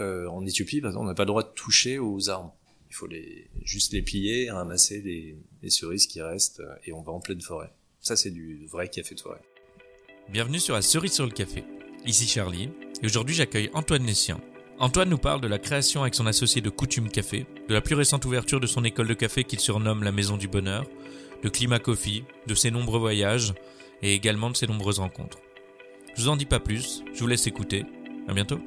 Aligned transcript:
Euh, 0.00 0.26
en 0.28 0.44
Éthiopie, 0.46 0.80
par 0.80 0.90
exemple, 0.90 1.04
on 1.04 1.08
n'a 1.08 1.14
pas 1.14 1.24
le 1.24 1.28
droit 1.28 1.42
de 1.42 1.52
toucher 1.54 1.98
aux 1.98 2.28
arbres. 2.28 2.54
Il 2.90 2.94
faut 2.94 3.06
les, 3.06 3.50
juste 3.64 3.92
les 3.92 4.02
plier, 4.02 4.50
ramasser 4.50 5.00
les, 5.00 5.36
les 5.62 5.70
cerises 5.70 6.06
qui 6.06 6.20
restent, 6.22 6.60
euh, 6.60 6.74
et 6.84 6.92
on 6.92 7.02
va 7.02 7.12
en 7.12 7.20
pleine 7.20 7.40
forêt. 7.40 7.72
Ça, 8.00 8.16
c'est 8.16 8.30
du 8.30 8.66
vrai 8.66 8.88
café 8.88 9.14
de 9.14 9.20
forêt. 9.20 9.40
Bienvenue 10.30 10.60
sur 10.60 10.74
la 10.74 10.82
cerise 10.82 11.12
sur 11.12 11.26
le 11.26 11.32
café. 11.32 11.64
Ici 12.06 12.26
Charlie, 12.26 12.68
et 13.02 13.06
aujourd'hui 13.06 13.34
j'accueille 13.34 13.70
Antoine 13.72 14.04
Nessian. 14.04 14.40
Antoine 14.78 15.08
nous 15.08 15.18
parle 15.18 15.40
de 15.40 15.48
la 15.48 15.58
création 15.58 16.02
avec 16.02 16.14
son 16.14 16.26
associé 16.26 16.60
de 16.60 16.68
Coutume 16.68 17.08
Café, 17.08 17.46
de 17.68 17.74
la 17.74 17.80
plus 17.80 17.94
récente 17.94 18.24
ouverture 18.24 18.60
de 18.60 18.66
son 18.66 18.84
école 18.84 19.08
de 19.08 19.14
café 19.14 19.44
qu'il 19.44 19.60
surnomme 19.60 20.02
la 20.02 20.12
Maison 20.12 20.36
du 20.36 20.48
Bonheur, 20.48 20.84
de 21.42 21.48
Climat 21.48 21.78
Coffee, 21.78 22.24
de 22.46 22.54
ses 22.54 22.70
nombreux 22.70 22.98
voyages, 22.98 23.54
et 24.02 24.14
également 24.14 24.50
de 24.50 24.56
ses 24.56 24.66
nombreuses 24.66 24.98
rencontres. 24.98 25.38
Je 26.14 26.22
vous 26.22 26.28
en 26.28 26.36
dis 26.36 26.46
pas 26.46 26.60
plus, 26.60 27.04
je 27.14 27.20
vous 27.20 27.26
laisse 27.26 27.46
écouter. 27.46 27.84
À 28.28 28.34
bientôt. 28.34 28.58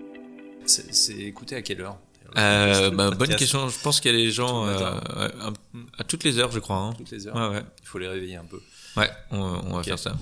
C'est 0.68 1.14
écouté 1.18 1.56
à 1.56 1.62
quelle 1.62 1.82
heure 1.82 1.98
Euh, 2.38 2.92
bah, 2.92 3.10
bonne 3.12 3.36
question. 3.36 3.70
Je 3.70 3.80
pense 3.80 4.00
qu'il 4.02 4.12
y 4.12 4.14
a 4.14 4.18
des 4.18 4.32
gens 4.32 4.66
euh, 4.68 4.92
un- 5.40 5.54
à 5.98 6.04
toutes 6.04 6.24
les 6.24 6.38
heures, 6.40 6.52
je 6.52 6.60
crois. 6.60 6.78
hein. 6.78 6.94
Toutes 6.98 7.12
les 7.12 7.26
heures. 7.28 7.36
Ouais, 7.36 7.58
ouais. 7.58 7.64
Il 7.82 7.88
faut 7.88 7.98
les 8.00 8.08
réveiller 8.08 8.36
un 8.36 8.44
peu. 8.46 8.62
Ouais, 8.98 9.10
on, 9.32 9.38
on 9.40 9.74
va 9.78 9.84
faire 9.84 9.98
ça. 10.00 10.18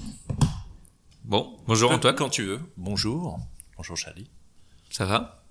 Bon, 1.23 1.57
bonjour 1.67 1.91
Antoine. 1.91 2.15
Quand 2.15 2.29
tu 2.29 2.43
veux. 2.43 2.59
Bonjour. 2.77 3.39
Bonjour 3.77 3.97
Charlie. 3.97 4.29
Ça 4.91 5.05
va? 5.05 5.43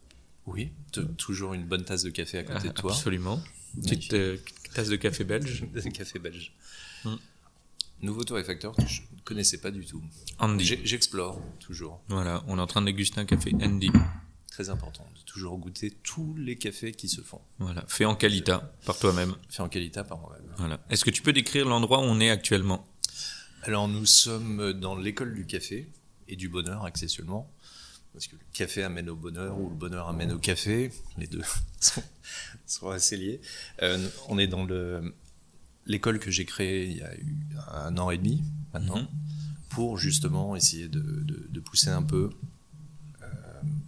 Oui. 0.46 0.70
Toujours 1.18 1.54
une 1.54 1.64
bonne 1.64 1.84
tasse 1.84 2.02
de 2.04 2.10
café 2.10 2.38
à 2.38 2.42
côté 2.44 2.68
de 2.68 2.72
toi. 2.74 2.92
Absolument. 2.92 3.42
Petite 3.82 4.12
euh, 4.14 4.36
tasse 4.74 4.88
de 4.88 4.96
café 4.96 5.24
belge. 5.24 5.64
Café 5.94 6.18
belge. 6.20 6.52
Mm. 7.04 7.14
Nouveau 8.02 8.22
torréfacteur 8.22 8.74
que 8.76 8.86
je 8.86 9.00
ne 9.00 9.20
connaissais 9.24 9.58
pas 9.58 9.70
du 9.72 9.84
tout. 9.84 10.02
Andy. 10.38 10.78
J'explore 10.84 11.40
toujours. 11.58 12.00
Voilà, 12.08 12.44
on 12.46 12.58
est 12.58 12.60
en 12.60 12.66
train 12.66 12.80
de 12.82 12.86
déguster 12.86 13.20
un 13.20 13.24
café 13.24 13.52
Andy. 13.60 13.90
Très 14.54 14.70
important 14.70 15.04
de 15.18 15.20
toujours 15.32 15.58
goûter 15.58 15.90
tous 16.04 16.36
les 16.36 16.54
cafés 16.56 16.92
qui 16.92 17.08
se 17.08 17.20
font. 17.22 17.40
Voilà, 17.58 17.84
fait 17.88 18.04
en 18.04 18.14
qualité 18.14 18.56
par 18.86 18.96
toi-même. 18.96 19.34
Fait 19.48 19.62
en 19.62 19.68
qualité 19.68 20.00
par 20.04 20.16
moi-même. 20.18 20.46
Voilà. 20.58 20.78
Est-ce 20.90 21.04
que 21.04 21.10
tu 21.10 21.22
peux 21.22 21.32
décrire 21.32 21.66
l'endroit 21.68 21.98
où 21.98 22.02
on 22.04 22.20
est 22.20 22.30
actuellement? 22.30 22.86
Alors 23.62 23.88
nous 23.88 24.06
sommes 24.06 24.72
dans 24.74 24.94
l'école 24.94 25.34
du 25.34 25.44
café 25.44 25.90
et 26.28 26.36
du 26.36 26.48
bonheur 26.48 26.84
accessoirement. 26.84 27.50
Parce 28.12 28.28
que 28.28 28.36
le 28.36 28.42
café 28.52 28.84
amène 28.84 29.10
au 29.10 29.16
bonheur 29.16 29.58
ou 29.58 29.70
le 29.70 29.74
bonheur 29.74 30.08
amène 30.08 30.30
au 30.30 30.38
café. 30.38 30.92
Les 31.18 31.26
deux 31.26 31.42
sont, 31.80 32.02
sont 32.64 32.90
assez 32.90 33.16
liés. 33.16 33.40
Euh, 33.82 34.08
on 34.28 34.38
est 34.38 34.46
dans 34.46 34.64
le 34.64 35.14
l'école 35.86 36.20
que 36.20 36.30
j'ai 36.30 36.44
créée 36.44 36.86
il 36.86 36.96
y 36.98 37.02
a 37.02 37.12
eu 37.16 37.36
un 37.72 37.98
an 37.98 38.10
et 38.12 38.18
demi 38.18 38.44
maintenant 38.72 38.98
Mhm. 39.00 39.08
pour 39.70 39.98
justement 39.98 40.54
essayer 40.54 40.86
de, 40.88 41.00
de- 41.00 41.46
de 41.50 41.60
pousser 41.60 41.90
un 41.90 42.04
peu 42.04 42.30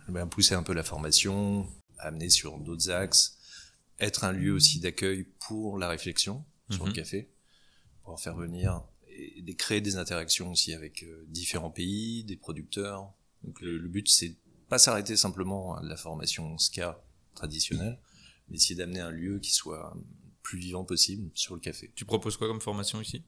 ben, 0.09 0.27
pousser 0.27 0.55
un 0.55 0.62
peu 0.62 0.73
la 0.73 0.83
formation, 0.83 1.69
amener 1.99 2.29
sur 2.31 2.59
d'autres 2.59 2.91
axes, 2.91 3.39
être 3.99 4.25
un 4.25 4.33
lieu 4.33 4.53
aussi 4.53 4.79
d'accueil 4.81 5.25
pour 5.41 5.79
la 5.79 5.89
réflexion 5.89 6.45
sur 6.71 6.83
Mhm. 6.85 6.89
le 6.91 6.95
café, 6.95 7.31
pour 8.05 8.21
faire 8.21 8.37
venir 8.37 8.83
et 9.09 9.55
créer 9.57 9.81
des 9.81 9.97
interactions 9.97 10.51
aussi 10.53 10.75
avec 10.75 11.03
euh, 11.03 11.25
différents 11.29 11.71
pays, 11.71 12.23
des 12.25 12.37
producteurs. 12.37 13.12
Donc 13.43 13.61
le, 13.61 13.79
le 13.79 13.89
but 13.89 14.09
c'est 14.09 14.37
pas 14.69 14.79
s'arrêter 14.79 15.17
simplement 15.17 15.77
à 15.77 15.83
la 15.83 15.97
formation 15.97 16.59
SCA 16.59 17.03
traditionnelle, 17.34 17.99
mais 18.49 18.57
essayer 18.57 18.75
d'amener 18.75 19.01
un 19.01 19.11
lieu 19.11 19.39
qui 19.39 19.51
soit 19.53 19.97
plus 20.43 20.59
vivant 20.59 20.84
possible 20.84 21.31
sur 21.34 21.55
le 21.55 21.61
café. 21.61 21.91
Tu 21.95 22.05
proposes 22.05 22.37
quoi 22.37 22.47
comme 22.49 22.61
formation 22.61 23.01
ici? 23.01 23.25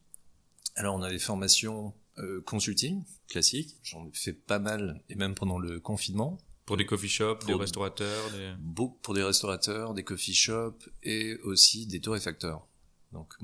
Alors 0.77 0.95
on 0.95 1.03
a 1.03 1.11
des 1.11 1.19
formations 1.19 1.95
euh, 2.19 2.41
consulting 2.43 3.05
classiques, 3.29 3.77
j'en 3.83 4.07
ai 4.07 4.13
fait 4.13 4.33
pas 4.33 4.59
mal 4.59 5.03
et 5.09 5.15
même 5.15 5.35
pendant 5.35 5.59
le 5.59 5.81
confinement, 5.81 6.39
Pour 6.69 6.77
des 6.77 6.85
coffee 6.85 7.09
shops, 7.09 7.47
des 7.47 7.55
restaurateurs, 7.55 8.31
des... 8.31 8.53
beaucoup 8.59 8.99
pour 8.99 9.15
des 9.15 9.23
restaurateurs, 9.23 9.95
des 9.95 10.05
coffee 10.05 10.35
shops 10.35 10.91
et 11.03 11.37
aussi 11.39 11.87
des 11.87 11.99
torréfacteurs. 11.99 12.67
Donc 13.13 13.35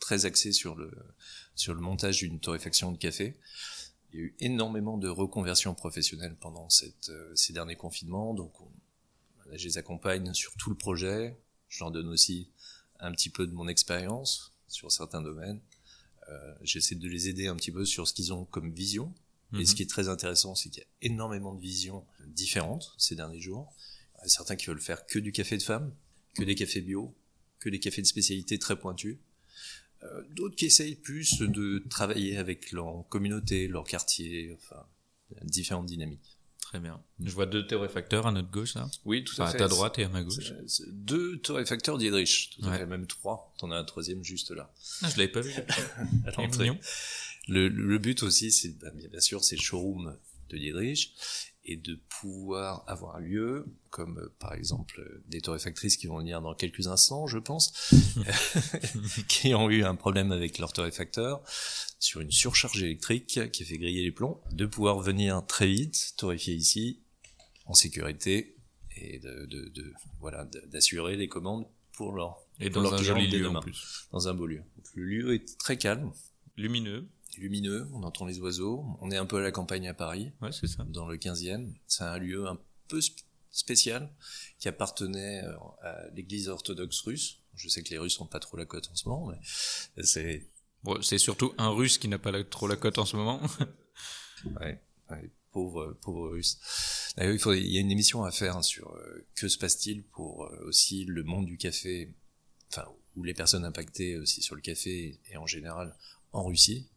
très 0.00 0.26
axé 0.26 0.50
sur 0.50 0.74
le 0.74 0.90
sur 1.54 1.72
le 1.72 1.80
montage 1.80 2.18
d'une 2.18 2.40
torréfaction 2.40 2.90
de 2.90 2.98
café. 2.98 3.38
Il 4.12 4.18
y 4.18 4.22
a 4.22 4.26
eu 4.26 4.34
énormément 4.40 4.98
de 4.98 5.08
reconversions 5.08 5.72
professionnelles 5.74 6.36
pendant 6.40 6.68
cette, 6.68 7.10
euh, 7.10 7.32
ces 7.36 7.52
derniers 7.52 7.76
confinements, 7.76 8.34
donc 8.34 8.60
on, 8.60 8.70
là, 9.46 9.56
je 9.56 9.66
les 9.66 9.78
accompagne 9.78 10.34
sur 10.34 10.52
tout 10.56 10.70
le 10.70 10.76
projet. 10.76 11.36
Je 11.68 11.78
leur 11.82 11.92
donne 11.92 12.08
aussi 12.08 12.50
un 12.98 13.12
petit 13.12 13.30
peu 13.30 13.46
de 13.46 13.52
mon 13.52 13.68
expérience 13.68 14.52
sur 14.66 14.90
certains 14.90 15.22
domaines. 15.22 15.60
Euh, 16.28 16.54
J'essaie 16.62 16.96
de 16.96 17.08
les 17.08 17.28
aider 17.28 17.46
un 17.46 17.56
petit 17.56 17.70
peu 17.72 17.84
sur 17.84 18.08
ce 18.08 18.14
qu'ils 18.14 18.32
ont 18.32 18.44
comme 18.46 18.72
vision. 18.72 19.14
Et 19.54 19.58
Mhm. 19.58 19.66
ce 19.66 19.74
qui 19.74 19.82
est 19.82 19.90
très 19.90 20.08
intéressant, 20.08 20.54
c'est 20.54 20.68
qu'il 20.68 20.82
y 20.82 20.84
a 20.84 20.88
énormément 21.12 21.54
de 21.54 21.60
visions 21.60 22.04
différentes 22.26 22.92
ces 22.98 23.14
derniers 23.14 23.40
jours. 23.40 23.72
Il 24.18 24.22
y 24.22 24.24
a 24.26 24.28
certains 24.28 24.56
qui 24.56 24.66
veulent 24.66 24.80
faire 24.80 25.06
que 25.06 25.18
du 25.18 25.32
café 25.32 25.56
de 25.56 25.62
femmes, 25.62 25.94
que 26.34 26.44
des 26.44 26.54
cafés 26.54 26.80
bio, 26.80 27.14
que 27.60 27.68
des 27.68 27.78
cafés 27.80 28.02
de 28.02 28.06
spécialité 28.06 28.58
très 28.58 28.78
pointus. 28.78 29.16
Euh, 30.02 30.22
D'autres 30.30 30.56
qui 30.56 30.66
essayent 30.66 30.96
plus 30.96 31.38
de 31.40 31.82
travailler 31.88 32.36
avec 32.36 32.72
leur 32.72 33.06
communauté, 33.08 33.68
leur 33.68 33.84
quartier, 33.84 34.52
enfin, 34.58 34.84
différentes 35.44 35.86
dynamiques. 35.86 36.38
Très 36.60 36.80
bien. 36.80 37.02
Je 37.22 37.30
vois 37.30 37.46
deux 37.46 37.66
torréfacteurs 37.66 38.26
à 38.26 38.32
notre 38.32 38.50
gauche, 38.50 38.74
là. 38.74 38.90
Oui, 39.04 39.22
tout 39.22 39.34
Enfin, 39.40 39.50
à 39.50 39.52
ta 39.54 39.68
droite 39.68 39.98
et 39.98 40.04
à 40.04 40.08
ma 40.08 40.22
gauche. 40.24 40.52
Deux 40.88 41.38
torréfacteurs 41.38 41.98
d'Iedrich, 41.98 42.50
tout 42.56 42.66
à 42.66 42.70
Ouais. 42.70 42.78
fait, 42.78 42.86
même 42.86 43.06
trois. 43.06 43.54
T'en 43.58 43.70
as 43.70 43.76
un 43.76 43.84
troisième 43.84 44.24
juste 44.24 44.50
là. 44.50 44.72
Ah, 45.02 45.08
je 45.10 45.16
l'avais 45.18 45.28
pas 45.30 45.40
vu. 45.42 45.52
à 46.26 46.30
l'entrée. 46.32 46.70
Le, 47.48 47.68
le 47.68 47.98
but 47.98 48.22
aussi, 48.22 48.50
c'est 48.52 48.78
bah, 48.78 48.90
bien 48.92 49.20
sûr, 49.20 49.44
c'est 49.44 49.56
le 49.56 49.62
showroom 49.62 50.16
de 50.50 50.56
Dietrich 50.58 51.14
et 51.66 51.76
de 51.76 51.98
pouvoir 52.20 52.84
avoir 52.86 53.16
un 53.16 53.20
lieu, 53.20 53.64
comme 53.90 54.18
euh, 54.18 54.34
par 54.38 54.52
exemple 54.52 55.22
des 55.28 55.40
torréfactrices 55.40 55.96
qui 55.96 56.06
vont 56.06 56.18
venir 56.18 56.42
dans 56.42 56.54
quelques 56.54 56.86
instants, 56.88 57.26
je 57.26 57.38
pense, 57.38 57.72
qui 59.28 59.54
ont 59.54 59.70
eu 59.70 59.84
un 59.84 59.94
problème 59.94 60.32
avec 60.32 60.58
leur 60.58 60.72
torréfacteur 60.72 61.42
sur 61.98 62.20
une 62.20 62.30
surcharge 62.30 62.82
électrique 62.82 63.26
qui 63.50 63.62
a 63.62 63.66
fait 63.66 63.78
griller 63.78 64.02
les 64.02 64.12
plombs, 64.12 64.40
de 64.52 64.66
pouvoir 64.66 65.00
venir 65.00 65.44
très 65.46 65.66
vite 65.68 66.14
torréfier 66.16 66.54
ici 66.54 67.00
en 67.66 67.72
sécurité 67.74 68.56
et 68.96 69.18
de, 69.18 69.46
de, 69.46 69.68
de- 69.70 69.92
voilà 70.20 70.44
d'assurer 70.66 71.16
les 71.16 71.28
commandes 71.28 71.66
pour 71.92 72.12
leur 72.14 72.38
Et 72.60 72.68
pour 72.70 72.82
dans 72.82 72.90
leur 72.90 73.00
un 73.00 73.02
joli 73.02 73.26
lieu 73.28 73.44
demain, 73.44 73.58
en 73.60 73.62
plus. 73.62 74.06
dans 74.12 74.28
un 74.28 74.34
beau 74.34 74.46
lieu. 74.46 74.62
Donc, 74.76 74.86
le 74.94 75.04
lieu 75.04 75.34
est 75.34 75.58
très 75.58 75.76
calme 75.78 76.12
Lumineux. 76.56 77.08
Lumineux, 77.38 77.88
on 77.92 78.02
entend 78.02 78.24
les 78.26 78.38
oiseaux, 78.40 78.84
on 79.00 79.10
est 79.10 79.16
un 79.16 79.26
peu 79.26 79.36
à 79.38 79.40
la 79.42 79.50
campagne 79.52 79.88
à 79.88 79.94
Paris, 79.94 80.32
Ouais, 80.40 80.52
c'est 80.52 80.66
ça. 80.66 80.84
dans 80.84 81.06
le 81.06 81.16
15e. 81.16 81.72
C'est 81.86 82.04
un 82.04 82.18
lieu 82.18 82.46
un 82.46 82.58
peu 82.88 82.98
sp- 82.98 83.22
spécial 83.50 84.12
qui 84.58 84.68
appartenait 84.68 85.42
euh, 85.44 85.56
à 85.82 86.08
l'église 86.14 86.48
orthodoxe 86.48 87.00
russe. 87.02 87.40
Je 87.56 87.68
sais 87.68 87.82
que 87.82 87.90
les 87.90 87.98
Russes 87.98 88.18
n'ont 88.20 88.26
pas 88.26 88.40
trop 88.40 88.56
la 88.56 88.66
cote 88.66 88.88
en 88.90 88.96
ce 88.96 89.08
moment, 89.08 89.28
mais 89.96 90.02
c'est 90.02 90.48
Bon, 90.82 91.00
c'est 91.00 91.18
surtout 91.18 91.54
un 91.56 91.70
russe 91.70 91.96
qui 91.98 92.08
n'a 92.08 92.18
pas 92.18 92.30
la- 92.30 92.44
trop 92.44 92.66
la 92.66 92.76
cote 92.76 92.98
en 92.98 93.04
ce 93.06 93.16
moment. 93.16 93.40
ouais, 94.60 94.80
ouais, 95.10 95.30
pauvre 95.52 95.96
pauvre 96.02 96.30
russe. 96.30 96.58
Il, 97.18 97.38
faut- 97.38 97.52
il 97.54 97.66
y 97.72 97.78
a 97.78 97.80
une 97.80 97.90
émission 97.90 98.24
à 98.24 98.30
faire 98.32 98.56
hein, 98.56 98.62
sur 98.62 98.92
euh, 98.94 99.26
que 99.36 99.48
se 99.48 99.56
passe-t-il 99.56 100.02
pour 100.02 100.44
euh, 100.44 100.64
aussi 100.66 101.04
le 101.04 101.22
monde 101.22 101.46
du 101.46 101.56
café, 101.56 102.12
enfin 102.70 102.86
ou 103.16 103.22
les 103.22 103.34
personnes 103.34 103.64
impactées 103.64 104.16
aussi 104.18 104.42
sur 104.42 104.56
le 104.56 104.60
café 104.60 105.20
et 105.30 105.36
en 105.36 105.46
général 105.46 105.94
en 106.32 106.44
Russie 106.44 106.88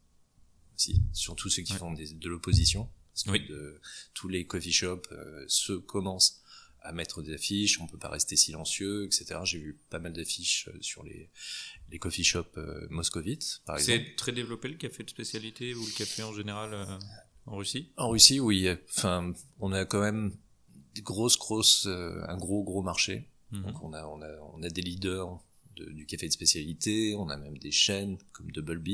aussi, 0.77 1.01
surtout 1.11 1.49
ceux 1.49 1.63
qui 1.63 1.73
Ouais. 1.73 1.79
font 1.79 1.91
des- 1.93 2.13
de 2.13 2.29
l'opposition. 2.29 2.89
Parce 3.13 3.23
que 3.23 3.31
Oui. 3.31 3.47
de- 3.47 3.81
tous 4.13 4.27
les 4.27 4.45
coffee 4.45 4.71
shops 4.71 5.07
euh, 5.11 5.43
se 5.47 5.73
commencent 5.73 6.41
à 6.81 6.91
mettre 6.91 7.23
des 7.23 7.33
affiches, 7.33 7.81
on 7.81 7.87
peut 7.87 7.97
pas 7.97 8.09
rester 8.09 8.35
silencieux, 8.35 9.05
etc. 9.05 9.39
J'ai 9.43 9.57
vu 9.57 9.79
pas 9.89 9.97
mal 9.99 10.13
d'affiches 10.13 10.69
euh, 10.69 10.77
sur 10.81 11.03
les, 11.03 11.29
les 11.89 11.97
coffee 11.99 12.23
shops 12.23 12.57
euh, 12.57 12.85
moscovites, 12.91 13.61
par 13.65 13.77
exemple. 13.77 14.03
c'est 14.07 14.15
très 14.15 14.31
développé 14.31 14.67
le 14.67 14.75
café 14.75 15.03
de 15.03 15.09
spécialité 15.09 15.73
ou 15.73 15.83
le 15.83 15.91
café 15.97 16.21
en 16.23 16.31
général 16.33 16.73
euh, 16.73 16.85
en 17.47 17.57
Russie? 17.57 17.91
En 17.97 18.09
Russie, 18.09 18.39
oui. 18.39 18.69
Enfin, 18.95 19.33
on 19.59 19.71
a 19.73 19.85
quand 19.85 20.01
même 20.01 20.37
des 20.93 21.01
grosses, 21.01 21.37
grosses, 21.39 21.87
un 21.87 22.37
gros, 22.37 22.63
gros 22.63 22.83
marché. 22.83 23.27
Mhm. 23.51 23.63
Donc 23.63 23.81
on 23.83 23.93
a, 23.93 24.05
on 24.05 24.21
a, 24.21 24.29
on 24.53 24.61
a 24.61 24.69
des 24.69 24.81
leaders 24.83 25.39
de- 25.75 25.89
du 25.91 26.05
café 26.05 26.27
de 26.27 26.33
spécialité. 26.33 27.15
On 27.15 27.29
a 27.29 27.37
même 27.37 27.57
des 27.57 27.71
chaînes 27.71 28.17
comme 28.31 28.51
Double 28.51 28.79
B 28.79 28.89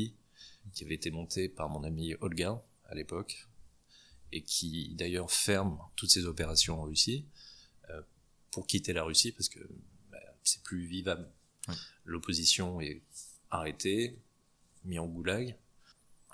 qui 0.73 0.83
avaient 0.83 0.95
été 0.95 1.11
montées 1.11 1.49
par 1.49 1.69
mon 1.69 1.83
ami 1.83 2.15
Olga 2.21 2.63
à 2.85 2.95
l'époque 2.95 3.47
et 4.31 4.41
qui 4.43 4.95
d'ailleurs 4.95 5.31
ferment 5.31 5.91
toutes 5.95 6.09
ces 6.09 6.25
opérations 6.25 6.79
en 6.79 6.83
Russie 6.83 7.27
euh, 7.89 8.01
pour 8.51 8.65
quitter 8.67 8.93
la 8.93 9.03
Russie 9.03 9.31
parce 9.31 9.49
que 9.49 9.59
bah, 10.11 10.17
c'est 10.43 10.63
plus 10.63 10.85
vivable. 10.85 11.29
Ouais. 11.67 11.75
L'opposition 12.05 12.81
est 12.81 13.01
arrêtée, 13.49 14.19
mis 14.85 14.99
en 14.99 15.07
goulag. 15.07 15.55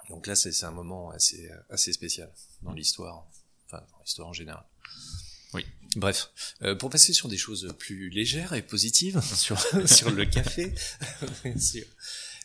Donc 0.10 0.26
là, 0.28 0.36
c'est 0.36 0.52
c'est 0.52 0.66
un 0.66 0.72
moment 0.72 1.12
assez, 1.12 1.50
assez 1.70 1.94
spécial 1.94 2.34
dans 2.64 2.74
l'histoire, 2.74 3.28
enfin 3.68 3.86
dans 3.92 4.00
l'histoire 4.00 4.28
en 4.30 4.34
général. 4.34 4.66
Oui. 5.54 5.66
Bref, 5.96 6.32
euh, 6.62 6.76
pour 6.76 6.90
passer 6.90 7.14
sur 7.14 7.28
des 7.28 7.38
choses 7.38 7.74
plus 7.80 8.10
légères 8.10 8.54
et 8.54 8.62
positives, 8.62 9.20
sur, 9.36 9.60
sur 9.88 10.12
le 10.12 10.26
café, 10.26 10.74
sur- 11.60 11.86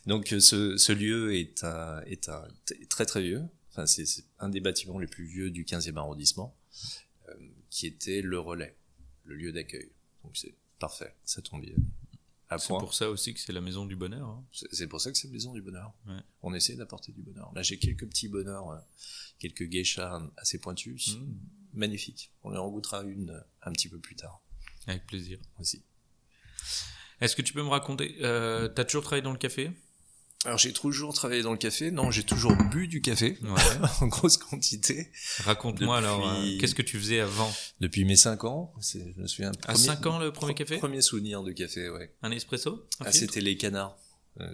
donc 0.06 0.33
euh, 0.33 0.41
ce, 0.41 0.77
ce 0.77 0.93
lieu 0.93 1.35
est 1.35 1.65
un, 1.65 2.01
est 2.03 2.29
un 2.29 2.47
très 2.89 3.06
très 3.06 3.23
vieux, 3.23 3.43
enfin 3.71 3.87
c'est 3.87 4.06
un 4.39 4.49
des 4.49 4.61
bâtiments 4.61 4.99
les 4.99 5.06
plus 5.06 5.25
vieux 5.27 5.51
du 5.51 5.65
15e 5.65 5.97
arrondissement, 5.97 6.56
euh, 7.29 7.35
qui 7.71 7.87
était 7.87 8.23
le 8.23 8.39
relais. 8.39 8.77
le 9.25 9.35
lieu 9.37 9.53
d'accueil. 9.53 9.91
Donc 10.23 10.37
c'est 10.37 10.55
parfait, 10.79 11.15
ça 11.25 11.41
tombe 11.43 11.62
bien. 11.62 11.75
C'est 12.59 12.69
pour 12.69 12.95
ça 12.95 13.11
aussi 13.11 13.35
que 13.35 13.41
c'est 13.41 13.53
la 13.53 13.61
maison 13.62 13.85
du 13.85 13.97
bonheur. 13.97 14.29
hein. 14.29 14.45
C'est 14.71 14.87
pour 14.87 15.01
ça 15.01 15.11
que 15.11 15.19
c'est 15.19 15.27
maison 15.29 15.53
du 15.55 15.61
bonheur. 15.62 15.93
Ouais. 16.07 16.21
On 16.43 16.55
essaie 16.55 16.77
d'apporter 16.77 17.11
du 17.11 17.21
bonheur. 17.21 17.50
Là, 17.53 17.62
j'ai 17.62 17.79
quelques 17.79 18.07
petits 18.07 18.29
bonheurs, 18.29 18.71
euh, 18.71 18.79
quelques 19.41 19.65
geishas 19.69 20.23
assez 20.37 20.59
pointus, 20.59 21.17
Mmh. 21.17 21.35
magnifiques. 21.73 22.31
On 22.45 22.55
en 22.55 22.71
goûtera 22.71 23.03
une 23.03 23.31
euh, 23.31 23.41
un 23.62 23.73
petit 23.73 23.89
peu 23.89 23.99
plus 23.99 24.15
tard 24.15 24.41
Avec 24.87 25.05
plaisir. 25.07 25.41
aussi. 25.59 25.83
Est-ce 27.21 27.35
que 27.35 27.43
tu 27.43 27.53
peux 27.55 27.62
me 27.62 27.69
raconter, 27.71 28.17
euh, 28.21 28.69
t'as 28.69 28.85
toujours 28.85 29.03
travaillé 29.03 29.23
dans 29.23 29.33
le 29.33 29.39
café? 29.39 29.73
Alors 30.44 30.58
j'ai 30.58 30.73
toujours 30.73 31.14
travaillé 31.14 31.43
dans 31.43 31.52
le 31.52 31.58
café. 31.58 31.91
Non, 31.91 32.11
j'ai 32.11 32.23
toujours 32.25 32.55
bu 32.70 32.87
du 32.88 33.00
café 33.00 33.38
Ouais. 33.43 33.50
en 34.00 34.06
grosse 34.08 34.37
quantité 34.37 35.11
Raconte-moi 35.38 36.00
Depuis- 36.00 36.06
alors, 36.08 36.29
euh, 36.29 36.58
qu'est-ce 36.58 36.75
que 36.75 36.82
tu 36.82 36.99
faisais 36.99 37.20
avant 37.20 37.50
depuis 37.81 38.05
mes 38.05 38.17
5 38.17 38.44
ans. 38.44 38.73
Je 38.81 38.99
me 39.20 39.26
souviens. 39.26 39.52
À 39.67 39.75
5 39.75 40.05
ans 40.06 40.19
le 40.19 40.32
premier 40.32 40.55
café 40.55 40.79
Premier 40.79 41.00
souvenir 41.00 41.43
de 41.43 41.52
café, 41.52 41.88
ouais. 41.88 42.14
Un 42.23 42.31
espresso 42.31 42.87
Un 43.00 43.06
Ah, 43.06 43.12
c'était 43.12 43.41
les 43.41 43.56
canards. 43.56 43.96
Euh, 44.41 44.52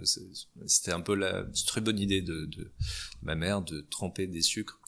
C'était 0.67 0.91
un 0.91 1.01
peu 1.01 1.15
la 1.15 1.43
très 1.65 1.81
bonne 1.81 1.97
idée 1.99 2.21
de, 2.21 2.45
de 2.45 2.71
ma 3.23 3.33
mère 3.35 3.61
de 3.63 3.81
tremper 3.89 4.27
des 4.27 4.41
sucres 4.43 4.79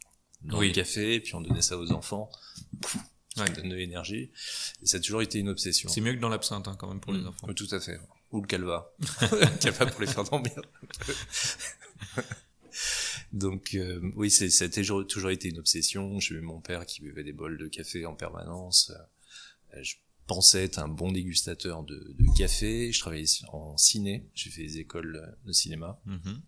dans 0.43 0.59
Oui. 0.59 0.67
le 0.67 0.73
café, 0.73 1.19
puis 1.19 1.33
on 1.35 1.41
donnait 1.41 1.61
ça 1.63 1.77
aux 1.79 1.91
enfants. 1.91 2.29
Pouf, 2.79 2.97
ça 3.35 3.43
Ouais. 3.43 3.49
donne 3.49 3.69
de 3.69 3.75
l'énergie. 3.75 4.29
Et 4.83 4.85
ça 4.85 4.97
a 4.97 4.99
toujours 4.99 5.23
été 5.23 5.39
une 5.39 5.49
obsession. 5.49 5.89
C'est 5.89 5.99
mieux 6.01 6.13
que 6.13 6.19
dans 6.19 6.29
l'absinthe 6.29 6.67
hein, 6.67 6.75
quand 6.77 6.87
même 6.89 6.99
pour 6.99 7.11
les 7.11 7.21
Mm. 7.21 7.27
enfants. 7.27 7.47
Tout 7.55 7.67
à 7.71 7.79
fait. 7.79 7.99
Ou 8.33 8.41
le 8.41 8.47
calva. 8.47 8.93
calva 9.61 9.85
pour 9.85 10.01
les 10.01 10.07
faire 10.07 10.25
dormir. 10.25 10.51
Donc 13.31 13.75
euh, 13.75 14.01
oui, 14.15 14.29
c'est, 14.29 14.49
ça 14.49 14.65
a 14.65 14.69
toujours, 14.69 15.07
toujours 15.07 15.29
été 15.29 15.47
une 15.47 15.59
obsession. 15.59 16.19
J'ai 16.19 16.35
eu 16.35 16.41
mon 16.41 16.59
père 16.59 16.85
qui 16.85 17.01
buvait 17.01 17.23
des 17.23 17.31
bols 17.31 17.57
de 17.57 17.67
café 17.67 18.05
en 18.05 18.15
permanence. 18.15 18.91
Euh, 19.73 19.81
je 19.81 19.95
pensais 20.27 20.65
être 20.65 20.79
un 20.79 20.89
bon 20.89 21.11
dégustateur 21.11 21.83
de, 21.83 22.15
de 22.19 22.37
café. 22.37 22.91
Je 22.91 22.99
travaillais 22.99 23.27
en 23.49 23.77
ciné. 23.77 24.27
J'ai 24.33 24.49
fait 24.49 24.63
des 24.63 24.79
écoles 24.79 25.37
de 25.45 25.51
cinéma. 25.53 26.01
Mhm. 26.05 26.41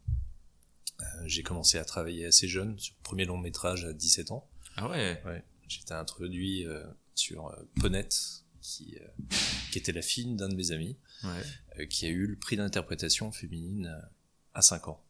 Euh, 1.01 1.03
j'ai 1.25 1.43
commencé 1.43 1.77
à 1.77 1.85
travailler 1.85 2.25
assez 2.25 2.47
jeune, 2.47 2.77
sur 2.79 2.95
le 2.97 3.03
premier 3.03 3.25
long 3.25 3.37
métrage 3.37 3.85
à 3.85 3.93
17 3.93 4.31
ans. 4.31 4.49
Ah 4.77 4.89
ouais 4.89 5.21
Ouais. 5.25 5.43
J'étais 5.67 5.93
introduit 5.93 6.65
euh, 6.65 6.83
sur 7.15 7.47
euh, 7.47 7.55
Ponette, 7.79 8.43
qui, 8.61 8.97
euh, 8.99 9.35
qui 9.71 9.77
était 9.77 9.91
la 9.91 10.01
fille 10.01 10.35
d'un 10.35 10.49
de 10.49 10.55
mes 10.55 10.71
amis 10.71 10.97
Ouais. 11.23 11.41
euh, 11.79 11.85
qui 11.85 12.05
a 12.05 12.09
eu 12.09 12.27
le 12.27 12.35
prix 12.35 12.57
d'interprétation 12.57 13.31
féminine 13.31 13.87
euh, 13.87 14.05
à 14.53 14.61
5 14.61 14.87
ans 14.89 15.03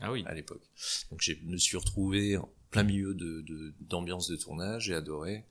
Ah 0.00 0.12
oui. 0.12 0.24
à 0.26 0.34
l'époque. 0.34 0.62
Donc 1.10 1.20
je 1.22 1.32
me 1.44 1.56
suis 1.56 1.76
retrouvé 1.76 2.36
en 2.36 2.48
plein 2.70 2.82
milieu 2.84 3.14
de 3.14 3.74
d'ambiance 3.80 4.28
de, 4.28 4.36
tournage, 4.36 4.84
j'ai 4.84 4.94
adoré 4.94 5.44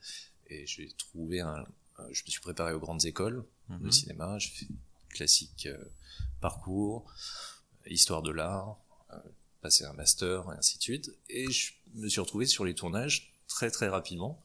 et 0.49 0.65
j'ai 0.67 0.89
trouvé 0.97 1.41
un, 1.41 1.65
un- 1.97 2.13
je 2.13 2.23
me 2.23 2.29
suis 2.29 2.41
préparé 2.41 2.73
aux 2.73 2.79
grandes 2.79 3.05
écoles 3.05 3.43
de 3.69 3.85
Mhm. 3.85 3.91
cinéma, 3.91 4.37
j'ai 4.39 4.49
fait 4.49 4.67
classique 5.09 5.65
euh, 5.65 5.77
parcours, 6.41 7.11
histoire 7.87 8.21
de 8.21 8.31
l'art, 8.31 8.77
euh, 9.13 9.17
passé 9.61 9.83
un 9.83 9.93
master 9.93 10.45
et 10.53 10.57
ainsi 10.57 10.77
de 10.77 10.83
suite 10.83 11.11
et 11.29 11.49
je 11.51 11.73
me 11.95 12.07
suis 12.07 12.19
retrouvé 12.21 12.45
sur 12.45 12.63
les 12.65 12.75
tournages 12.75 13.33
très 13.47 13.71
très 13.71 13.87
rapidement 13.87 14.43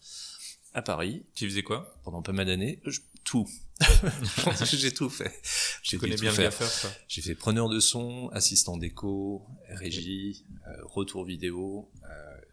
à 0.75 0.81
Paris 0.83 1.25
Tu 1.35 1.47
faisais 1.49 1.63
quoi? 1.63 1.95
Pendant 2.05 2.23
pas 2.23 2.33
mal 2.33 2.47
d'années, 2.47 2.81
Je- 2.87 3.01
tout. 3.33 3.49
j'ai 4.65 4.93
tout 4.93 5.09
fait. 5.09 5.33
J'ai 5.83 5.97
connais 5.97 6.17
bien 6.17 6.33
faire. 6.33 6.53
fait 6.53 7.35
preneur 7.35 7.71
de 7.71 7.81
son, 7.81 8.29
assistant 8.29 8.77
d'écho, 8.77 9.47
régie, 9.69 10.45
euh, 10.69 10.85
retour 10.85 11.25
vidéo, 11.25 11.91
euh, 12.05 12.09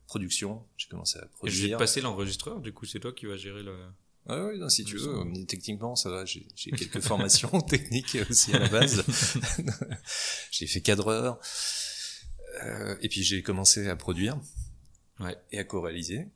production. 0.08 0.66
J'ai 0.78 0.88
commencé 0.88 1.20
à 1.20 1.24
Et 1.24 1.26
je 1.26 1.28
vais 1.28 1.58
produire. 1.58 1.78
passer 1.78 2.00
l'enregistreur, 2.00 2.62
du 2.62 2.72
coup 2.72 2.86
c'est 2.86 3.02
toi 3.02 3.12
qui 3.12 3.26
vas 3.26 3.36
gérer 3.36 3.62
le... 3.62 3.76
Ah 4.28 4.46
oui, 4.46 4.58
non, 4.58 4.70
si 4.70 4.86
tu 4.86 4.96
veux, 4.96 5.04
son. 5.04 5.46
techniquement 5.48 5.96
ça 5.98 6.10
va. 6.10 6.24
J'ai 6.24 6.48
j'ai 6.56 6.72
quelques 6.72 7.02
formations 7.02 7.60
techniques 7.74 8.18
aussi 8.30 8.54
à 8.54 8.60
la 8.60 8.70
base. 8.70 9.04
j'ai 10.52 10.66
fait 10.68 10.81
cadreur. 10.81 11.40
Euh, 12.64 12.96
et 13.02 13.10
puis 13.10 13.24
j'ai 13.24 13.44
commencé 13.44 13.88
à 13.88 13.96
produire 13.98 14.40
Ouais. 15.20 15.36
et 15.52 15.60
à 15.60 15.66
co-réaliser. 15.66 16.28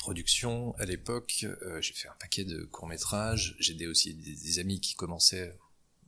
Production, 0.00 0.74
à 0.78 0.86
l'époque, 0.86 1.44
euh, 1.44 1.80
j'ai 1.82 1.92
fait 1.92 2.08
un 2.08 2.14
paquet 2.18 2.44
de 2.44 2.64
courts-métrages. 2.64 3.54
J'ai 3.60 3.74
des- 3.74 3.86
aussi 3.86 4.14
des, 4.14 4.34
des 4.34 4.58
amis 4.58 4.80
qui 4.80 4.94
commençaient 4.94 5.54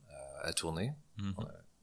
à, 0.09 0.47
à 0.47 0.53
tourner. 0.53 0.93
Mhm. 1.17 1.35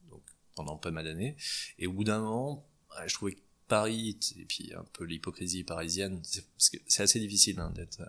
donc 0.09 0.21
pendant 0.55 0.75
pas 0.77 0.91
mal 0.91 1.05
d'années. 1.05 1.37
Et 1.79 1.87
au 1.87 1.93
bout 1.93 2.03
d'un 2.03 2.19
moment, 2.19 2.67
je 3.07 3.13
trouvais 3.13 3.35
que 3.35 3.39
Paris, 3.69 4.19
et 4.37 4.43
puis 4.43 4.73
un 4.73 4.83
peu 4.91 5.05
l'hypocrisie 5.05 5.63
parisienne, 5.63 6.21
c'est 6.57 7.01
assez 7.01 7.19
difficile 7.21 7.57
hein, 7.61 7.71
d'être, 7.71 8.01
euh, 8.01 8.05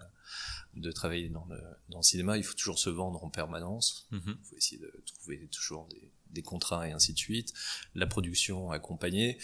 de 0.75 0.90
travailler 0.90 1.28
dans 1.28 1.44
le, 1.44 1.60
dans 1.88 1.99
le 1.99 2.02
cinéma. 2.02 2.37
Il 2.37 2.43
faut 2.43 2.54
toujours 2.54 2.81
se 2.81 2.90
vendre 2.90 3.22
en 3.22 3.31
permanence. 3.31 4.08
Mhm. 4.10 4.37
Il 4.43 4.44
faut 4.49 4.56
essayer 4.56 4.81
de 4.81 4.93
trouver 5.06 5.46
toujours 5.46 5.87
des, 5.87 6.10
des 6.31 6.43
contrats 6.43 6.88
et 6.88 6.90
ainsi 6.90 7.12
de 7.12 7.19
suite. 7.19 7.54
La 7.94 8.08
production 8.08 8.72
accompagnée. 8.72 9.38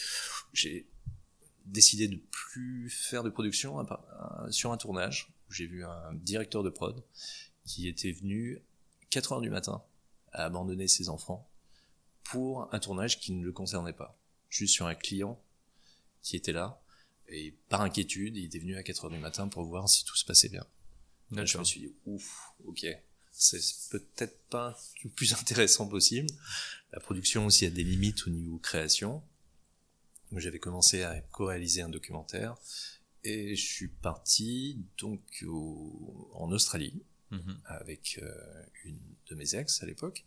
J'ai 0.52 0.88
décidé 1.68 2.08
de 2.08 2.16
plus 2.30 2.90
faire 2.90 3.22
de 3.22 3.30
production 3.30 3.76
sur 4.50 4.72
un 4.72 4.76
tournage. 4.76 5.32
où 5.48 5.52
J'ai 5.52 5.66
vu 5.66 5.84
un 5.84 6.14
directeur 6.14 6.62
de 6.62 6.70
prod 6.70 7.02
qui 7.64 7.88
était 7.88 8.12
venu 8.12 8.62
4 9.10 9.32
heures 9.32 9.40
du 9.40 9.50
matin 9.50 9.82
à 10.32 10.44
abandonner 10.44 10.88
ses 10.88 11.08
enfants 11.08 11.48
pour 12.24 12.72
un 12.74 12.78
tournage 12.78 13.20
qui 13.20 13.32
ne 13.32 13.44
le 13.44 13.52
concernait 13.52 13.92
pas. 13.92 14.18
Juste 14.50 14.74
sur 14.74 14.86
un 14.86 14.94
client 14.94 15.40
qui 16.22 16.36
était 16.36 16.52
là. 16.52 16.80
Et 17.28 17.54
par 17.68 17.82
inquiétude, 17.82 18.36
il 18.36 18.46
était 18.46 18.58
venu 18.58 18.76
à 18.76 18.82
4 18.82 19.04
heures 19.04 19.10
du 19.10 19.18
matin 19.18 19.48
pour 19.48 19.64
voir 19.64 19.88
si 19.88 20.04
tout 20.04 20.16
se 20.16 20.24
passait 20.24 20.48
bien. 20.48 20.66
Là, 21.30 21.44
je 21.44 21.58
me 21.58 21.64
suis 21.64 21.80
dit, 21.80 21.92
ouf, 22.06 22.52
ok, 22.64 22.86
c'est 23.32 23.60
peut-être 23.90 24.38
pas 24.48 24.78
le 25.04 25.10
plus 25.10 25.32
intéressant 25.40 25.86
possible. 25.86 26.28
La 26.92 27.00
production 27.00 27.46
aussi 27.46 27.66
a 27.66 27.70
des 27.70 27.84
limites 27.84 28.26
au 28.26 28.30
niveau 28.30 28.58
création. 28.58 29.22
Donc, 30.30 30.40
J'avais 30.40 30.58
commencé 30.58 31.02
à 31.02 31.20
co-réaliser 31.32 31.82
un 31.82 31.88
documentaire 31.88 32.56
et 33.24 33.54
je 33.56 33.64
suis 33.66 33.88
parti 33.88 34.78
donc 34.98 35.20
au- 35.46 36.30
en 36.34 36.50
Australie 36.52 37.02
Mhm. 37.30 37.60
avec 37.66 38.18
euh, 38.22 38.62
une 38.84 38.98
de 39.30 39.34
mes 39.34 39.54
ex 39.54 39.82
à 39.82 39.86
l'époque. 39.86 40.24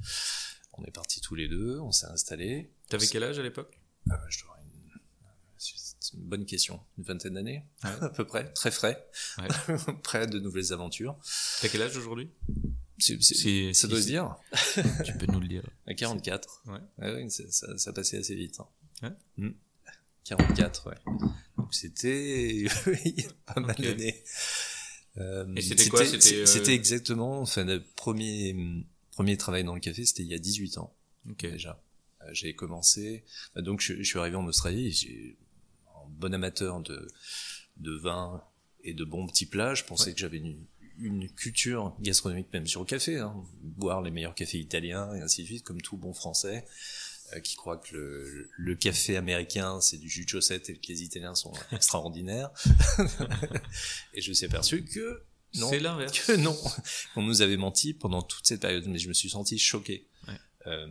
On 0.73 0.83
est 0.85 0.91
partis 0.91 1.19
tous 1.21 1.35
les 1.35 1.47
deux, 1.47 1.79
on 1.79 1.91
s'est 1.91 2.05
installés. 2.07 2.69
T'avais 2.89 3.07
quel 3.07 3.23
âge 3.23 3.39
à 3.39 3.43
l'époque? 3.43 3.79
Euh, 4.11 4.15
je 4.29 4.43
dois 4.43 4.57
une... 4.61 4.99
C'est 5.57 6.13
une 6.17 6.23
bonne 6.23 6.45
question. 6.45 6.79
Une 6.97 7.03
vingtaine 7.03 7.33
d'années, 7.35 7.63
Ouais. 7.83 7.89
à 8.01 8.09
peu 8.09 8.25
près. 8.25 8.51
Très 8.53 8.71
frais. 8.71 9.07
Ouais. 9.37 9.47
Prêt 10.03 10.19
à 10.19 10.25
de 10.27 10.39
nouvelles 10.39 10.73
aventures. 10.73 11.17
T'as 11.61 11.69
quel 11.69 11.81
âge 11.83 11.95
aujourd'hui? 11.97 12.29
C'est- 12.97 13.21
c'est- 13.21 13.73
ça 13.73 13.87
doit 13.87 14.01
se 14.01 14.07
dire. 14.07 14.35
Tu 15.05 15.13
peux 15.17 15.25
nous 15.31 15.39
le 15.39 15.47
dire. 15.47 15.63
À 15.87 15.93
44. 15.93 16.63
Ouais. 16.67 16.79
oui, 17.13 17.31
ça, 17.31 17.77
ça, 17.77 17.93
passait 17.93 18.17
assez 18.17 18.35
vite. 18.35 18.59
hein. 19.01 19.15
Ouais. 19.37 19.53
Mm. 20.23 20.35
44, 20.35 20.89
ouais. 20.89 20.95
Donc 21.57 21.73
c'était 21.73 22.49
il 22.55 23.19
y 23.19 23.25
a 23.25 23.31
pas 23.53 23.59
mal 23.59 23.75
d'années. 23.75 24.23
Euh, 25.17 25.53
Et 25.55 25.61
c'était 25.61 25.89
quoi, 25.89 26.05
c'était, 26.05 26.35
euh, 26.35 26.45
C'était 26.45 26.73
exactement, 26.73 27.41
enfin, 27.41 27.65
le 27.65 27.83
premier, 27.95 28.55
premier 29.11 29.35
travail 29.37 29.63
dans 29.65 29.75
le 29.75 29.81
café, 29.81 30.05
c'était 30.05 30.23
il 30.23 30.29
y 30.29 30.33
a 30.33 30.39
18 30.39 30.77
ans 30.77 30.93
Ok. 31.29 31.41
déjà. 31.41 31.83
Euh, 32.21 32.29
J'ai 32.31 32.55
commencé, 32.55 33.23
euh, 33.57 33.61
donc 33.61 33.81
je, 33.81 33.95
je 33.97 34.03
suis 34.03 34.19
arrivé 34.19 34.37
en 34.37 34.45
Australie, 34.45 34.91
j'ai, 34.93 35.37
en 35.95 36.07
bon 36.07 36.33
amateur 36.33 36.79
de, 36.81 37.07
de 37.77 37.91
vin 37.97 38.41
et 38.85 38.93
de 38.93 39.03
bons 39.03 39.27
petits 39.27 39.45
plats, 39.47 39.75
je 39.75 39.83
pensais 39.83 40.07
Ouais. 40.07 40.13
que 40.13 40.19
j'avais 40.19 40.37
une, 40.37 40.65
une 40.97 41.29
culture 41.29 41.93
gastronomique 41.99 42.47
même 42.53 42.65
sur 42.67 42.79
le 42.79 42.85
café, 42.85 43.17
hein, 43.19 43.35
boire 43.61 44.01
les 44.01 44.11
meilleurs 44.11 44.33
cafés 44.35 44.59
italiens 44.59 45.13
et 45.13 45.19
ainsi 45.21 45.41
de 45.41 45.47
suite, 45.47 45.63
comme 45.65 45.81
tout 45.81 45.97
bon 45.97 46.13
français, 46.13 46.65
qui 47.39 47.55
croit 47.55 47.77
que 47.77 47.93
le, 47.95 48.49
le 48.57 48.75
café 48.75 49.15
américain 49.15 49.79
c'est 49.79 49.97
du 49.97 50.09
jus 50.09 50.25
de 50.25 50.29
chaussette 50.29 50.69
et 50.69 50.75
que 50.77 50.87
les 50.87 51.03
Italiens 51.03 51.35
sont 51.35 51.53
extraordinaires. 51.71 52.51
et 54.13 54.21
je 54.21 54.29
me 54.29 54.33
suis 54.33 54.45
aperçu 54.45 54.83
que 54.83 55.23
non, 55.55 55.69
C'est 55.69 55.79
l'inverse. 55.79 56.19
que 56.27 56.31
non, 56.37 56.57
qu'on 57.13 57.23
nous 57.23 57.41
avait 57.41 57.57
menti 57.57 57.93
pendant 57.93 58.21
toute 58.21 58.47
cette 58.47 58.61
période, 58.61 58.85
mais 58.87 58.97
je 58.99 59.07
me 59.09 59.13
suis 59.13 59.29
senti 59.29 59.57
choqué 59.59 60.07
Ouais. 60.27 60.33
euh, 60.67 60.87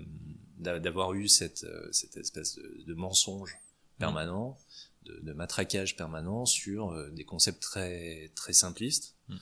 d'a- 0.58 0.78
d'avoir 0.80 1.14
eu 1.14 1.28
cette, 1.28 1.64
euh, 1.64 1.88
cette 1.92 2.16
espèce 2.16 2.56
de, 2.56 2.82
de 2.86 2.94
mensonge 2.94 3.56
permanent, 3.98 4.58
de, 5.04 5.18
de 5.22 5.32
matraquage 5.32 5.96
permanent 5.96 6.44
sur 6.46 6.90
euh, 6.90 7.10
des 7.10 7.24
concepts 7.24 7.62
très 7.62 8.30
très 8.34 8.52
simplistes, 8.52 9.14
Mm. 9.28 9.36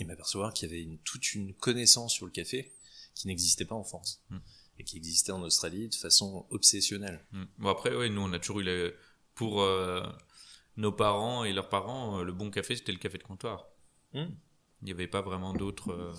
et 0.00 0.04
m'apercevoir 0.04 0.54
qu'il 0.54 0.68
y 0.68 0.72
avait 0.72 0.82
une, 0.82 0.98
toute 0.98 1.34
une 1.34 1.52
connaissance 1.54 2.14
sur 2.14 2.24
le 2.26 2.32
café 2.32 2.72
qui 3.14 3.26
n'existait 3.28 3.64
pas 3.66 3.74
en 3.74 3.84
France 3.84 4.22
Mm. 4.30 4.38
Et 4.80 4.84
qui 4.84 4.96
existait 4.96 5.32
en 5.32 5.42
Australie 5.42 5.88
de 5.88 5.94
façon 5.94 6.46
obsessionnelle. 6.50 7.24
Mm. 7.32 7.44
Bon 7.58 7.68
après, 7.68 7.94
ouais, 7.94 8.08
nous 8.08 8.22
on 8.22 8.32
a 8.32 8.38
toujours 8.38 8.60
eu 8.60 8.64
le... 8.64 8.96
pour 9.34 9.60
euh, 9.60 10.02
nos 10.76 10.90
parents 10.90 11.44
et 11.44 11.52
leurs 11.52 11.68
parents, 11.68 12.18
euh, 12.20 12.24
le 12.24 12.32
bon 12.32 12.50
café 12.50 12.74
c'était 12.76 12.92
le 12.92 12.98
café 12.98 13.18
de 13.18 13.22
comptoir. 13.22 13.66
Mm. 14.14 14.24
Il 14.82 14.84
n'y 14.86 14.92
avait 14.92 15.06
pas 15.06 15.20
vraiment 15.20 15.52
d'autres. 15.52 15.90
euh, 15.92 16.14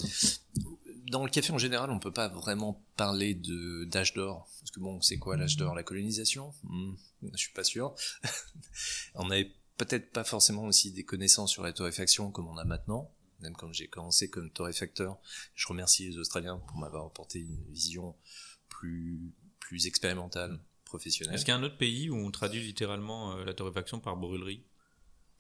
Dans 1.10 1.24
le 1.26 1.32
café 1.32 1.52
en 1.52 1.58
général, 1.58 1.90
on 1.90 1.98
peut 1.98 2.14
pas 2.14 2.28
vraiment 2.28 2.86
parler 2.96 3.34
de 3.34 3.86
d'âge 3.86 4.14
d'or 4.14 4.48
parce 4.60 4.70
que 4.70 4.80
bon, 4.80 5.02
c'est 5.02 5.18
quoi 5.18 5.36
l'âge 5.36 5.58
d'or? 5.58 5.74
La 5.74 5.82
colonisation? 5.82 6.54
Hmm, 6.64 6.94
Je 7.34 7.38
suis 7.38 7.54
pas 7.54 7.64
sûr. 7.64 7.96
on 9.16 9.32
avait 9.32 9.52
peut-être 9.78 10.12
pas 10.12 10.24
forcément 10.24 10.66
aussi 10.66 10.92
des 10.92 11.04
connaissances 11.04 11.50
sur 11.52 11.64
la 11.64 11.74
torréfaction 11.74 12.30
comme 12.30 12.48
on 12.48 12.58
a 12.58 12.64
maintenant. 12.64 13.12
Même 13.42 13.56
quand 13.56 13.72
j'ai 13.74 13.88
commencé 13.88 14.30
comme 14.30 14.52
torréfacteur. 14.52 15.20
Je 15.56 15.68
remercie 15.68 16.08
les 16.08 16.18
Australiens 16.18 16.58
pour 16.68 16.78
m'avoir 16.78 17.06
apporté 17.06 17.40
une 17.40 17.64
vision 17.70 18.16
plus, 18.70 19.34
plus 19.60 19.88
expérimentale, 19.88 20.60
professionnelle. 20.86 21.36
Est-ce 21.36 21.46
qu'il 21.46 21.54
y 21.54 21.58
a 21.58 21.60
un 21.60 21.64
autre 21.64 21.78
pays 21.78 22.10
où 22.10 22.16
on 22.16 22.32
traduit 22.32 22.62
littéralement 22.62 23.38
euh, 23.38 23.46
la 23.46 23.54
torréfaction 23.54 24.00
par 24.00 24.18
brûlerie? 24.18 24.66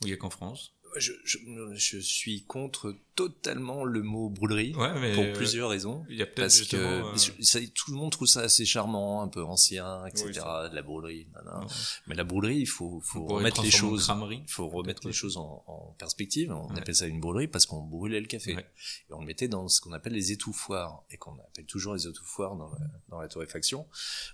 Ou 0.01 0.08
il 0.08 0.08
n'y 0.08 0.13
a 0.13 0.17
qu'en 0.17 0.29
France? 0.29 0.75
Je, 0.98 1.13
je, 1.24 1.38
je, 1.75 1.98
suis 2.00 2.43
contre 2.43 2.95
totalement 3.15 3.83
le 3.83 4.01
mot 4.01 4.29
brûlerie 4.29 4.74
ouais, 4.75 5.00
mais 5.00 5.13
pour 5.13 5.31
plusieurs 5.33 5.69
raisons. 5.69 6.05
Il 6.10 6.17
y 6.17 6.21
a 6.21 6.25
Parce 6.25 6.62
que 6.63 6.75
euh, 6.77 7.15
ça, 7.41 7.60
tout 7.74 7.91
le 7.91 7.98
monde 7.98 8.12
trouve 8.12 8.27
ça 8.27 8.41
assez 8.41 8.65
charmant, 8.65 9.21
un 9.21 9.27
peu 9.27 9.43
ancien, 9.43 10.05
etc. 10.05 10.24
Oui, 10.27 10.33
ça. 10.33 10.69
de 10.69 10.75
la 10.75 10.81
brûlerie. 10.81 11.27
nanana. 11.33 11.60
Ouais. 11.62 11.71
Mais 12.07 12.15
la 12.15 12.24
brûlerie, 12.24 12.57
il 12.60 12.65
faut, 12.65 13.00
faut 13.01 13.25
remettre 13.25 13.62
les 13.63 13.71
choses. 13.71 14.03
cramerie. 14.05 14.43
Il 14.48 14.51
faut 14.51 14.67
remettre 14.67 15.05
les 15.07 15.13
choses 15.13 15.38
en, 15.38 15.63
en 15.67 15.95
perspective. 15.98 16.51
On 16.51 16.67
Ouais. 16.71 16.79
appelle 16.79 16.95
ça 16.95 17.07
une 17.07 17.19
brûlerie 17.19 17.48
parce 17.48 17.65
qu'on 17.65 17.81
brûlait 17.81 18.19
le 18.21 18.27
café. 18.27 18.55
Ouais. 18.55 18.65
Et 19.10 19.13
on 19.13 19.19
le 19.19 19.25
mettait 19.25 19.48
dans 19.48 19.67
ce 19.67 19.81
qu'on 19.81 19.91
appelle 19.93 20.13
les 20.13 20.31
étouffoirs, 20.31 21.03
et 21.12 21.17
qu'on 21.17 21.33
appelle 21.39 21.65
toujours 21.65 21.93
les 21.93 22.07
étouffoirs 22.07 22.55
dans 22.55 22.69
la, 22.71 22.79
dans 23.10 23.19
la 23.19 23.27
torréfaction. 23.27 23.88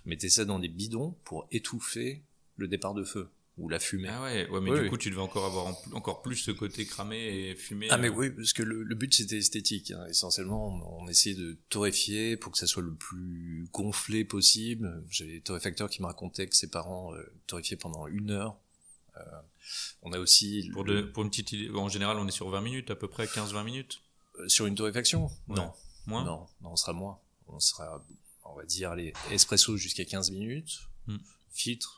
On 0.06 0.08
mettait 0.08 0.28
ça 0.28 0.44
dans 0.44 0.58
des 0.58 0.68
bidons 0.68 1.16
pour 1.24 1.46
étouffer 1.50 2.22
le 2.56 2.66
départ 2.68 2.94
de 2.94 3.04
feu, 3.04 3.30
ou 3.58 3.68
la 3.68 3.78
fumée. 3.78 4.08
Ah 4.10 4.22
ouais, 4.22 4.48
ouais 4.48 4.60
mais 4.60 4.70
Oui, 4.70 4.76
du 4.78 4.82
oui. 4.84 4.88
coup, 4.90 4.96
tu 4.96 5.10
devais 5.10 5.20
encore 5.20 5.44
avoir 5.44 5.66
en- 5.66 5.78
encore 5.92 6.22
plus 6.22 6.36
ce 6.36 6.50
côté 6.50 6.86
cramé 6.86 7.50
et 7.50 7.54
fumé. 7.56 7.88
Ah 7.90 7.98
mais 7.98 8.08
euh, 8.08 8.12
oui, 8.14 8.30
parce 8.30 8.52
que 8.52 8.62
le, 8.62 8.82
le 8.82 8.94
but 8.94 9.12
c'était 9.12 9.38
esthétique. 9.38 9.90
hein. 9.90 10.06
Essentiellement, 10.08 10.68
on, 10.68 11.04
on 11.04 11.08
essayait 11.08 11.34
de 11.36 11.58
torréfier 11.68 12.36
pour 12.36 12.52
que 12.52 12.58
ça 12.58 12.66
soit 12.66 12.82
le 12.82 12.94
plus 12.94 13.68
gonflé 13.72 14.24
possible. 14.24 15.04
J'ai 15.10 15.26
des 15.26 15.40
torréfacteurs 15.40 15.90
qui 15.90 16.00
me 16.02 16.06
racontaient 16.06 16.46
que 16.46 16.56
ses 16.56 16.70
parents 16.70 17.14
euh, 17.14 17.22
torréfiaient 17.46 17.76
pendant 17.76 18.06
une 18.06 18.30
heure. 18.30 18.56
Euh, 19.16 19.20
on 20.02 20.12
a 20.12 20.18
aussi 20.18 20.70
Pour, 20.72 20.84
le- 20.84 21.02
de, 21.02 21.06
pour 21.08 21.24
une 21.24 21.30
petite 21.30 21.52
idée, 21.52 21.70
en 21.70 21.88
général, 21.88 22.16
on 22.18 22.26
est 22.28 22.30
sur 22.32 22.48
20 22.48 22.60
minutes, 22.60 22.90
à 22.90 22.96
peu 22.96 23.08
près 23.08 23.26
15-20 23.26 23.64
minutes? 23.64 24.00
sur 24.46 24.66
une 24.66 24.76
torréfaction? 24.76 25.24
Ouais. 25.48 25.56
Non, 25.56 25.72
Moins? 26.06 26.24
Non, 26.24 26.46
non, 26.62 26.70
on 26.70 26.76
sera 26.76 26.92
moins. 26.92 27.18
On 27.48 27.58
sera, 27.58 28.06
on 28.44 28.54
va 28.54 28.64
dire, 28.64 28.94
les 28.94 29.12
espresso 29.32 29.76
jusqu'à 29.76 30.04
15 30.04 30.30
minutes, 30.30 30.78
Hmm. 31.08 31.16
filtre. 31.50 31.97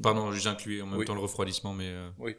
Pardon, 0.00 0.32
j'incluais 0.32 0.80
en 0.82 0.86
même 0.86 0.98
Oui. 0.98 1.04
temps 1.04 1.14
le 1.14 1.20
refroidissement, 1.20 1.74
mais 1.74 1.88
euh, 1.88 2.10
Oui. 2.18 2.34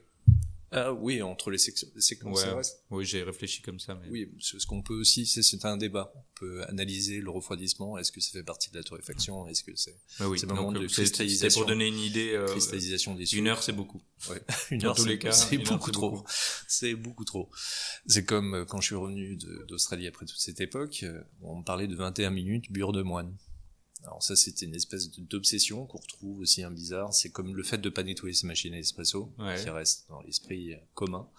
Ah 0.75 0.91
oui, 0.91 1.21
entre 1.21 1.51
les 1.51 1.59
sections, 1.59 1.87
les 1.93 2.01
séquences. 2.01 2.43
Ouais. 2.45 2.61
oui, 2.89 3.05
j'ai 3.05 3.21
réfléchi 3.21 3.61
comme 3.61 3.79
ça. 3.79 3.93
Mais... 3.93 4.09
Oui, 4.09 4.31
ce 4.39 4.65
qu'on 4.65 4.81
peut 4.81 4.95
aussi, 4.95 5.27
c'est 5.27 5.43
c'est 5.43 5.63
un 5.65 5.77
débat. 5.77 6.11
On 6.15 6.23
peut 6.33 6.63
analyser 6.67 7.21
le 7.21 7.29
refroidissement. 7.29 7.95
Est-ce 7.99 8.11
que 8.11 8.19
ça 8.19 8.31
fait 8.31 8.41
partie 8.43 8.71
de 8.71 8.77
la 8.77 8.83
torréfaction? 8.83 9.45
Est-ce 9.47 9.63
que 9.63 9.71
c'est 9.75 9.95
Ouais, 10.19 10.25
oui. 10.25 10.39
C'est 10.39 10.47
moment 10.47 10.71
de 10.71 10.79
euh, 10.79 10.87
c'est- 10.87 10.95
cristallisation. 11.03 11.61
pour 11.61 11.67
donner 11.69 11.85
une 11.87 11.99
idée. 11.99 12.31
euh, 12.31 12.47
cristallisation 12.47 13.13
des 13.13 13.35
une 13.35 13.49
heure, 13.49 13.61
c'est 13.61 13.71
beaucoup. 13.71 14.01
Ouais. 14.31 14.41
Une 14.71 14.83
heure, 14.83 14.95
tous 14.95 15.03
c'est- 15.03 15.09
les 15.09 15.19
cas, 15.19 15.31
c'est 15.31 15.59
beaucoup 15.59 15.85
c'est 15.85 15.91
trop. 15.91 16.23
C'est 16.67 16.95
beaucoup 16.95 17.23
trop. 17.25 17.51
C'est 18.07 18.25
comme 18.25 18.55
euh, 18.55 18.65
quand 18.65 18.81
je 18.81 18.87
suis 18.87 18.95
revenu 18.95 19.37
d'Australie 19.67 20.07
après 20.07 20.25
toute 20.25 20.39
cette 20.39 20.59
époque, 20.59 21.05
on 21.43 21.57
me 21.59 21.63
parlait 21.63 21.85
de 21.87 21.95
21 21.95 22.31
minutes 22.31 22.71
beurre 22.71 22.93
de 22.93 23.03
moine. 23.03 23.31
Alors 24.05 24.21
ça, 24.21 24.35
c'était 24.35 24.65
une 24.65 24.75
espèce 24.75 25.09
d'obsession 25.17 25.85
qu'on 25.85 25.97
retrouve 25.99 26.39
aussi 26.39 26.61
un 26.63 26.71
bizarre. 26.71 27.13
C'est 27.13 27.29
comme 27.31 27.55
le 27.55 27.63
fait 27.63 27.77
de 27.77 27.89
pas 27.89 28.03
nettoyer 28.03 28.33
ses 28.33 28.47
machines 28.47 28.73
à 28.73 28.79
espresso, 28.79 29.33
Ouais. 29.39 29.61
qui 29.61 29.69
reste 29.69 30.05
dans 30.09 30.21
l'esprit 30.21 30.73
euh, 30.73 30.77
commun, 30.93 31.29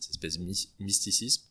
cette 0.00 0.10
espèce 0.10 0.38
de 0.38 0.44
my- 0.44 0.68
mysticisme. 0.78 1.42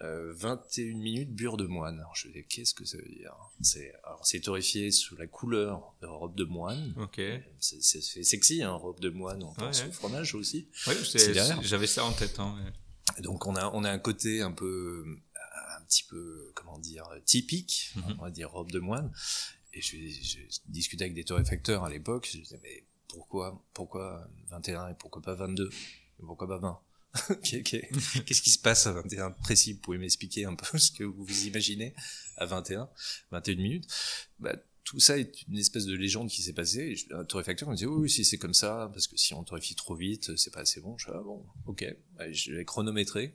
Euh, 0.00 0.32
21 0.34 0.96
minutes 0.96 1.32
beurre 1.32 1.56
de 1.56 1.66
moine. 1.66 1.98
Alors 2.00 2.16
je 2.16 2.26
dis, 2.28 2.44
qu'est-ce 2.48 2.74
que 2.74 2.84
ça 2.84 2.96
veut 2.96 3.08
dire? 3.08 3.32
C'est 3.60 3.92
alors 4.02 4.26
c'est 4.26 4.40
torréfié 4.40 4.90
sous 4.90 5.14
la 5.14 5.28
couleur 5.28 5.94
de 6.02 6.06
robe 6.08 6.34
de 6.34 6.42
moine. 6.44 6.92
Ok. 6.98 7.18
Oui, 7.18 7.38
C'est 7.60 7.80
sexy, 8.24 8.64
hein, 8.64 8.72
robe 8.72 8.98
de 8.98 9.10
moine. 9.10 9.44
On 9.44 9.52
pense 9.54 9.82
Ouais, 9.82 9.88
au 9.88 9.92
fromage 9.92 10.34
aussi. 10.34 10.66
derrière. 11.14 11.62
j'avais 11.62 11.86
ça 11.86 12.04
en 12.04 12.12
tête. 12.12 12.40
Hein, 12.40 12.56
Donc 13.20 13.46
on 13.46 13.54
a 13.54 13.70
on 13.74 13.84
a 13.84 13.90
un 13.92 13.98
côté 14.00 14.40
un 14.42 14.50
peu 14.50 15.04
un 15.78 15.84
petit 15.84 16.02
peu 16.04 16.50
comment 16.56 16.78
dire 16.80 17.06
typique, 17.24 17.92
Mhm. 17.94 18.16
on 18.18 18.22
va 18.22 18.30
dire 18.32 18.50
robe 18.50 18.72
de 18.72 18.80
moine. 18.80 19.12
Et 19.74 19.80
je, 19.80 19.96
je 19.96 20.38
discutais 20.68 21.04
avec 21.04 21.14
des 21.14 21.24
torréfacteurs 21.24 21.84
à 21.84 21.90
l'époque. 21.90 22.28
Je 22.32 22.38
disais 22.38 22.60
mais 22.62 22.84
pourquoi 23.08 23.62
pourquoi 23.74 24.28
21 24.50 24.88
et 24.88 24.94
pourquoi 24.94 25.22
pas 25.22 25.34
22 25.34 25.68
et 25.68 26.22
pourquoi 26.22 26.46
pas 26.48 26.58
20 26.58 26.80
Qu'est- 27.42 27.62
qu'est- 27.62 27.90
Qu'est-ce 28.24 28.40
qui 28.42 28.50
se 28.50 28.58
passe 28.58 28.86
à 28.86 28.92
21 28.92 29.30
précis? 29.32 29.74
Vous 29.74 29.80
pouvez 29.80 29.98
m'expliquer 29.98 30.44
un 30.46 30.54
peu 30.54 30.78
ce 30.78 30.90
que 30.90 31.04
vous 31.04 31.24
vous 31.24 31.46
imaginez 31.46 31.94
à 32.38 32.46
21, 32.46 32.88
21 33.30 33.56
minutes? 33.56 33.86
Bah, 34.38 34.56
tout 34.84 34.98
ça 34.98 35.16
est 35.18 35.42
une 35.48 35.58
espèce 35.58 35.84
de 35.86 35.94
légende 35.94 36.28
qui 36.28 36.42
s'est 36.42 36.52
passée. 36.54 36.94
Et 37.10 37.12
un 37.14 37.24
torréfacteur 37.24 37.68
me 37.70 37.76
dit 37.76 37.86
oui, 37.86 38.02
oui, 38.02 38.10
si 38.10 38.24
c'est 38.24 38.38
comme 38.38 38.54
ça, 38.54 38.90
parce 38.92 39.06
que 39.06 39.16
si 39.16 39.32
on 39.34 39.44
torréfie 39.44 39.74
trop 39.74 39.94
vite, 39.94 40.36
c'est 40.36 40.52
pas 40.52 40.60
assez 40.60 40.80
bon. 40.80 40.96
Je 40.98 41.04
fais, 41.06 41.12
ah 41.14 41.22
bon, 41.22 41.44
ok. 41.66 41.84
Bah, 42.16 42.30
je 42.32 42.52
l'ai 42.52 42.64
chronométré 42.64 43.34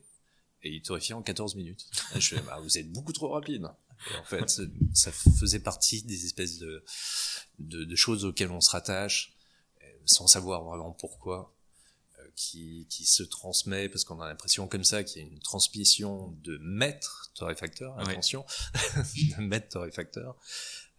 et 0.63 0.69
il 0.73 0.81
torréfiait 0.81 1.13
en 1.13 1.21
14 1.21 1.55
minutes. 1.55 1.85
Je 2.15 2.35
fais, 2.35 2.41
bah, 2.41 2.59
vous 2.61 2.77
êtes 2.79 2.91
beaucoup 2.91 3.13
trop 3.13 3.29
rapide. 3.29 3.67
Et 4.13 4.15
en 4.17 4.23
fait, 4.23 4.61
ça- 4.93 5.11
faisait 5.11 5.59
partie 5.59 6.03
des 6.03 6.25
espèces 6.25 6.57
de, 6.59 6.83
de, 7.59 7.83
de 7.83 7.95
choses 7.95 8.25
auxquelles 8.25 8.51
on 8.51 8.61
se 8.61 8.69
rattache, 8.71 9.33
euh, 9.83 9.85
sans 10.05 10.27
savoir 10.27 10.63
vraiment 10.63 10.91
pourquoi, 10.91 11.53
euh, 12.19 12.27
qui, 12.35 12.85
qui 12.89 13.05
se 13.05 13.23
transmet, 13.23 13.89
parce 13.89 14.03
qu'on 14.03 14.19
a 14.21 14.27
l'impression 14.27 14.67
comme 14.67 14.83
ça 14.83 15.03
qu'il 15.03 15.21
y 15.21 15.25
a 15.25 15.27
une 15.27 15.39
transmission 15.39 16.31
de 16.43 16.57
maître 16.59 17.31
torréfacteur, 17.35 17.97
attention, 17.99 18.45
de 19.37 19.41
maître 19.41 19.69
torréfacteur, 19.69 20.35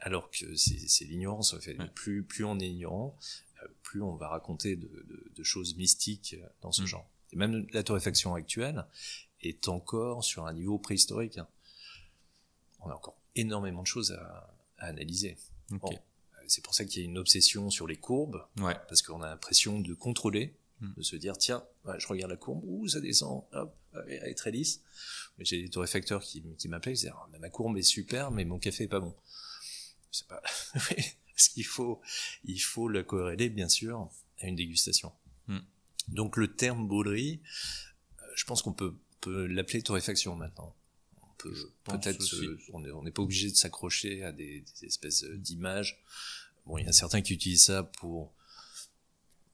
alors 0.01 0.31
que 0.31 0.55
c'est 0.57 1.05
l'ignorance. 1.05 1.55
En 1.55 1.61
fait. 1.61 1.77
Plus, 1.95 2.23
plus 2.25 2.45
on 2.45 2.59
est 2.61 2.69
ignorant, 2.69 3.17
euh, 3.63 3.67
plus 3.83 4.03
on 4.03 4.15
va 4.17 4.29
raconter 4.29 4.77
de, 4.77 4.87
de- 4.89 5.33
de 5.35 5.43
choses 5.45 5.77
mystiques 5.77 6.37
dans 6.63 6.73
ce 6.73 6.83
Mm. 6.83 6.87
genre. 6.87 7.11
Et 7.33 7.37
même 7.37 7.67
la 7.73 7.83
torréfaction 7.83 8.35
actuelle 8.35 8.87
est 9.41 9.69
encore 9.69 10.25
sur 10.25 10.47
un 10.47 10.53
niveau 10.53 10.79
préhistorique. 10.79 11.39
hein. 11.39 11.47
On 12.81 12.91
a 12.91 12.95
encore 12.95 13.17
énormément 13.37 13.83
de 13.83 13.87
choses 13.87 14.13
à, 14.13 14.55
à 14.79 14.87
analyser. 14.87 15.37
Ok. 15.73 15.81
Bon, 15.81 15.93
euh, 15.93 16.45
c'est 16.47 16.63
pour 16.65 16.75
ça 16.75 16.85
qu'il 16.85 17.03
y 17.03 17.05
a 17.05 17.09
une 17.09 17.19
obsession 17.19 17.71
sur 17.71 17.87
les 17.87 17.97
courbes, 17.97 18.45
Ouais. 18.59 18.77
parce 18.89 19.03
qu'on 19.03 19.23
a 19.23 19.29
l'impression 19.29 19.81
de 19.81 19.95
contrôler, 19.95 20.55
Mm. 20.81 20.93
de 20.97 21.03
se 21.03 21.17
dire 21.17 21.37
tiens, 21.37 21.65
ouais, 21.87 21.99
je 21.99 22.07
regarde 22.07 22.31
la 22.31 22.37
courbe, 22.37 22.63
ouh, 22.65 22.87
ça 22.87 23.01
descend, 23.01 23.43
hop, 23.53 23.75
elle 24.07 24.29
est 24.31 24.35
très 24.37 24.53
lisse. 24.53 24.81
Mais 25.37 25.45
j'ai 25.45 25.61
des 25.61 25.69
torréfacteurs 25.71 26.23
qui, 26.23 26.41
qui 26.57 26.69
m'appelaient, 26.69 26.93
ils 26.93 26.99
disaient 26.99 27.11
Ah, 27.13 27.27
ma 27.41 27.51
courbe 27.51 27.77
est 27.79 27.83
super, 27.83 28.31
mais 28.31 28.45
mon 28.45 28.61
café 28.61 28.85
est 28.85 28.89
pas 28.89 29.01
bon. 29.01 29.13
C'est 30.13 30.29
pas. 30.29 30.41
Oui, 30.91 31.05
Parce 31.35 31.49
qu'il 31.49 31.65
faut, 31.67 32.01
il 32.45 32.59
faut 32.61 32.89
le 32.89 33.03
corréler, 33.03 33.49
bien 33.49 33.69
sûr, 33.69 34.09
à 34.41 34.47
une 34.47 34.55
dégustation. 34.55 35.13
Mm. 35.49 35.59
Donc 36.09 36.37
le 36.37 36.55
terme 36.55 36.87
brûlerie, 36.87 37.41
euh, 38.21 38.25
je 38.37 38.45
pense 38.45 38.63
qu'on 38.63 38.73
peut, 38.73 38.95
peut 39.21 39.47
l'appeler 39.47 39.83
torréfaction 39.83 40.37
maintenant. 40.37 40.77
On 41.45 41.49
peut 41.51 41.55
peut-être, 41.85 42.23
se- 42.23 42.59
on 42.73 42.81
n'est 42.81 42.91
on 42.91 43.05
pas 43.11 43.23
obligé 43.23 43.51
de 43.51 43.57
s'accrocher 43.57 44.23
à 44.25 44.33
des, 44.33 44.61
des 44.81 44.87
espèces 44.87 45.25
euh, 45.25 45.37
d'images. 45.37 46.03
Bon, 46.67 46.79
il 46.79 46.85
y 46.85 46.89
a 46.89 46.93
certains 46.93 47.21
qui 47.23 47.33
utilisent 47.35 47.65
ça 47.67 47.83
pour 47.85 48.33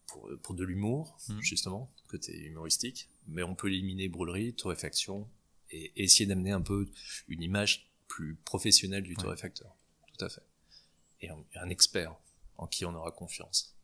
pour, 0.07 0.29
pour 0.43 0.55
de 0.55 0.65
l'humour, 0.65 1.19
Mm. 1.29 1.41
justement, 1.41 1.91
côté 2.09 2.37
humoristique, 2.47 3.09
mais 3.27 3.43
on 3.43 3.55
peut 3.55 3.69
éliminer 3.69 4.09
brûlerie, 4.09 4.55
torréfaction, 4.55 5.29
et 5.71 5.93
essayer 5.97 6.27
d'amener 6.27 6.53
un 6.53 6.61
peu 6.61 6.89
une 7.29 7.43
image 7.43 7.91
plus 8.07 8.37
professionnelle 8.45 9.03
du 9.03 9.11
Ouais. 9.17 9.23
torréfacteur. 9.23 9.75
Tout 10.17 10.25
à 10.25 10.29
fait. 10.29 10.43
Et 11.21 11.31
un, 11.31 11.39
un 11.57 11.69
expert 11.69 12.15
en 12.59 12.67
qui 12.69 12.85
on 12.85 12.95
aura 12.95 13.11
confiance. 13.11 13.75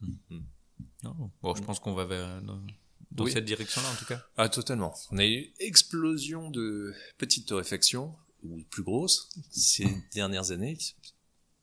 Non. 1.03 1.31
Bon, 1.43 1.55
je 1.55 1.63
pense 1.63 1.81
qu'on 1.81 1.95
va 1.95 2.05
vers, 2.05 2.41
dans, 3.13 3.25
Oui. 3.25 3.33
cette 3.33 3.45
direction-là, 3.45 3.91
en 3.91 3.95
tout 3.97 4.05
cas. 4.07 4.25
Ah, 4.37 4.49
totalement. 4.49 4.95
On 5.11 5.19
a 5.19 5.27
eu 5.27 5.53
explosion 5.59 6.51
de 6.51 6.93
petites 7.19 7.47
torréfactions, 7.49 8.15
ou 8.43 8.63
plus 8.71 8.83
grosses, 8.83 9.29
ces 9.51 9.87
dernières 10.15 10.51
années. 10.51 10.79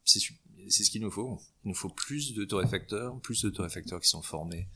C'est 0.03 0.19
ce 0.19 0.89
qu'il 0.91 1.01
nous 1.01 1.11
faut. 1.11 1.39
Il 1.63 1.69
nous 1.69 1.75
faut 1.75 1.89
plus 1.89 2.33
de 2.33 2.45
torréfacteurs, 2.45 3.19
plus 3.21 3.41
de 3.43 3.49
torréfacteurs 3.49 3.99
qui 4.01 4.09
sont 4.09 4.21
formés 4.21 4.67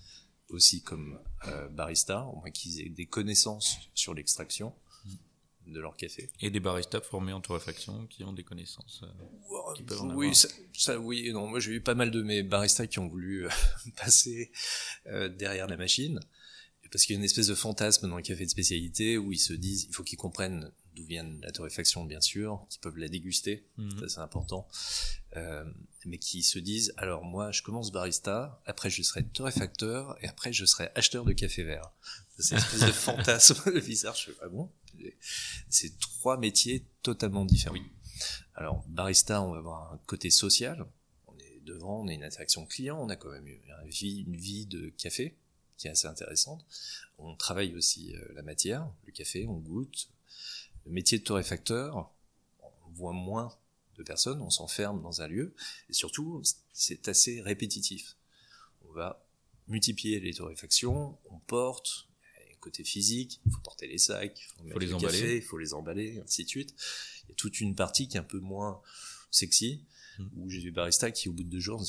aussi 0.49 0.81
comme 0.81 1.19
euh, 1.47 1.67
barista, 1.69 2.23
au 2.25 2.37
moins 2.37 2.51
qu'ils 2.51 2.81
aient 2.81 2.89
des 2.89 3.05
connaissances 3.05 3.77
sur 3.93 4.13
l'extraction 4.13 4.73
de 5.67 5.79
leur 5.79 5.95
café. 5.95 6.29
Et 6.41 6.49
des 6.49 6.59
baristas 6.59 7.01
formés 7.01 7.31
en 7.33 7.39
torréfaction 7.39 8.07
qui 8.07 8.23
ont 8.23 8.33
des 8.33 8.43
connaissances. 8.43 9.03
euh, 9.03 9.73
Qui 9.75 9.83
peuvent 9.83 10.01
en 10.01 10.13
oui, 10.15 10.35
ça, 10.35 10.49
ça, 10.73 10.99
oui 10.99 11.31
non. 11.31 11.47
Moi, 11.47 11.59
j'ai 11.59 11.73
eu 11.73 11.81
pas 11.81 11.93
mal 11.95 12.11
de 12.11 12.21
mes 12.23 12.41
baristas 12.43 12.87
qui 12.87 12.99
ont 12.99 13.07
voulu 13.07 13.45
euh, 13.45 13.49
passer 13.95 14.51
euh, 15.07 15.29
derrière 15.29 15.67
la 15.67 15.77
machine. 15.77 16.19
Parce 16.91 17.05
qu'il 17.05 17.13
y 17.13 17.17
a 17.17 17.19
une 17.19 17.25
espèce 17.25 17.47
de 17.47 17.55
fantasme 17.55 18.09
dans 18.09 18.17
les 18.17 18.23
cafés 18.23 18.45
de 18.45 18.49
spécialité 18.49 19.17
où 19.17 19.31
ils 19.31 19.39
se 19.39 19.53
disent, 19.53 19.85
il 19.89 19.93
faut 19.93 20.03
qu'ils 20.03 20.17
comprennent 20.17 20.71
d'où 20.95 21.05
vient 21.05 21.23
la 21.41 21.51
torréfaction, 21.51 22.03
bien 22.03 22.19
sûr, 22.19 22.65
qu'ils 22.69 22.81
peuvent 22.81 22.97
la 22.97 23.07
déguster, 23.07 23.65
Mhm. 23.77 23.99
ça 24.01 24.09
c'est 24.09 24.19
important, 24.19 24.67
euh, 25.37 25.63
mais 26.05 26.17
qui 26.17 26.43
se 26.43 26.59
disent, 26.59 26.93
alors 26.97 27.23
moi, 27.23 27.51
je 27.53 27.61
commence 27.61 27.93
barista, 27.93 28.61
après 28.65 28.89
je 28.89 29.01
serai 29.03 29.23
torréfacteur, 29.25 30.17
et 30.21 30.27
après 30.27 30.51
je 30.51 30.65
serai 30.65 30.89
acheteur 30.95 31.23
de 31.23 31.31
café 31.31 31.63
vert. 31.63 31.91
C'est 32.37 32.55
une 32.55 32.61
espèce 32.61 32.81
de 32.81 32.91
fantasme 32.91 33.79
bizarre. 33.85 34.15
Je 34.15 34.31
ah 34.41 34.49
bon 34.49 34.69
C'est 35.69 35.97
trois 35.99 36.37
métiers 36.37 36.85
totalement 37.03 37.45
différents. 37.45 37.75
Oui. 37.75 37.83
Alors, 38.55 38.83
barista, 38.89 39.41
on 39.41 39.51
va 39.53 39.59
avoir 39.59 39.93
un 39.93 39.97
côté 40.07 40.29
social. 40.29 40.85
On 41.27 41.37
est 41.37 41.61
devant, 41.63 42.01
on 42.03 42.07
a 42.07 42.13
une 42.13 42.23
interaction 42.23 42.65
client, 42.65 42.99
on 43.01 43.09
a 43.09 43.15
quand 43.15 43.29
même 43.31 43.47
une 43.47 43.89
vie, 43.89 44.25
une 44.27 44.35
vie 44.35 44.65
de 44.65 44.89
café 44.89 45.37
qui 45.81 45.87
est 45.87 45.91
assez 45.91 46.07
intéressante. 46.07 46.63
On 47.17 47.35
travaille 47.35 47.75
aussi 47.75 48.15
euh, 48.15 48.33
la 48.35 48.43
matière, 48.43 48.87
le 49.05 49.11
café, 49.11 49.47
on 49.47 49.57
goûte. 49.57 50.09
Le 50.85 50.91
métier 50.91 51.17
de 51.17 51.23
torréfacteur, 51.23 52.11
on 52.61 52.91
voit 52.91 53.13
moins 53.13 53.57
de 53.97 54.03
personnes, 54.03 54.41
on 54.41 54.51
s'enferme 54.51 55.01
dans 55.01 55.21
un 55.21 55.27
lieu, 55.27 55.53
et 55.89 55.93
surtout, 55.93 56.41
c'est 56.71 57.07
assez 57.07 57.41
répétitif. 57.41 58.15
On 58.87 58.93
va 58.93 59.25
multiplier 59.67 60.19
les 60.19 60.33
torréfactions, 60.33 61.17
on 61.29 61.39
porte, 61.39 62.07
côté 62.59 62.83
physique, 62.83 63.41
il 63.47 63.51
faut 63.51 63.61
porter 63.61 63.87
les 63.87 63.97
sacs, 63.97 64.39
il 64.39 64.71
faut, 64.71 64.79
les 64.79 64.93
emballer, 64.93 65.37
il 65.37 65.41
faut 65.41 65.57
les 65.57 65.73
emballer, 65.73 66.21
ainsi 66.23 66.43
de 66.43 66.49
suite. 66.49 66.75
Il 67.23 67.29
y 67.29 67.31
a 67.31 67.35
toute 67.35 67.59
une 67.59 67.75
partie 67.75 68.07
qui 68.07 68.17
est 68.17 68.19
un 68.19 68.23
peu 68.23 68.39
moins 68.39 68.81
sexy, 69.31 69.83
hmm. 70.19 70.27
où 70.37 70.49
j'ai 70.49 70.61
des 70.61 70.71
baristas 70.71 71.09
qui, 71.09 71.27
au 71.27 71.33
bout 71.33 71.43
de 71.43 71.49
deux 71.49 71.59
jours, 71.59 71.83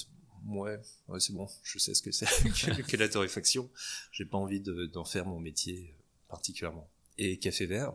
ouais, 0.47 0.81
c'est 1.19 1.33
bon, 1.33 1.49
je 1.63 1.79
sais 1.79 1.95
ce 1.95 2.03
que 2.03 2.11
c'est 2.11 2.27
que, 2.87 2.97
la 2.97 3.09
torréfaction. 3.09 3.71
J'ai 4.11 4.25
pas 4.25 4.39
envie 4.39 4.61
d'en 4.61 5.05
faire 5.05 5.27
mon 5.27 5.41
métier 5.41 5.95
particulièrement. 6.29 6.89
Et 7.19 7.39
café 7.39 7.67
vert, 7.67 7.95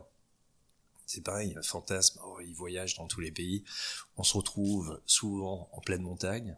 c'est 1.06 1.22
pareil, 1.22 1.54
un 1.56 1.62
fantasme, 1.62 2.20
oh, 2.24 2.38
il 2.40 2.54
voyage 2.54 2.96
dans 2.96 3.06
tous 3.06 3.20
les 3.20 3.32
pays. 3.32 3.64
On 4.16 4.22
se 4.22 4.36
retrouve 4.36 5.00
souvent 5.06 5.68
en 5.72 5.80
pleine 5.80 6.02
montagne, 6.02 6.56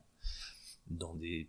dans 0.88 1.14
des 1.14 1.49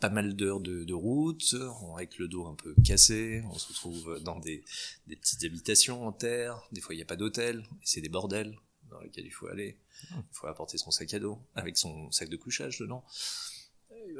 pas 0.00 0.08
mal 0.08 0.34
d'heures 0.34 0.60
de, 0.60 0.92
route, 0.92 1.54
avec 1.94 2.18
le 2.18 2.28
dos 2.28 2.46
un 2.46 2.54
peu 2.54 2.74
cassé, 2.84 3.42
on 3.50 3.58
se 3.58 3.68
retrouve 3.68 4.20
dans 4.22 4.38
des, 4.38 4.64
petites 5.06 5.44
habitations 5.44 6.06
en 6.06 6.12
terre, 6.12 6.66
des 6.72 6.80
fois 6.80 6.94
il 6.94 6.98
n'y 6.98 7.02
a 7.02 7.06
pas 7.06 7.16
d'hôtel, 7.16 7.64
c'est 7.84 8.00
des 8.00 8.08
bordels 8.08 8.56
dans 8.90 9.00
lesquels 9.00 9.26
il 9.26 9.30
faut 9.30 9.46
aller, 9.48 9.78
il 10.12 10.22
faut 10.32 10.46
apporter 10.46 10.78
son 10.78 10.90
sac 10.90 11.12
à 11.14 11.18
dos, 11.18 11.38
avec 11.54 11.76
son 11.76 12.10
sac 12.10 12.28
de 12.28 12.36
couchage 12.36 12.78
dedans. 12.78 13.04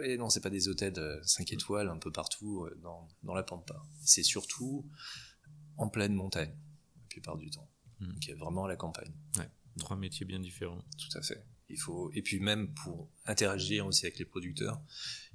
Et 0.03 0.17
non, 0.17 0.31
c'est 0.31 0.41
pas 0.41 0.51
des 0.51 0.69
hôtels 0.69 1.21
5 1.25 1.53
étoiles 1.53 1.89
un 1.89 1.99
peu 1.99 2.11
partout 2.13 2.65
euh, 2.65 2.79
dans, 2.83 3.09
dans 3.23 3.35
la 3.35 3.43
pampa. 3.43 3.83
C'est 4.03 4.23
surtout 4.23 4.87
en 5.77 5.89
pleine 5.89 6.15
montagne, 6.15 6.55
la 6.97 7.09
plupart 7.09 7.37
du 7.37 7.51
temps. 7.51 7.69
Hmm. 8.01 8.13
Donc, 8.13 8.39
vraiment 8.39 8.65
à 8.67 8.69
la 8.69 8.77
campagne. 8.77 9.13
Ouais, 9.39 9.49
trois 9.79 9.97
métiers 9.97 10.27
bien 10.27 10.39
différents. 10.39 10.85
Tout 10.99 11.19
à 11.19 11.23
fait. 11.23 11.45
Il 11.69 11.79
faut 11.79 12.11
et 12.13 12.23
puis 12.23 12.41
même 12.41 12.75
pour 12.75 13.09
interagir 13.27 13.87
aussi 13.87 14.05
avec 14.05 14.19
les 14.19 14.25
producteurs, 14.25 14.83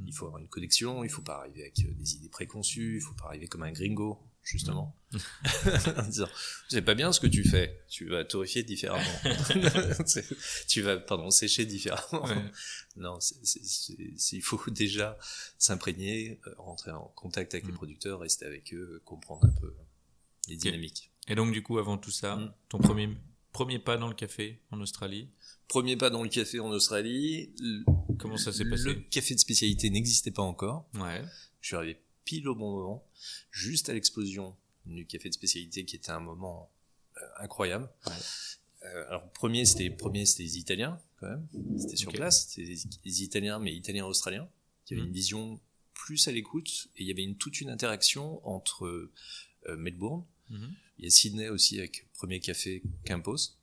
il 0.06 0.14
faut 0.14 0.26
avoir 0.26 0.42
une 0.42 0.50
connexion. 0.50 1.04
Il 1.04 1.10
faut 1.10 1.22
pas 1.22 1.40
arriver 1.40 1.62
avec 1.62 1.80
euh, 1.80 1.94
des 1.94 2.16
idées 2.16 2.30
préconçues. 2.30 2.98
Il 2.98 3.02
faut 3.02 3.14
pas 3.14 3.28
arriver 3.28 3.48
comme 3.48 3.64
un 3.64 3.72
gringo 3.72 4.22
justement 4.46 4.96
en 5.98 6.04
disant 6.08 6.30
c'est 6.70 6.84
pas 6.84 6.94
bien 6.94 7.12
ce 7.12 7.20
que 7.20 7.28
tu 7.28 7.44
fais. 7.44 7.84
Tu 7.90 8.08
vas 8.08 8.24
torréfier 8.24 8.64
différemment. 8.64 9.04
tu 10.68 10.82
vas 10.82 10.98
pardon 10.98 11.32
sécher 11.32 11.66
différemment. 11.66 12.28
Non, 12.96 13.18
il 14.32 14.42
faut 14.42 14.62
déjà 14.70 15.18
s'imprégner, 15.58 16.40
euh, 16.48 16.54
rentrer 16.58 16.92
en 16.92 17.12
contact 17.16 17.54
avec 17.56 17.66
les 17.66 17.72
mm. 17.72 17.76
producteurs, 17.76 18.20
rester 18.20 18.46
avec 18.46 18.74
eux, 18.74 19.02
comprendre 19.04 19.46
un 19.46 19.60
peu 19.60 19.76
les 20.48 20.56
dynamiques. 20.56 21.12
Et 21.28 21.36
donc 21.36 21.52
du 21.52 21.64
coup 21.64 21.80
avant 21.80 21.98
tout 21.98 22.12
ça, 22.12 22.36
mm. 22.36 22.54
ton 22.70 22.78
premier 22.78 23.10
premier 23.52 23.80
pas 23.80 23.98
dans 23.98 24.10
le 24.10 24.16
café 24.16 24.62
en 24.70 24.80
Australie? 24.80 25.30
Premier 25.68 25.98
pas 25.98 26.10
dans 26.12 26.22
le 26.22 26.30
café 26.30 26.60
en 26.60 26.70
Australie. 26.70 27.56
Comment 28.20 28.38
ça 28.38 28.54
s'est 28.54 28.66
passé? 28.66 28.84
Le 28.84 28.94
café 28.96 29.34
de 29.34 29.40
spécialité 29.40 29.90
n'existait 29.90 30.32
pas 30.32 30.44
encore. 30.44 30.88
Ouais. 30.94 31.24
Je 31.62 31.68
suis 31.68 31.76
arrivé 31.76 32.05
pile 32.26 32.48
au 32.50 32.56
bon 32.56 32.76
moment, 32.76 33.08
juste 33.52 33.90
à 33.90 33.94
l'explosion 33.94 34.56
du 34.86 35.06
café 35.06 35.30
de 35.30 35.34
spécialité 35.34 35.86
qui 35.86 35.96
était 35.96 36.12
un 36.12 36.20
moment 36.20 36.70
euh, 37.18 37.22
incroyable. 37.38 37.90
Ouais. 38.06 38.14
Euh, 38.84 39.08
alors 39.08 39.32
premier 39.32 39.66
c'était 39.66 39.90
premier 39.90 40.26
c'était 40.26 40.44
les 40.44 40.58
Italiens 40.60 41.02
quand 41.20 41.28
même, 41.28 41.48
c'était 41.80 41.96
sur 41.96 42.12
place, 42.12 42.50
c'était 42.50 42.76
les, 43.04 43.24
Italiens 43.24 43.58
mais 43.58 43.74
Italiens 43.74 44.06
australiens 44.06 44.48
qui 44.86 44.94
avaient 44.94 45.04
mmh. 45.04 45.08
une 45.08 45.14
vision 45.14 45.60
plus 45.94 46.28
à 46.28 46.32
l'écoute 46.32 46.90
et 46.98 47.04
il 47.04 47.08
y 47.08 47.12
avait 47.12 47.24
une 47.24 47.38
toute 47.38 47.62
une 47.62 47.70
interaction 47.70 48.46
entre 48.48 48.86
euh, 48.86 49.76
Melbourne, 49.78 50.24
mmh. 50.50 50.66
il 51.00 51.06
y 51.06 51.08
a 51.08 51.10
Sydney 51.10 51.50
aussi 51.50 51.80
avec 51.80 52.08
premier 52.14 52.40
café 52.40 52.84
Campos 53.06 53.58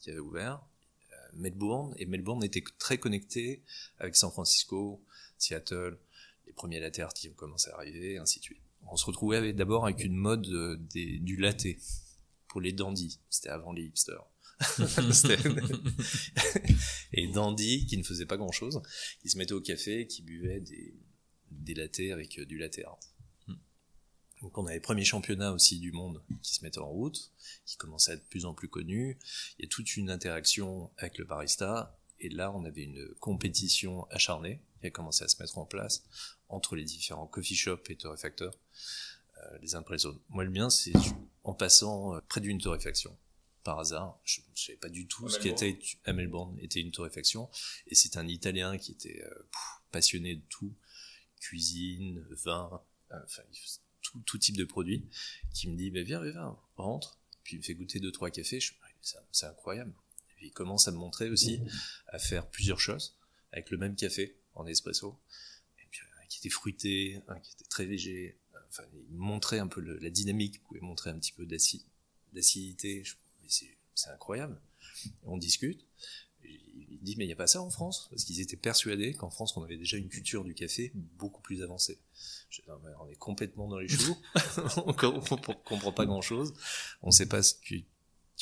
qui 0.00 0.10
avait 0.10 0.20
ouvert 0.20 0.62
Melbourne, 1.34 1.94
et 1.98 2.06
Melbourne 2.06 2.44
était 2.44 2.62
très 2.78 2.98
connecté 2.98 3.62
avec 3.98 4.16
San 4.16 4.30
Francisco, 4.30 5.02
Seattle, 5.38 5.98
les 6.52 6.54
premiers 6.54 6.80
latte 6.80 7.14
qui 7.14 7.30
ont 7.30 7.34
commencé 7.34 7.70
à 7.70 7.76
arriver, 7.76 8.18
ainsi 8.18 8.38
de 8.38 8.44
suite. 8.44 8.60
On 8.90 8.96
se 8.96 9.06
retrouvait 9.06 9.54
d'abord 9.54 9.86
avec 9.86 10.04
une 10.04 10.14
mode 10.14 10.46
euh, 10.48 10.76
des, 10.76 11.18
du 11.18 11.36
latte 11.36 11.66
pour 12.48 12.60
les 12.60 12.72
dandies. 12.72 13.20
C'était 13.30 13.48
avant 13.48 13.72
les 13.72 13.84
hipsters. 13.84 14.26
et 17.12 17.26
dandy 17.28 17.86
qui 17.86 17.96
ne 17.96 18.02
faisait 18.02 18.26
pas 18.26 18.36
grand 18.36 18.52
chose, 18.52 18.82
qui 19.22 19.30
se 19.30 19.38
mettait 19.38 19.54
au 19.54 19.60
café, 19.60 20.06
qui 20.06 20.22
buvait 20.22 20.60
des, 20.60 20.94
des 21.50 21.74
latés 21.74 22.12
avec 22.12 22.38
euh, 22.38 22.44
du 22.44 22.58
latte 22.58 22.78
art. 22.84 23.00
Donc 24.42 24.58
on 24.58 24.66
a 24.66 24.72
les 24.72 24.80
premiers 24.80 25.04
championnats 25.04 25.52
aussi 25.52 25.78
du 25.78 25.92
monde 25.92 26.20
qui 26.42 26.54
se 26.54 26.64
mettaient 26.64 26.80
en 26.80 26.90
route, 26.90 27.32
qui 27.64 27.76
commençaient 27.76 28.10
à 28.10 28.14
être 28.14 28.24
de 28.24 28.28
plus 28.28 28.44
en 28.44 28.54
plus 28.54 28.68
connus. 28.68 29.18
Il 29.58 29.62
y 29.62 29.66
a 29.66 29.68
toute 29.68 29.96
une 29.96 30.10
interaction 30.10 30.90
avec 30.98 31.18
le 31.18 31.24
barista. 31.24 31.96
Et 32.22 32.28
là, 32.28 32.52
on 32.52 32.64
avait 32.64 32.84
une 32.84 33.14
compétition 33.16 34.04
acharnée 34.10 34.60
qui 34.80 34.86
a 34.86 34.90
commencé 34.90 35.24
à 35.24 35.28
se 35.28 35.42
mettre 35.42 35.58
en 35.58 35.66
place 35.66 36.04
entre 36.48 36.76
les 36.76 36.84
différents 36.84 37.26
coffee 37.26 37.56
shops 37.56 37.90
et 37.90 37.96
torréfacteurs, 37.96 38.54
euh, 39.38 39.58
les 39.58 39.74
uns 39.74 39.80
après 39.80 39.96
les 39.96 40.06
autres. 40.06 40.20
Moi, 40.28 40.44
le 40.44 40.50
mien, 40.50 40.70
c'est 40.70 40.92
en 41.42 41.52
passant 41.52 42.14
euh, 42.14 42.20
près 42.28 42.40
d'une 42.40 42.60
torréfaction. 42.60 43.18
Par 43.64 43.80
hasard, 43.80 44.20
je 44.24 44.40
ne 44.40 44.56
savais 44.56 44.78
pas 44.78 44.88
du 44.88 45.08
tout 45.08 45.28
ce 45.28 45.38
qui 45.38 45.48
était 45.48 45.78
à 46.04 46.12
Melbourne 46.12 46.56
était 46.60 46.80
une 46.80 46.92
torréfaction, 46.92 47.50
et 47.88 47.94
c'est 47.96 48.16
un 48.16 48.26
Italien 48.28 48.78
qui 48.78 48.92
était 48.92 49.20
euh, 49.24 49.48
passionné 49.90 50.36
de 50.36 50.42
tout, 50.48 50.74
cuisine, 51.40 52.24
vin, 52.44 52.82
enfin 53.10 53.42
tout, 54.26 54.38
type 54.38 54.56
de 54.56 54.64
produits, 54.64 55.08
qui 55.54 55.68
me 55.68 55.76
dit, 55.76 55.90
mais 55.90 56.02
viens, 56.02 56.22
viens, 56.22 56.56
rentre, 56.76 57.20
puis 57.42 57.56
il 57.56 57.58
me 57.58 57.64
fait 57.64 57.74
goûter 57.74 57.98
deux, 57.98 58.12
trois 58.12 58.30
cafés, 58.30 58.60
c'est 59.00 59.46
incroyable. 59.46 59.94
Puis 60.42 60.48
il 60.48 60.52
commence 60.52 60.88
à 60.88 60.90
me 60.90 60.96
montrer 60.96 61.30
aussi 61.30 61.60
à 62.08 62.18
faire 62.18 62.48
plusieurs 62.50 62.80
choses 62.80 63.14
avec 63.52 63.70
le 63.70 63.78
même 63.78 63.94
café 63.94 64.34
en 64.56 64.66
espresso, 64.66 65.16
et 65.78 65.86
puis 65.88 66.00
un 66.20 66.26
qui 66.26 66.40
était 66.40 66.50
fruité, 66.50 67.22
un 67.28 67.38
qui 67.38 67.52
était 67.52 67.68
très 67.68 67.84
léger, 67.84 68.36
enfin, 68.68 68.82
il 68.92 69.16
montrait 69.16 69.60
un 69.60 69.68
peu 69.68 69.80
la 69.80 70.10
dynamique, 70.10 70.56
il 70.56 70.60
pouvait 70.62 70.80
montrer 70.80 71.10
un 71.10 71.18
petit 71.20 71.30
peu 71.30 71.46
d'acidité, 71.46 73.04
c'est 73.46 74.10
incroyable. 74.10 74.60
on 75.22 75.36
discute, 75.36 75.86
il 76.42 76.98
dit 77.02 77.14
mais 77.16 77.22
il 77.22 77.28
n'y 77.28 77.34
a 77.34 77.36
pas 77.36 77.46
ça 77.46 77.62
en 77.62 77.70
France? 77.70 78.08
Parce 78.10 78.24
qu'ils 78.24 78.40
étaient 78.40 78.56
persuadés 78.56 79.14
qu'en 79.14 79.30
France 79.30 79.56
on 79.56 79.62
avait 79.62 79.76
déjà 79.76 79.96
une 79.96 80.08
culture 80.08 80.42
du 80.42 80.54
café 80.54 80.90
beaucoup 80.94 81.40
plus 81.40 81.62
avancée. 81.62 82.00
Je 82.50 82.62
dis, 82.62 82.68
on 83.00 83.08
est 83.08 83.14
complètement 83.14 83.68
dans 83.68 83.78
les 83.78 83.86
choux, 83.86 84.18
on 84.86 84.92
comprend 84.92 85.92
pas 85.92 86.04
grand 86.04 86.20
chose, 86.20 86.52
on 87.00 87.12
sait 87.12 87.26
pas 87.26 87.44
ce 87.44 87.54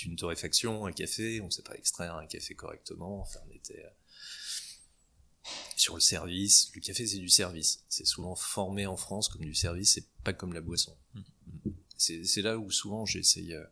une 0.05 0.17
torréfaction, 0.17 0.87
un 0.87 0.93
café, 0.93 1.41
on 1.41 1.51
sait 1.51 1.63
pas 1.63 1.77
extraire 1.77 2.15
un 2.17 2.27
café 2.27 2.55
correctement. 2.55 3.21
Enfin 3.21 3.41
on 3.49 3.55
était 3.55 3.85
euh, 3.85 5.51
sur 5.77 5.95
le 5.95 6.01
service. 6.01 6.71
Le 6.75 6.81
café 6.81 7.07
c'est 7.07 7.19
du 7.19 7.29
service. 7.29 7.85
C'est 7.89 8.07
souvent 8.07 8.35
formé 8.35 8.87
en 8.87 8.97
France 8.97 9.29
comme 9.29 9.45
du 9.45 9.55
service, 9.55 9.95
c'est 9.95 10.09
pas 10.25 10.33
comme 10.33 10.53
la 10.53 10.61
boisson. 10.61 10.97
Mmh. 11.15 11.21
C'est 11.97 12.43
là 12.43 12.59
où 12.59 12.71
souvent 12.71 13.05
j'essaye 13.05 13.49
de 13.49 13.67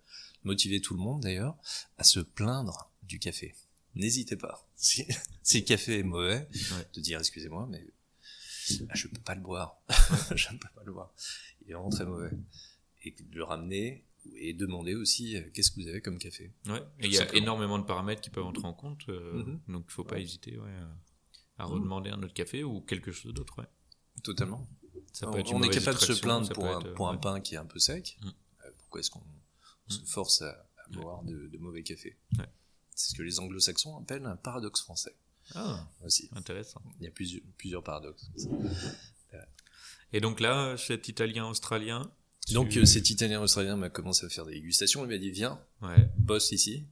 motiver 0.44 0.82
tout 0.82 0.94
le 0.94 1.00
monde 1.00 1.22
d'ailleurs 1.22 1.56
à 1.96 2.04
se 2.04 2.20
plaindre 2.20 2.90
du 3.02 3.18
café 3.18 3.54
n'hésitez 3.98 4.36
pas. 4.36 4.64
Si, 4.80 5.04
si, 5.42 5.58
le 5.58 5.66
café 5.66 5.98
est 5.98 6.02
mauvais, 6.04 6.48
de 6.94 7.00
dire 7.00 7.18
excusez-moi, 7.18 7.66
mais 7.68 7.84
ah, 8.88 8.94
je 8.94 9.08
peux 9.08 9.20
pas 9.22 9.34
le 9.34 9.40
boire. 9.40 9.82
je 10.36 10.52
ne 10.52 10.58
peux 10.58 10.68
pas 10.72 10.84
le 10.84 10.92
boire. 10.92 11.12
Il 11.62 11.70
est 11.72 11.74
vraiment 11.74 11.90
très 11.90 12.04
mauvais. 12.04 12.30
Et 13.02 13.10
de 13.10 13.34
le 13.34 13.42
ramener 13.42 14.04
et 14.36 14.52
demander 14.52 14.94
aussi 14.94 15.36
euh, 15.36 15.42
qu'est-ce 15.52 15.70
que 15.70 15.80
vous 15.80 15.88
avez 15.88 16.00
comme 16.00 16.18
café. 16.18 16.52
Ouais. 16.66 16.82
il 17.00 17.12
y 17.12 17.18
a 17.18 17.34
énormément 17.34 17.78
de 17.78 17.84
paramètres 17.84 18.20
qui 18.20 18.30
peuvent 18.30 18.46
entrer 18.46 18.66
en 18.66 18.74
compte, 18.74 19.08
euh, 19.08 19.44
mhm. 19.44 19.60
donc 19.68 19.84
il 19.88 19.92
faut 19.92 20.04
pas 20.04 20.18
hésiter 20.18 20.58
ouais, 20.58 20.74
à 21.58 21.66
mhm. 21.66 21.72
redemander 21.72 22.10
un 22.10 22.22
autre 22.22 22.34
café 22.34 22.64
ou 22.64 22.80
quelque 22.80 23.12
chose 23.12 23.34
d'autre. 23.34 23.66
Totalement. 24.22 24.68
Ça 25.12 25.26
peut 25.26 25.38
être 25.38 25.52
on 25.52 25.62
est 25.62 25.70
capable 25.70 25.98
de 25.98 26.04
se 26.04 26.20
plaindre 26.20 26.52
pour, 26.52 26.66
un, 26.66 26.80
pour 26.80 27.08
un, 27.08 27.16
pain 27.16 27.40
qui 27.40 27.54
est 27.54 27.58
un 27.58 27.66
peu 27.66 27.78
sec. 27.78 28.18
Mm. 28.20 28.28
Euh, 28.28 28.70
pourquoi 28.78 29.00
est-ce 29.00 29.10
qu'on 29.10 29.22
se 29.88 30.00
force 30.04 30.42
à, 30.42 30.68
boire 30.90 31.22
de, 31.24 31.48
de, 31.48 31.58
mauvais 31.58 31.82
café 31.82 32.16
c'est 32.94 33.12
ce 33.12 33.14
que 33.14 33.22
les 33.22 33.38
anglo-saxons 33.38 33.96
appellent 33.98 34.26
un 34.26 34.36
paradoxe 34.36 34.82
français. 34.82 35.14
Ah, 35.54 35.88
aussi. 36.04 36.28
Intéressant. 36.32 36.82
Il 36.98 37.04
y 37.04 37.06
a 37.06 37.12
plusieurs, 37.12 37.42
plusieurs 37.56 37.84
paradoxes. 37.84 38.28
Et 40.12 40.20
donc 40.20 40.40
là, 40.40 40.76
cet 40.76 41.08
Italien 41.08 41.46
australien. 41.46 42.10
Donc 42.52 42.76
euh, 42.76 42.84
cet 42.84 43.10
Italien 43.10 43.40
australien 43.40 43.76
m'a 43.76 43.90
commencé 43.90 44.26
à 44.26 44.28
faire 44.28 44.46
des 44.46 44.54
dégustations. 44.54 45.04
Il 45.04 45.08
m'a 45.08 45.18
dit 45.18 45.30
viens, 45.30 45.60
ouais. 45.82 46.10
bosse 46.16 46.52
ici. 46.52 46.86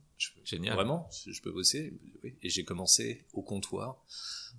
Génial. 0.44 0.74
Vraiment, 0.74 1.10
je 1.26 1.40
peux 1.42 1.52
bosser. 1.52 1.98
Et 2.42 2.48
j'ai 2.48 2.64
commencé 2.64 3.26
au 3.32 3.42
comptoir 3.42 4.02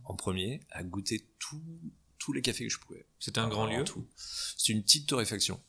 en 0.04 0.16
premier 0.16 0.60
à 0.70 0.84
goûter 0.84 1.26
tous 1.40 2.34
les 2.34 2.42
cafés 2.42 2.68
que 2.68 2.74
je 2.74 2.80
pouvais. 2.80 3.06
C'était 3.20 3.40
un 3.40 3.48
grand 3.48 3.66
lieu. 3.66 3.84
C'est 4.58 4.74
une 4.74 4.84
petite 4.84 5.08
torréfaction. 5.08 5.60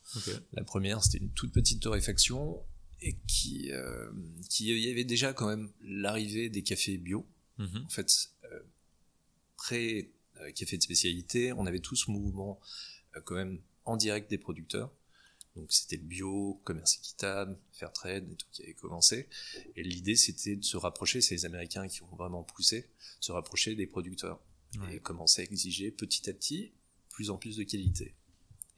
La 0.53 0.65
première, 0.65 1.03
c'était 1.03 1.19
une 1.19 1.31
toute 1.31 1.53
petite 1.53 1.81
torréfaction 1.81 2.63
et 3.01 3.17
qui, 3.27 3.71
euh, 3.71 4.11
qui 4.51 4.69
il 4.71 4.81
y 4.81 4.91
avait 4.91 5.05
déjà 5.05 5.33
quand 5.33 5.47
même 5.47 5.71
l'arrivée 5.83 6.49
des 6.49 6.63
cafés 6.63 6.99
bio. 6.99 7.27
Mhm. 7.59 7.85
En 7.87 7.89
fait, 7.89 8.31
euh, 8.45 8.61
pré 9.57 10.13
euh, 10.41 10.51
café 10.53 10.77
de 10.77 10.83
spécialité, 10.83 11.53
on 11.53 11.67
avait 11.67 11.81
tout 11.81 11.97
ce 11.97 12.11
mouvement 12.11 12.61
euh, 13.17 13.21
quand 13.21 13.35
même 13.35 13.61
en 13.85 13.97
direct 13.97 14.31
des 14.31 14.39
producteurs. 14.39 14.93
Donc 15.59 15.73
c'était 15.73 15.97
le 15.97 16.05
bio, 16.05 16.61
commerce 16.65 16.97
équitable, 16.97 17.59
fair 17.73 17.93
trade 17.93 18.31
et 18.31 18.37
tout 18.37 18.47
qui 18.53 18.63
avait 18.63 18.75
commencé. 18.75 19.29
Et 19.75 19.83
l'idée 19.83 20.17
c'était 20.17 20.57
de 20.57 20.65
se 20.65 20.77
rapprocher, 20.77 21.21
c'est 21.21 21.35
les 21.35 21.45
Américains 21.45 21.89
qui 21.89 22.03
ont 22.03 22.17
vraiment 22.17 22.45
poussé, 22.45 22.89
se 23.21 23.33
rapprocher 23.33 23.75
des 23.75 23.87
producteurs 23.87 24.41
et 24.93 25.01
commencer 25.01 25.43
à 25.43 25.45
exiger 25.45 25.91
petit 25.91 26.29
à 26.31 26.33
petit 26.33 26.73
plus 27.11 27.31
en 27.31 27.37
plus 27.37 27.57
de 27.57 27.65
qualité. 27.65 28.15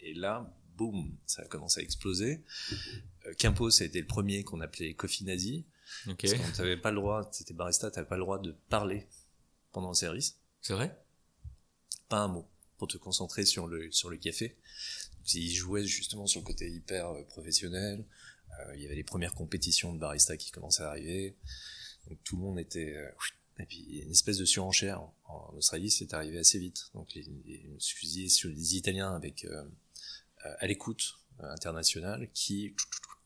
Et 0.00 0.14
là, 0.14 0.56
boum, 0.76 1.14
ça 1.26 1.42
a 1.42 1.44
commencé 1.44 1.80
à 1.80 1.82
exploser. 1.82 2.42
Euh, 3.26 3.34
Quimpo, 3.34 3.68
ça 3.68 3.84
a 3.84 3.86
été 3.86 4.00
le 4.00 4.06
premier 4.06 4.44
qu'on 4.44 4.60
appelait 4.60 4.94
Coffee 4.94 5.24
Nazi. 5.24 5.66
Okay. 6.06 6.30
Parce 6.30 6.56
qu'on 6.56 6.62
n'avait 6.62 6.78
pas 6.78 6.90
le 6.90 6.96
droit, 6.96 7.28
c'était 7.32 7.52
barista, 7.52 7.90
t'avais 7.90 8.08
pas 8.08 8.16
le 8.16 8.22
droit 8.22 8.38
de 8.38 8.52
parler 8.70 9.06
pendant 9.72 9.90
le 9.90 9.94
service. 9.94 10.38
C'est 10.62 10.72
vrai? 10.72 10.98
Pas 12.08 12.20
un 12.20 12.28
mot 12.28 12.48
pour 12.78 12.88
te 12.88 12.96
concentrer 12.96 13.44
sur 13.44 13.66
le 13.66 13.92
sur 13.92 14.08
le 14.08 14.16
café. 14.16 14.56
Ils 15.34 15.54
jouaient 15.54 15.86
justement 15.86 16.26
sur 16.26 16.40
le 16.40 16.46
côté 16.46 16.70
hyper 16.70 17.08
euh, 17.08 17.22
professionnel. 17.24 18.04
Euh, 18.58 18.76
il 18.76 18.82
y 18.82 18.86
avait 18.86 18.94
les 18.94 19.04
premières 19.04 19.34
compétitions 19.34 19.92
de 19.92 19.98
barista 19.98 20.36
qui 20.36 20.50
commençaient 20.50 20.82
à 20.82 20.88
arriver. 20.88 21.36
Tout 22.24 22.36
le 22.36 22.42
monde 22.42 22.58
était 22.58 22.96
euh, 22.96 23.10
et 23.58 23.66
puis 23.66 24.00
une 24.00 24.10
espèce 24.10 24.38
de 24.38 24.44
surenchère 24.44 25.02
en, 25.26 25.54
Australie, 25.56 25.90
c'est 25.90 26.14
arrivé 26.14 26.38
assez 26.38 26.58
vite. 26.58 26.90
Donc 26.94 27.12
les, 27.14 27.26
Italiens 28.76 29.14
avec 29.14 29.46
à 30.38 30.66
l'écoute 30.66 31.18
internationale 31.40 32.30
qui 32.32 32.74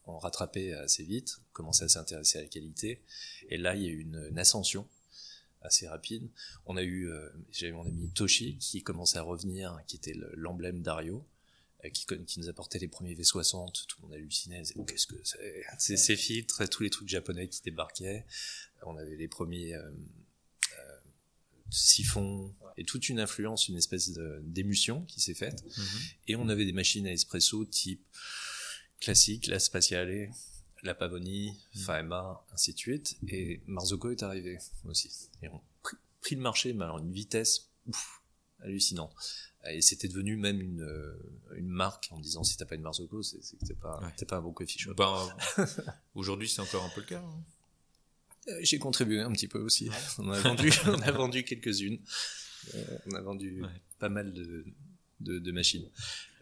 ont 0.06 0.18
rattrapé 0.18 0.72
assez 0.74 1.04
vite, 1.04 1.38
commençaient 1.52 1.84
à 1.84 1.88
s'intéresser 1.88 2.38
à 2.38 2.42
la 2.42 2.48
qualité. 2.48 3.00
Et 3.48 3.58
là, 3.58 3.76
il 3.76 3.82
y 3.82 3.86
a 3.86 3.90
eu 3.90 4.00
une, 4.00 4.36
ascension 4.36 4.88
assez 5.62 5.86
rapide. 5.86 6.28
On 6.66 6.76
a 6.76 6.82
eu, 6.82 7.08
j'avais 7.52 7.72
mon 7.72 7.86
ami 7.86 8.10
Toshi 8.10 8.58
qui 8.58 8.82
commençait 8.82 9.18
à 9.18 9.22
revenir, 9.22 9.80
qui 9.86 9.96
était 9.96 10.16
l'emblème 10.34 10.82
d'Ario, 10.82 11.24
qui, 11.92 12.06
qui 12.26 12.40
nous 12.40 12.48
apportait 12.48 12.78
les 12.78 12.88
premiers 12.88 13.14
V60. 13.14 13.86
Tout 13.86 13.96
le 14.00 14.06
monde 14.06 14.14
hallucinait, 14.14 14.62
oh, 14.76 14.84
qu'est-ce 14.84 15.06
que 15.06 15.16
c'est? 15.22 15.96
Ces 15.96 16.16
filtres, 16.16 16.68
tous 16.68 16.82
les 16.82 16.90
trucs 16.90 17.08
japonais 17.08 17.48
qui 17.48 17.62
débarquaient. 17.62 18.24
On 18.82 18.96
avait 18.96 19.16
les 19.16 19.28
premiers 19.28 19.74
euh, 19.74 19.90
siphons 21.70 22.54
et 22.76 22.84
toute 22.84 23.08
une 23.08 23.20
influence, 23.20 23.68
une 23.68 23.76
espèce 23.76 24.10
d'émulsion 24.42 25.02
qui 25.02 25.20
s'est 25.20 25.34
faite. 25.34 25.64
Mm-hmm. 25.66 26.14
Et 26.28 26.36
on 26.36 26.48
avait 26.48 26.64
des 26.64 26.72
machines 26.72 27.06
à 27.06 27.12
espresso 27.12 27.64
type 27.64 28.04
classique, 29.00 29.46
la 29.46 29.58
Spatiale, 29.58 30.30
la 30.82 30.94
Pavonie, 30.94 31.58
mm. 31.74 31.78
Faema, 31.80 32.46
ainsi 32.52 32.72
de 32.72 32.78
suite. 32.78 33.16
Et 33.28 33.60
Marzocco 33.66 34.10
est 34.10 34.22
arrivé 34.22 34.58
aussi. 34.84 35.10
Et 35.42 35.48
on 35.48 35.60
pris, 35.82 35.96
pris 36.20 36.34
le 36.34 36.42
marché, 36.42 36.72
mais 36.72 36.84
alors 36.84 36.98
une 36.98 37.12
vitesse 37.12 37.70
ouf, 37.86 38.22
hallucinante. 38.64 39.14
Et 39.70 39.80
c'était 39.80 40.08
devenu 40.08 40.36
même 40.36 40.60
une, 40.60 40.82
euh, 40.82 41.16
une 41.56 41.68
marque 41.68 42.08
en 42.10 42.18
disant 42.18 42.44
si 42.44 42.56
t'as 42.56 42.66
pas 42.66 42.74
une 42.74 42.82
Marzocco, 42.82 43.22
c'est 43.22 43.38
que 43.38 43.64
t'es 43.64 43.74
pas, 43.74 43.98
ouais. 44.00 44.26
pas 44.26 44.36
un 44.36 44.42
bon 44.42 44.52
coffee 44.52 44.78
shop. 44.78 44.94
Ben, 44.94 45.34
Aujourd'hui, 46.14 46.48
c'est 46.48 46.60
encore 46.60 46.84
un 46.84 46.90
peu 46.90 47.00
le 47.00 47.06
cas. 47.06 47.20
Hein. 47.20 47.44
Euh, 48.48 48.58
j'ai 48.60 48.78
contribué 48.78 49.20
un 49.20 49.32
petit 49.32 49.48
peu 49.48 49.60
aussi. 49.60 49.88
On 50.18 50.30
a 50.30 50.40
vendu, 50.40 50.70
on 50.86 51.00
a 51.00 51.10
vendu 51.10 51.44
quelques-unes. 51.44 51.98
Euh, 52.74 52.98
on 53.06 53.14
a 53.14 53.22
vendu 53.22 53.62
pas 53.98 54.10
mal 54.10 54.32
de, 54.32 54.66
de, 55.20 55.38
de 55.38 55.52
machines. 55.52 55.88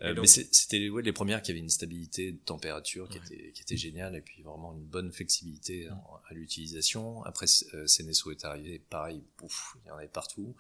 Euh, 0.03 0.15
mais 0.21 0.27
c'était 0.27 0.89
ouais, 0.89 1.03
les 1.03 1.13
premières 1.13 1.43
qui 1.43 1.51
avaient 1.51 1.61
une 1.61 1.71
stabilité 1.71 2.33
de 2.33 2.39
température 2.39 3.09
qui, 3.09 3.19
était, 3.19 3.53
qui 3.53 3.63
était 3.63 3.77
géniale 3.77 4.17
et 4.17 4.21
puis 4.21 4.43
vraiment 4.43 4.73
une 4.73 4.85
bonne 4.85 5.13
flexibilité 5.13 5.89
à 5.89 6.35
l'utilisation. 6.35 7.23
Après, 7.25 7.47
euh, 7.75 7.87
est 7.87 8.45
arrivé, 8.45 8.79
pareil, 8.79 9.25
il 9.41 9.89
y 9.89 9.91
en 9.91 9.97
avait 9.97 10.09
partout. 10.09 10.57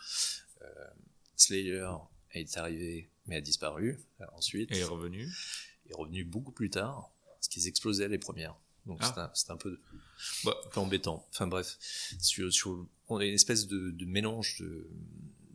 Euh, 0.62 0.66
Slayer 1.36 1.88
est 2.32 2.56
arrivé 2.56 3.08
mais 3.26 3.36
a 3.36 3.40
disparu 3.40 4.00
euh, 4.20 4.24
ensuite. 4.34 4.70
Et 4.72 4.78
est 4.78 4.84
revenu 4.84 5.28
est 5.88 5.94
revenu 5.94 6.24
beaucoup 6.24 6.52
plus 6.52 6.70
tard, 6.70 7.10
parce 7.34 7.48
qu'ils 7.48 7.66
explosaient 7.66 8.08
les 8.08 8.18
premières. 8.18 8.56
Donc 8.86 8.98
ah. 9.02 9.30
c'est 9.34 9.50
un, 9.50 9.54
un, 9.54 9.56
peu, 9.56 9.80
bah, 10.44 10.56
un 10.64 10.68
peu 10.70 10.80
embêtant. 10.80 11.26
Enfin 11.30 11.46
bref, 11.46 11.76
sur, 12.20 12.52
sur, 12.52 12.86
on 13.08 13.18
a 13.18 13.24
une 13.24 13.34
espèce 13.34 13.66
de, 13.66 13.90
de 13.90 14.04
mélange 14.04 14.60
de, 14.60 14.90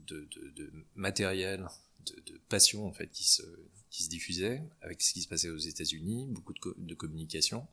de, 0.07 0.27
de, 0.31 0.49
de 0.51 0.71
matériel 0.95 1.67
de, 2.05 2.37
passion 2.47 2.87
en 2.87 2.93
fait 2.93 3.11
qui 3.11 3.25
se, 3.25 3.43
qui 3.89 4.03
se 4.03 4.09
diffusait 4.09 4.63
avec 4.81 5.01
ce 5.01 5.11
qui 5.11 5.21
se 5.21 5.27
passait 5.27 5.49
aux 5.49 5.57
États-Unis, 5.57 6.27
beaucoup 6.29 6.53
de, 6.53 6.73
de 6.77 6.95
communication, 6.95 7.67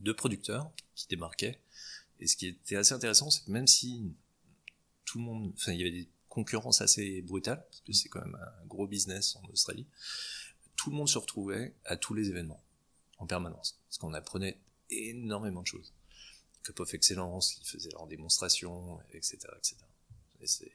de 0.00 0.12
producteurs 0.12 0.70
qui 0.94 1.06
démarquaient. 1.08 1.58
Et 2.18 2.26
ce 2.26 2.36
qui 2.36 2.48
était 2.48 2.76
assez 2.76 2.92
intéressant, 2.92 3.30
c'est 3.30 3.46
que 3.46 3.50
même 3.50 3.66
si 3.66 4.12
tout 5.06 5.18
le 5.18 5.24
monde, 5.24 5.52
enfin, 5.56 5.72
il 5.72 5.78
y 5.78 5.82
avait 5.82 5.90
des 5.90 6.08
concurrences 6.30 6.80
assez 6.80 7.20
brutales, 7.20 7.62
parce 7.68 7.82
que 7.82 7.92
c'est 7.92 8.08
quand 8.08 8.22
même 8.24 8.36
un 8.36 8.66
gros 8.66 8.86
business 8.86 9.36
en 9.36 9.46
Australie, 9.52 9.86
tout 10.76 10.88
le 10.88 10.96
monde 10.96 11.08
se 11.08 11.18
retrouvait 11.18 11.74
à 11.84 11.98
tous 11.98 12.14
les 12.14 12.30
événements, 12.30 12.62
en 13.18 13.26
permanence. 13.26 13.78
Parce 13.88 13.98
qu'on 13.98 14.14
apprenait 14.14 14.58
énormément 14.88 15.60
de 15.60 15.66
choses. 15.66 15.92
Cup 16.62 16.80
of 16.80 16.94
Excellence, 16.94 17.58
ils 17.60 17.66
faisaient 17.66 17.90
leurs 17.90 18.06
démonstrations, 18.06 18.98
etc., 19.12 19.48
etc 19.58 19.76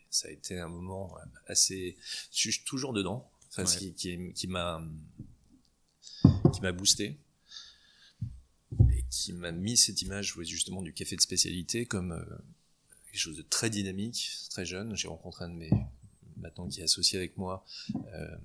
ça 0.09 0.27
a 0.27 0.31
été 0.31 0.59
un 0.59 0.67
moment 0.67 1.17
assez. 1.47 1.97
Je 2.31 2.51
suis 2.51 2.63
toujours 2.63 2.93
dedans. 2.93 3.29
Enfin, 3.49 3.63
qui, 3.63 3.93
qui, 3.93 4.33
qui 4.33 4.47
m'a 4.47 4.83
qui 6.53 6.61
m'a 6.61 6.71
boosté 6.73 7.17
et 8.91 9.03
qui 9.09 9.31
m'a 9.31 9.51
mis 9.51 9.77
cette 9.77 10.01
image 10.01 10.35
justement 10.41 10.81
du 10.81 10.93
café 10.93 11.15
de 11.15 11.21
spécialité 11.21 11.85
comme 11.85 12.11
euh, 12.11 12.25
quelque 13.15 13.23
chose 13.23 13.37
de 13.37 13.43
très 13.43 13.69
dynamique, 13.69 14.29
très 14.49 14.65
jeune. 14.65 14.93
J'ai 14.97 15.07
rencontré 15.07 15.45
un 15.45 15.49
de 15.49 15.55
mes 15.55 15.69
maintenant 16.35 16.67
qui 16.67 16.81
est 16.81 16.83
associé 16.83 17.17
avec 17.17 17.37
moi, 17.37 17.65
euh, 18.13 18.35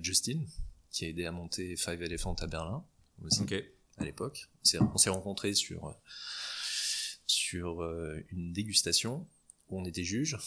Justin, 0.00 0.44
qui 0.92 1.04
a 1.04 1.08
aidé 1.08 1.26
à 1.26 1.32
monter 1.32 1.76
Five 1.76 2.00
Elephant 2.00 2.34
à 2.34 2.46
Berlin 2.46 2.86
aussi 3.22 3.42
à 3.98 4.04
l'époque. 4.04 4.48
On 4.94 4.98
s'est 4.98 5.10
rencontrés 5.10 5.54
sur 5.54 5.96
sur 7.26 7.82
euh, 7.82 8.24
une 8.30 8.52
dégustation 8.52 9.26
où 9.68 9.80
on 9.80 9.84
était 9.84 10.04
juge 10.04 10.38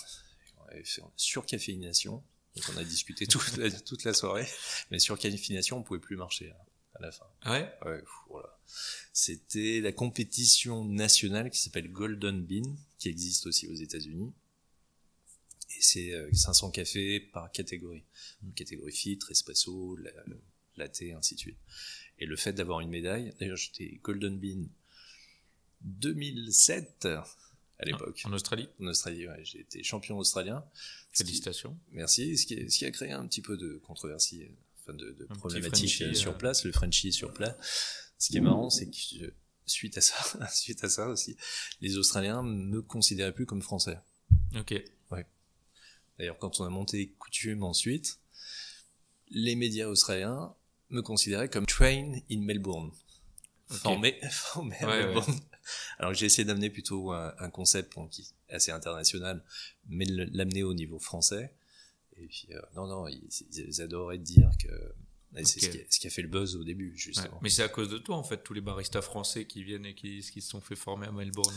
avait 0.69 0.85
fait 0.85 1.01
surcaféination. 1.17 2.23
Donc 2.55 2.65
on 2.73 2.77
a 2.77 2.85
discuté 2.85 3.27
toute 3.27 3.57
la, 3.57 3.69
toute 3.69 4.05
la 4.05 4.13
soirée, 4.13 4.47
mais 4.91 4.99
surcaféination, 4.99 5.77
on 5.77 5.83
pouvait 5.83 5.99
plus 5.99 6.15
marcher 6.15 6.51
hein, 6.51 6.65
à 6.95 7.01
la 7.01 7.11
fin. 7.11 7.25
Ah 7.41 7.51
ouais? 7.51 7.73
Ouais. 7.85 8.03
Voilà. 8.29 8.57
C'était 9.11 9.81
la 9.81 9.91
compétition 9.91 10.85
nationale 10.85 11.49
qui 11.49 11.59
s'appelle 11.59 11.91
Golden 11.91 12.43
Bean, 12.43 12.75
qui 12.97 13.09
existe 13.09 13.45
aussi 13.47 13.67
aux 13.67 13.75
États-Unis. 13.75 14.33
Et 15.77 15.81
c'est 15.81 16.35
500 16.35 16.67
euh, 16.67 16.71
cafés 16.71 17.19
par 17.19 17.51
catégorie. 17.51 18.03
catégorie 18.55 18.91
filtre, 18.91 19.31
espresso, 19.31 19.97
latte, 20.77 21.03
ainsi 21.15 21.35
de 21.35 21.39
suite. 21.39 21.57
Et 22.19 22.25
le 22.25 22.35
fait 22.35 22.53
d'avoir 22.53 22.79
une 22.79 22.89
médaille, 22.89 23.33
d'ailleurs 23.39 23.57
j'étais 23.57 23.99
Golden 24.03 24.39
Bean 24.39 24.67
2007 25.81 27.07
à 27.79 27.85
l'époque. 27.85 28.21
En 28.25 28.33
Australie? 28.33 28.69
En 28.79 28.87
Australie, 28.87 29.27
ouais. 29.27 29.43
J'ai 29.43 29.59
été 29.59 29.83
champion 29.83 30.17
australien. 30.17 30.63
Félicitations. 31.11 31.77
merci. 31.91 32.37
Ce 32.37 32.45
qui, 32.45 32.71
ce 32.71 32.77
qui, 32.77 32.85
a 32.85 32.91
créé 32.91 33.11
un 33.11 33.27
petit 33.27 33.41
peu 33.41 33.57
de 33.57 33.79
controversie, 33.85 34.47
enfin 34.83 34.93
de, 34.93 35.11
de 35.11 35.25
problématiques 35.25 36.01
euh, 36.01 36.13
sur 36.13 36.37
place, 36.37 36.65
le 36.65 36.71
Frenchie 36.71 37.11
sur 37.11 37.33
place. 37.33 37.55
Ce 38.17 38.29
qui 38.29 38.37
est 38.37 38.41
marrant, 38.41 38.69
c'est 38.69 38.89
que 38.89 39.33
suite 39.65 39.97
à 39.97 40.01
ça, 40.01 40.47
suite 40.53 40.83
à 40.83 40.89
ça 40.89 41.07
aussi, 41.07 41.37
les 41.81 41.97
Australiens 41.97 42.43
me 42.43 42.81
considéraient 42.81 43.33
plus 43.33 43.45
comme 43.45 43.61
français. 43.61 43.99
Ok. 44.55 44.73
Ouais. 45.11 45.25
D'ailleurs, 46.17 46.37
quand 46.37 46.59
on 46.59 46.65
a 46.65 46.69
monté 46.69 47.13
Coutume 47.19 47.63
ensuite, 47.63 48.19
les 49.29 49.55
médias 49.55 49.87
australiens 49.87 50.53
me 50.89 51.01
considéraient 51.01 51.49
comme 51.49 51.65
train 51.65 52.13
in 52.29 52.41
Melbourne. 52.41 52.91
Formé, 53.67 54.19
formé 54.31 54.75
à 54.81 54.85
Melbourne. 54.87 55.39
Alors 55.97 56.13
j'ai 56.13 56.25
essayé 56.25 56.45
d'amener 56.45 56.69
plutôt 56.69 57.11
un, 57.11 57.33
un 57.39 57.49
concept 57.49 57.93
qui 58.11 58.21
est 58.49 58.53
assez 58.53 58.71
international, 58.71 59.43
mais 59.87 60.05
l'amener 60.05 60.63
au 60.63 60.73
niveau 60.73 60.99
français. 60.99 61.53
Et 62.17 62.27
puis 62.27 62.47
euh, 62.51 62.59
non, 62.75 62.87
non, 62.87 63.07
ils, 63.07 63.27
ils, 63.51 63.81
adoraient 63.81 64.17
dire 64.17 64.49
que 64.61 64.93
c'est 65.43 65.59
ce, 65.89 65.99
qui 65.99 66.07
a 66.07 66.09
fait 66.09 66.21
le 66.21 66.27
buzz 66.27 66.55
au 66.55 66.63
début, 66.63 66.93
justement. 66.95 67.39
Mais 67.41 67.49
c'est 67.49 67.63
à 67.63 67.69
cause 67.69 67.89
de 67.89 67.97
toi, 67.97 68.15
en 68.17 68.23
fait, 68.23 68.43
tous 68.43 68.53
les 68.53 68.61
baristas 68.61 69.01
français 69.01 69.45
qui 69.45 69.63
viennent 69.63 69.85
et 69.85 69.95
qui, 69.95 70.21
qui 70.21 70.41
se 70.41 70.49
sont 70.49 70.61
fait 70.61 70.75
former 70.75 71.07
à 71.07 71.11
Melbourne. 71.11 71.55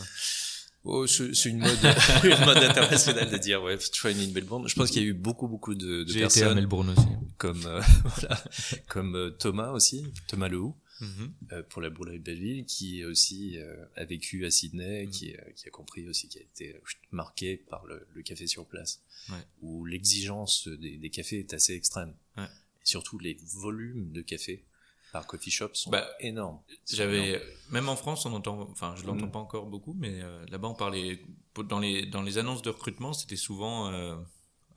Oh, 0.83 1.05
c'est 1.05 1.49
une 1.49 1.59
mode, 1.59 1.77
une 2.23 2.45
mode 2.45 2.57
internationale 2.57 3.29
de 3.29 3.37
dire 3.37 3.61
ouais, 3.61 3.77
training 3.77 4.33
Melbourne. 4.33 4.67
Je 4.67 4.75
pense 4.75 4.89
qu'il 4.89 5.01
y 5.01 5.05
a 5.05 5.07
eu 5.09 5.13
beaucoup, 5.13 5.47
beaucoup 5.47 5.75
de, 5.75 6.03
de 6.03 6.13
personnes. 6.13 6.43
Été 6.43 6.51
à 6.51 6.55
Melbourne 6.55 6.89
aussi. 6.89 7.07
Comme 7.37 7.65
euh, 7.65 7.81
voilà, 8.03 8.43
comme 8.87 9.15
euh, 9.15 9.29
Thomas 9.31 9.71
aussi, 9.71 10.05
Thomas 10.27 10.47
Lehou, 10.47 10.75
Mhm. 11.01 11.33
Euh, 11.51 11.63
pour 11.63 11.81
la 11.81 11.89
Boulangerie 11.89 12.19
de 12.19 12.23
Belleville, 12.23 12.65
qui 12.65 13.03
aussi 13.05 13.57
euh, 13.57 13.85
a 13.95 14.05
vécu 14.05 14.45
à 14.45 14.51
Sydney, 14.51 15.05
mhm. 15.05 15.11
qui, 15.11 15.35
qui, 15.55 15.67
a 15.67 15.71
compris 15.71 16.07
aussi, 16.07 16.27
qui 16.27 16.39
a 16.39 16.41
été 16.41 16.75
euh, 16.75 16.79
marqué 17.11 17.57
par 17.57 17.85
le, 17.85 18.07
le 18.13 18.21
café 18.23 18.47
sur 18.47 18.65
place, 18.65 19.01
ouais. 19.29 19.35
où 19.61 19.85
l'exigence 19.85 20.67
des, 20.67 20.97
des, 20.97 21.09
cafés 21.09 21.39
est 21.39 21.53
assez 21.53 21.73
extrême. 21.73 22.13
Ouais. 22.37 22.45
Et 22.45 22.85
surtout, 22.85 23.19
les 23.19 23.37
volumes 23.55 24.11
de 24.11 24.21
café 24.21 24.63
par 25.11 25.25
coffee 25.27 25.51
shop 25.51 25.69
sont 25.73 25.91
bah, 25.91 26.07
énormes. 26.19 26.59
J'avais, 26.91 27.41
même 27.69 27.89
en 27.89 27.95
France, 27.95 28.25
on 28.25 28.33
entend, 28.33 28.59
enfin, 28.71 28.95
je 28.97 29.05
l'entends 29.05 29.27
mhm. 29.27 29.31
pas 29.31 29.39
encore 29.39 29.67
beaucoup, 29.67 29.93
mais 29.93 30.19
là-bas, 30.49 30.67
on 30.67 30.75
parlait, 30.75 31.21
dans 31.69 31.79
les, 31.79 32.05
dans 32.05 32.23
les 32.23 32.37
annonces 32.37 32.61
de 32.61 32.69
recrutement, 32.69 33.13
c'était 33.13 33.37
souvent, 33.37 33.91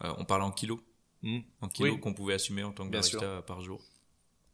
on 0.00 0.24
parlait 0.24 0.44
en 0.44 0.52
kilos. 0.52 0.80
En 1.61 1.68
kilos 1.68 1.98
qu'on 2.00 2.14
pouvait 2.14 2.35
assumer 2.35 2.62
en 2.62 2.72
tant 2.72 2.87
que 2.87 2.92
barista 2.92 3.42
par 3.42 3.61
jour. 3.61 3.83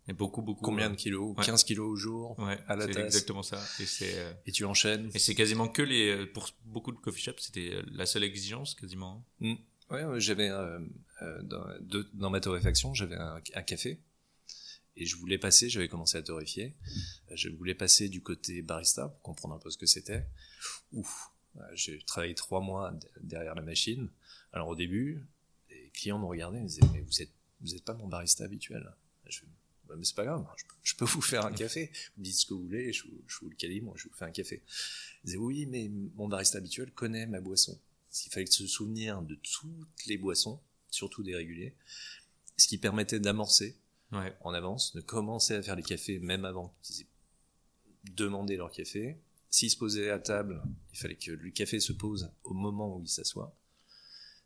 Et 0.08 0.12
beaucoup, 0.12 0.40
beaucoup. 0.42 0.64
Combien 0.64 0.88
de 0.90 0.94
kilos 0.94 1.36
Ouais. 1.36 1.44
15 1.44 1.64
kilos 1.64 1.88
au 1.88 1.96
jour 1.96 2.38
Ouais, 2.38 2.58
à 2.68 2.76
la 2.76 2.86
tasse. 2.86 3.04
exactement 3.06 3.42
ça. 3.42 3.60
Et 3.80 3.86
c'est 3.86 4.18
euh, 4.18 4.32
Et 4.46 4.52
tu 4.52 4.64
enchaînes. 4.64 5.10
et 5.14 5.18
c'est 5.18 5.34
quasiment 5.34 5.68
que 5.68 5.82
les 5.82 6.08
euh, 6.10 6.26
pour 6.32 6.48
beaucoup 6.64 6.92
de 6.92 6.98
coffee 6.98 7.22
shops, 7.22 7.40
c'était 7.40 7.72
euh, 7.74 7.82
la 7.90 8.06
seule 8.06 8.22
exigence 8.24 8.74
quasiment. 8.76 9.24
Ouais, 9.40 10.04
ouais, 10.04 10.20
j'avais 10.20 10.48
euh, 10.48 10.78
euh, 11.22 11.42
dans, 11.42 11.64
de- 11.80 12.08
dans 12.14 12.30
ma 12.30 12.40
torréfaction, 12.40 12.94
j'avais 12.94 13.16
un, 13.16 13.40
un 13.54 13.62
café 13.62 14.00
et 14.96 15.06
je 15.06 15.16
voulais 15.16 15.38
passer. 15.38 15.68
J'avais 15.68 15.88
commencé 15.88 16.16
à 16.18 16.22
torréfier. 16.22 16.76
Euh, 17.30 17.34
Je 17.36 17.48
voulais 17.48 17.74
passer 17.74 18.08
du 18.08 18.22
côté 18.22 18.62
barista 18.62 19.08
pour 19.08 19.22
comprendre 19.22 19.54
un 19.56 19.58
peu 19.58 19.70
ce 19.70 19.78
que 19.78 19.86
c'était. 19.86 20.24
Ouf, 20.92 21.30
Euh, 21.56 21.60
j'ai 21.74 21.98
travaillé 22.02 22.34
trois 22.34 22.60
mois 22.60 22.92
derrière 23.22 23.54
la 23.56 23.62
machine. 23.62 24.08
Alors 24.52 24.68
au 24.68 24.76
début, 24.76 25.26
les 25.70 25.90
clients 25.90 26.18
me 26.18 26.26
regardaient, 26.26 26.58
ils 26.58 26.62
me 26.64 26.68
disaient 26.68 26.86
mais 26.92 27.00
vous 27.00 27.22
êtes 27.22 27.32
vous 27.62 27.74
êtes 27.74 27.84
pas 27.84 27.94
mon 27.94 28.06
barista 28.06 28.44
habituel. 28.44 28.84
Bah, 29.88 29.94
mais 29.96 30.04
c'est 30.04 30.16
pas 30.16 30.24
grave, 30.24 30.44
je 30.56 30.64
peux, 30.64 30.74
je 30.82 30.94
peux 30.96 31.04
vous 31.04 31.20
faire 31.20 31.46
un 31.46 31.52
café. 31.52 31.90
Vous 32.16 32.20
me 32.20 32.24
dites 32.24 32.34
ce 32.36 32.46
que 32.46 32.54
vous 32.54 32.62
voulez, 32.62 32.92
je, 32.92 33.04
vous- 33.04 33.22
je 33.26 33.38
vous 33.40 33.48
le 33.50 33.56
calibre, 33.56 33.92
je 33.96 34.08
vous 34.08 34.14
fais 34.14 34.24
un 34.24 34.30
café. 34.32 34.62
Ils 35.22 35.26
disaient 35.26 35.38
oui, 35.38 35.66
mais 35.66 35.88
mon 36.16 36.26
barista 36.28 36.58
habituel 36.58 36.90
connaît 36.92 37.26
ma 37.26 37.40
boisson. 37.40 37.78
Parce 38.08 38.22
qu'il 38.22 38.32
fallait 38.32 38.46
se 38.46 38.66
souvenir 38.66 39.22
de 39.22 39.34
toutes 39.36 40.06
les 40.06 40.16
boissons, 40.18 40.60
surtout 40.90 41.22
des 41.22 41.34
réguliers, 41.36 41.74
ce 42.56 42.66
qui 42.68 42.78
permettait 42.78 43.20
d'amorcer 43.20 43.76
Ouais. 44.12 44.32
en 44.42 44.54
avance, 44.54 44.94
de 44.94 45.00
commencer 45.00 45.54
à 45.54 45.62
faire 45.62 45.74
les 45.74 45.82
cafés 45.82 46.20
même 46.20 46.44
avant 46.44 46.72
qu'ils 46.82 47.02
aient 47.02 47.06
demandé 48.14 48.56
leur 48.56 48.70
café. 48.70 49.16
S'ils 49.50 49.70
se 49.70 49.76
posaient 49.76 50.10
à 50.10 50.18
table, 50.20 50.62
il 50.92 50.98
fallait 50.98 51.16
que 51.16 51.32
le 51.32 51.50
café 51.50 51.80
se 51.80 51.92
pose 51.92 52.30
au 52.44 52.54
moment 52.54 52.96
où 52.96 53.02
ils 53.02 53.08
s'assoient. 53.08 53.52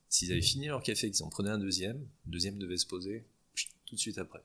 S'ils 0.08 0.32
avaient 0.32 0.40
fini 0.42 0.66
leur 0.68 0.82
café, 0.82 1.10
qu'ils 1.10 1.22
en 1.22 1.28
prenaient 1.28 1.50
un 1.50 1.58
deuxième, 1.58 1.98
le 2.26 2.32
deuxième 2.32 2.58
devait 2.58 2.78
se 2.78 2.86
poser 2.86 3.24
tout 3.86 3.94
de 3.96 4.00
suite 4.00 4.18
après. 4.18 4.42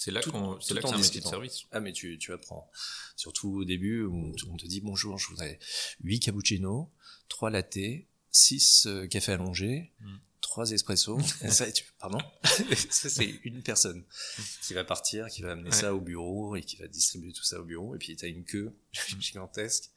C'est 0.00 0.12
là 0.12 0.22
qu'on 0.22 0.60
c'est 0.60 0.74
là 0.74 0.80
que 0.80 0.88
c'est 0.88 0.94
un 0.94 0.98
métier 0.98 1.20
de 1.20 1.26
service. 1.26 1.64
Ah 1.72 1.80
mais 1.80 1.92
tu, 1.92 2.16
tu 2.18 2.32
apprends. 2.32 2.70
Surtout 3.16 3.50
au 3.50 3.64
début, 3.64 4.02
où 4.04 4.32
on 4.48 4.56
te 4.56 4.64
dit 4.66 4.80
bonjour, 4.80 5.18
je 5.18 5.26
voudrais 5.28 5.58
8 6.04 6.20
cappuccinos, 6.20 6.86
3 7.28 7.50
lattés, 7.50 8.06
6 8.30 8.86
euh, 8.86 9.06
cafés 9.08 9.32
allongés, 9.32 9.92
Mm. 10.00 10.16
3 10.40 10.70
espressos. 10.70 11.18
Ça, 11.50 11.70
tu, 11.72 11.84
pardon? 11.98 12.18
Ça 12.90 13.08
c'est 13.10 13.40
une 13.42 13.60
personne 13.62 14.04
qui 14.62 14.72
va 14.72 14.84
partir, 14.84 15.26
qui 15.26 15.42
va 15.42 15.50
amener 15.52 15.70
Ouais. 15.70 15.74
ça 15.74 15.92
au 15.92 16.00
bureau 16.00 16.54
et 16.54 16.62
qui 16.62 16.76
va 16.76 16.86
distribuer 16.86 17.32
tout 17.32 17.42
ça 17.42 17.60
au 17.60 17.64
bureau. 17.64 17.96
Et 17.96 17.98
puis 17.98 18.14
tu 18.14 18.24
as 18.24 18.28
une 18.28 18.44
queue 18.44 18.72
gigantesque 19.18 19.90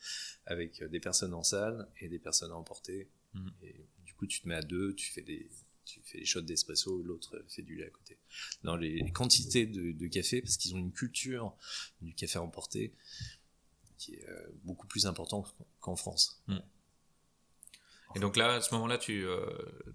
avec 0.47 0.81
euh, 0.81 0.87
des 0.89 0.99
personnes 0.99 1.35
en 1.35 1.43
salle 1.43 1.87
et 1.99 2.09
des 2.09 2.17
personnes 2.19 2.51
à 2.51 2.55
emporter. 2.55 3.11
Mm. 3.35 3.49
Et 3.61 3.85
du 4.03 4.15
coup 4.15 4.25
tu 4.25 4.41
te 4.41 4.47
mets 4.47 4.55
à 4.55 4.63
deux, 4.63 4.95
tu 4.95 5.11
fais 5.11 5.21
des 5.21 5.47
tu 5.85 6.01
fais 6.03 6.17
les 6.19 6.25
shots 6.25 6.41
d'espresso, 6.41 7.01
l'autre 7.03 7.43
fait 7.49 7.61
du 7.61 7.75
lait 7.75 7.87
à 7.87 7.89
côté. 7.89 8.17
Dans 8.63 8.75
les 8.75 9.11
quantités 9.11 9.65
de, 9.65 9.91
de 9.91 10.07
café, 10.07 10.41
parce 10.41 10.57
qu'ils 10.57 10.73
ont 10.75 10.79
une 10.79 10.91
culture 10.93 11.55
du 12.01 12.13
café 12.13 12.39
emporté 12.39 12.93
qui 13.97 14.15
est 14.15 14.27
euh, 14.29 14.47
beaucoup 14.63 14.87
plus 14.87 15.05
important 15.05 15.45
qu'en 15.79 15.95
France. 15.95 16.41
Et 18.15 18.19
donc 18.19 18.35
là, 18.35 18.55
à 18.55 18.61
ce 18.61 18.73
moment-là, 18.73 18.97
tu 18.97 19.25
euh, 19.25 19.45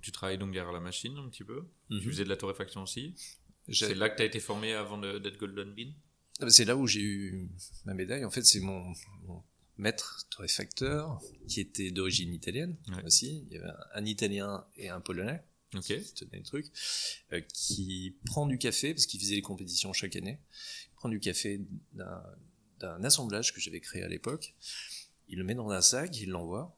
tu 0.00 0.10
travailles 0.12 0.38
donc 0.38 0.52
derrière 0.52 0.72
la 0.72 0.80
machine 0.80 1.16
un 1.18 1.28
petit 1.28 1.44
peu. 1.44 1.66
Tu 1.90 2.00
faisais 2.10 2.24
de 2.24 2.28
la 2.30 2.36
torréfaction 2.36 2.82
aussi. 2.82 3.14
C'est 3.72 3.94
là 3.94 4.08
que 4.08 4.16
tu 4.16 4.22
as 4.22 4.26
été 4.26 4.40
formé 4.40 4.72
avant 4.72 4.96
de- 4.96 5.18
d'être 5.18 5.38
Golden 5.38 5.74
Bean? 5.74 5.90
Ah 6.40 6.44
bah, 6.46 6.50
C'est 6.50 6.64
là 6.64 6.76
où 6.76 6.86
j'ai 6.86 7.00
eu 7.02 7.48
ma 7.84 7.94
médaille. 7.94 8.24
En 8.24 8.30
fait, 8.30 8.42
c'est 8.42 8.60
mon, 8.60 8.92
mon 9.26 9.42
maître 9.76 10.24
torréfacteur 10.30 11.20
qui 11.48 11.60
était 11.60 11.90
d'origine 11.90 12.32
italienne 12.32 12.76
Ouais. 12.88 13.04
aussi. 13.04 13.44
Il 13.48 13.52
y 13.52 13.56
avait 13.58 13.66
un, 13.68 13.76
un 13.94 14.04
Italien 14.06 14.64
et 14.76 14.88
un 14.88 15.00
Polonais 15.00 15.42
Ok. 15.74 15.86
qui 15.86 16.14
tenaient 16.14 16.38
le 16.38 16.44
truc, 16.44 16.66
euh, 17.32 17.40
qui 17.52 18.16
prend 18.24 18.46
du 18.46 18.58
café 18.58 18.94
parce 18.94 19.06
qu'il 19.06 19.20
faisait 19.20 19.34
les 19.34 19.42
compétitions 19.42 19.92
chaque 19.92 20.16
année. 20.16 20.38
Il 20.92 20.94
prend 20.96 21.08
du 21.08 21.20
café 21.20 21.60
d'un 21.92 23.04
assemblage 23.04 23.52
que 23.52 23.60
j'avais 23.60 23.80
créé 23.80 24.02
à 24.02 24.08
l'époque. 24.08 24.54
Il 25.28 25.38
le 25.38 25.44
met 25.44 25.54
dans 25.54 25.70
un 25.70 25.80
sac, 25.80 26.16
il 26.20 26.30
l'envoie 26.30 26.76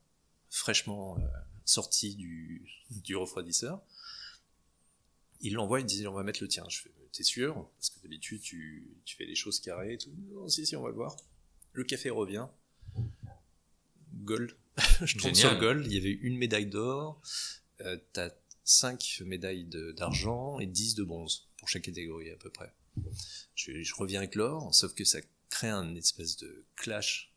fraîchement 0.51 1.18
euh, 1.18 1.22
sorti 1.64 2.14
du, 2.14 2.66
du 2.90 3.14
refroidisseur. 3.14 3.83
Il 5.40 5.55
l'envoie, 5.55 5.81
il 5.81 5.87
dit 5.87 6.07
on 6.07 6.14
va 6.14 6.22
mettre 6.22 6.42
le 6.42 6.48
tien. 6.48 6.64
Je 6.68 6.81
fais 6.81 6.90
t'es 7.12 7.22
sûr? 7.22 7.68
Parce 7.77 7.90
que 7.90 8.01
d'habitude 8.03 8.40
tu, 8.40 8.87
tu 9.05 9.16
fais 9.16 9.24
les 9.24 9.35
choses 9.35 9.61
carrées 9.61 9.94
et 9.94 9.98
tout. 9.98 10.11
Non, 10.33 10.48
si, 10.48 10.66
si, 10.66 10.77
on 10.77 10.83
va 10.83 10.88
le 10.88 10.94
voir. 10.94 11.16
Le 11.72 11.85
café 11.85 12.11
revient. 12.11 12.46
Gold. 14.14 14.57
Je 15.03 15.18
tombe 15.18 15.35
sur 15.35 15.53
le 15.53 15.59
gold. 15.59 15.87
Il 15.87 15.94
y 15.94 15.98
avait 15.98 16.12
une 16.12 16.37
médaille 16.37 16.66
d'or. 16.66 17.20
Euh, 17.81 17.96
T'as 18.12 18.31
5 18.68 19.22
médailles 19.24 19.64
d'argent 19.96 20.59
et 20.61 20.66
10 20.66 20.94
de 20.96 21.02
bronze 21.04 21.48
pour 21.57 21.68
chaque 21.68 21.83
catégorie 21.83 22.31
à 22.31 22.37
peu 22.37 22.50
près. 22.50 22.72
Je, 23.54 23.83
je 23.83 23.94
reviens 23.94 24.20
avec 24.20 24.35
l'or, 24.35 24.74
sauf 24.74 24.92
que 24.94 25.04
ça 25.04 25.20
crée 25.48 25.68
un 25.70 25.94
espèce 25.94 26.37
de 26.37 26.64
clash 26.76 27.33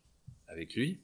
avec 0.48 0.74
lui, 0.74 1.00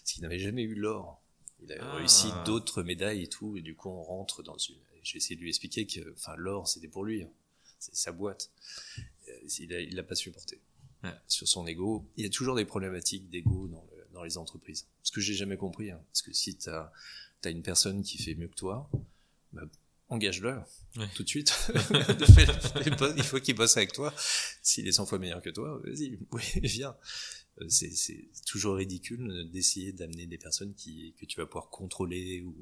parce 0.00 0.12
qu'il 0.12 0.22
n'avait 0.22 0.40
jamais 0.40 0.62
eu 0.62 0.74
l'or. 0.74 1.22
Il 1.62 1.72
a 1.72 1.76
Ah. 1.80 1.94
réussi 1.96 2.26
d'autres 2.44 2.82
médailles 2.82 3.22
et 3.22 3.28
tout, 3.28 3.56
et 3.56 3.62
du 3.62 3.76
coup 3.76 3.88
on 3.90 4.02
rentre 4.02 4.42
dans 4.42 4.58
une... 4.58 4.76
J'ai 5.02 5.18
essayé 5.18 5.36
de 5.36 5.40
lui 5.40 5.48
expliquer 5.50 5.86
que 5.86 6.12
enfin, 6.14 6.34
l'or 6.36 6.66
c'était 6.68 6.88
pour 6.88 7.04
lui, 7.04 7.22
hein. 7.22 7.30
c'est 7.78 7.94
sa 7.94 8.12
boîte. 8.12 8.50
Euh, 9.28 9.32
Il 9.60 9.70
il 9.72 9.94
l'a 9.94 10.02
pas 10.02 10.14
supporté. 10.16 10.60
Ouais. 11.04 11.14
Sur 11.28 11.46
son 11.48 11.66
ego, 11.66 12.04
il 12.16 12.24
y 12.24 12.26
a 12.26 12.30
toujours 12.30 12.56
des 12.56 12.64
problématiques 12.66 13.30
d'ego 13.30 13.68
dans, 13.68 13.86
le- 13.92 14.06
dans 14.12 14.22
les 14.24 14.36
entreprises. 14.36 14.86
Ce 15.04 15.12
que 15.12 15.20
j'ai 15.20 15.34
jamais 15.34 15.56
compris, 15.56 15.90
hein. 15.92 16.02
parce 16.08 16.22
que 16.22 16.32
si 16.32 16.56
tu 16.56 16.68
as, 16.68 16.92
une 17.46 17.62
personne 17.62 18.02
qui 18.02 18.18
fait 18.18 18.34
mieux 18.34 18.48
que 18.48 18.54
toi, 18.56 18.90
bah, 19.52 19.62
engage-le 20.08 20.58
Ouais. 20.96 21.08
tout 21.14 21.22
de 21.22 21.28
suite. 21.28 21.52
Il 23.16 23.22
faut 23.22 23.38
qu'il 23.40 23.54
bosse 23.54 23.76
avec 23.76 23.92
toi. 23.92 24.12
S'il 24.62 24.86
est 24.88 24.92
100 24.92 25.06
fois 25.06 25.18
meilleur 25.18 25.40
que 25.42 25.50
toi, 25.50 25.80
vas-y, 25.84 26.18
oui, 26.32 26.42
viens. 26.62 26.96
Euh, 27.60 27.66
C'est 27.68 27.90
c'est 27.92 28.28
toujours 28.46 28.76
ridicule 28.76 29.48
d'essayer 29.52 29.92
d'amener 29.92 30.26
des 30.26 30.38
personnes 30.38 30.74
qui, 30.74 31.14
que 31.20 31.26
tu 31.26 31.38
vas 31.40 31.46
pouvoir 31.46 31.68
contrôler 31.70 32.42
ou 32.42 32.54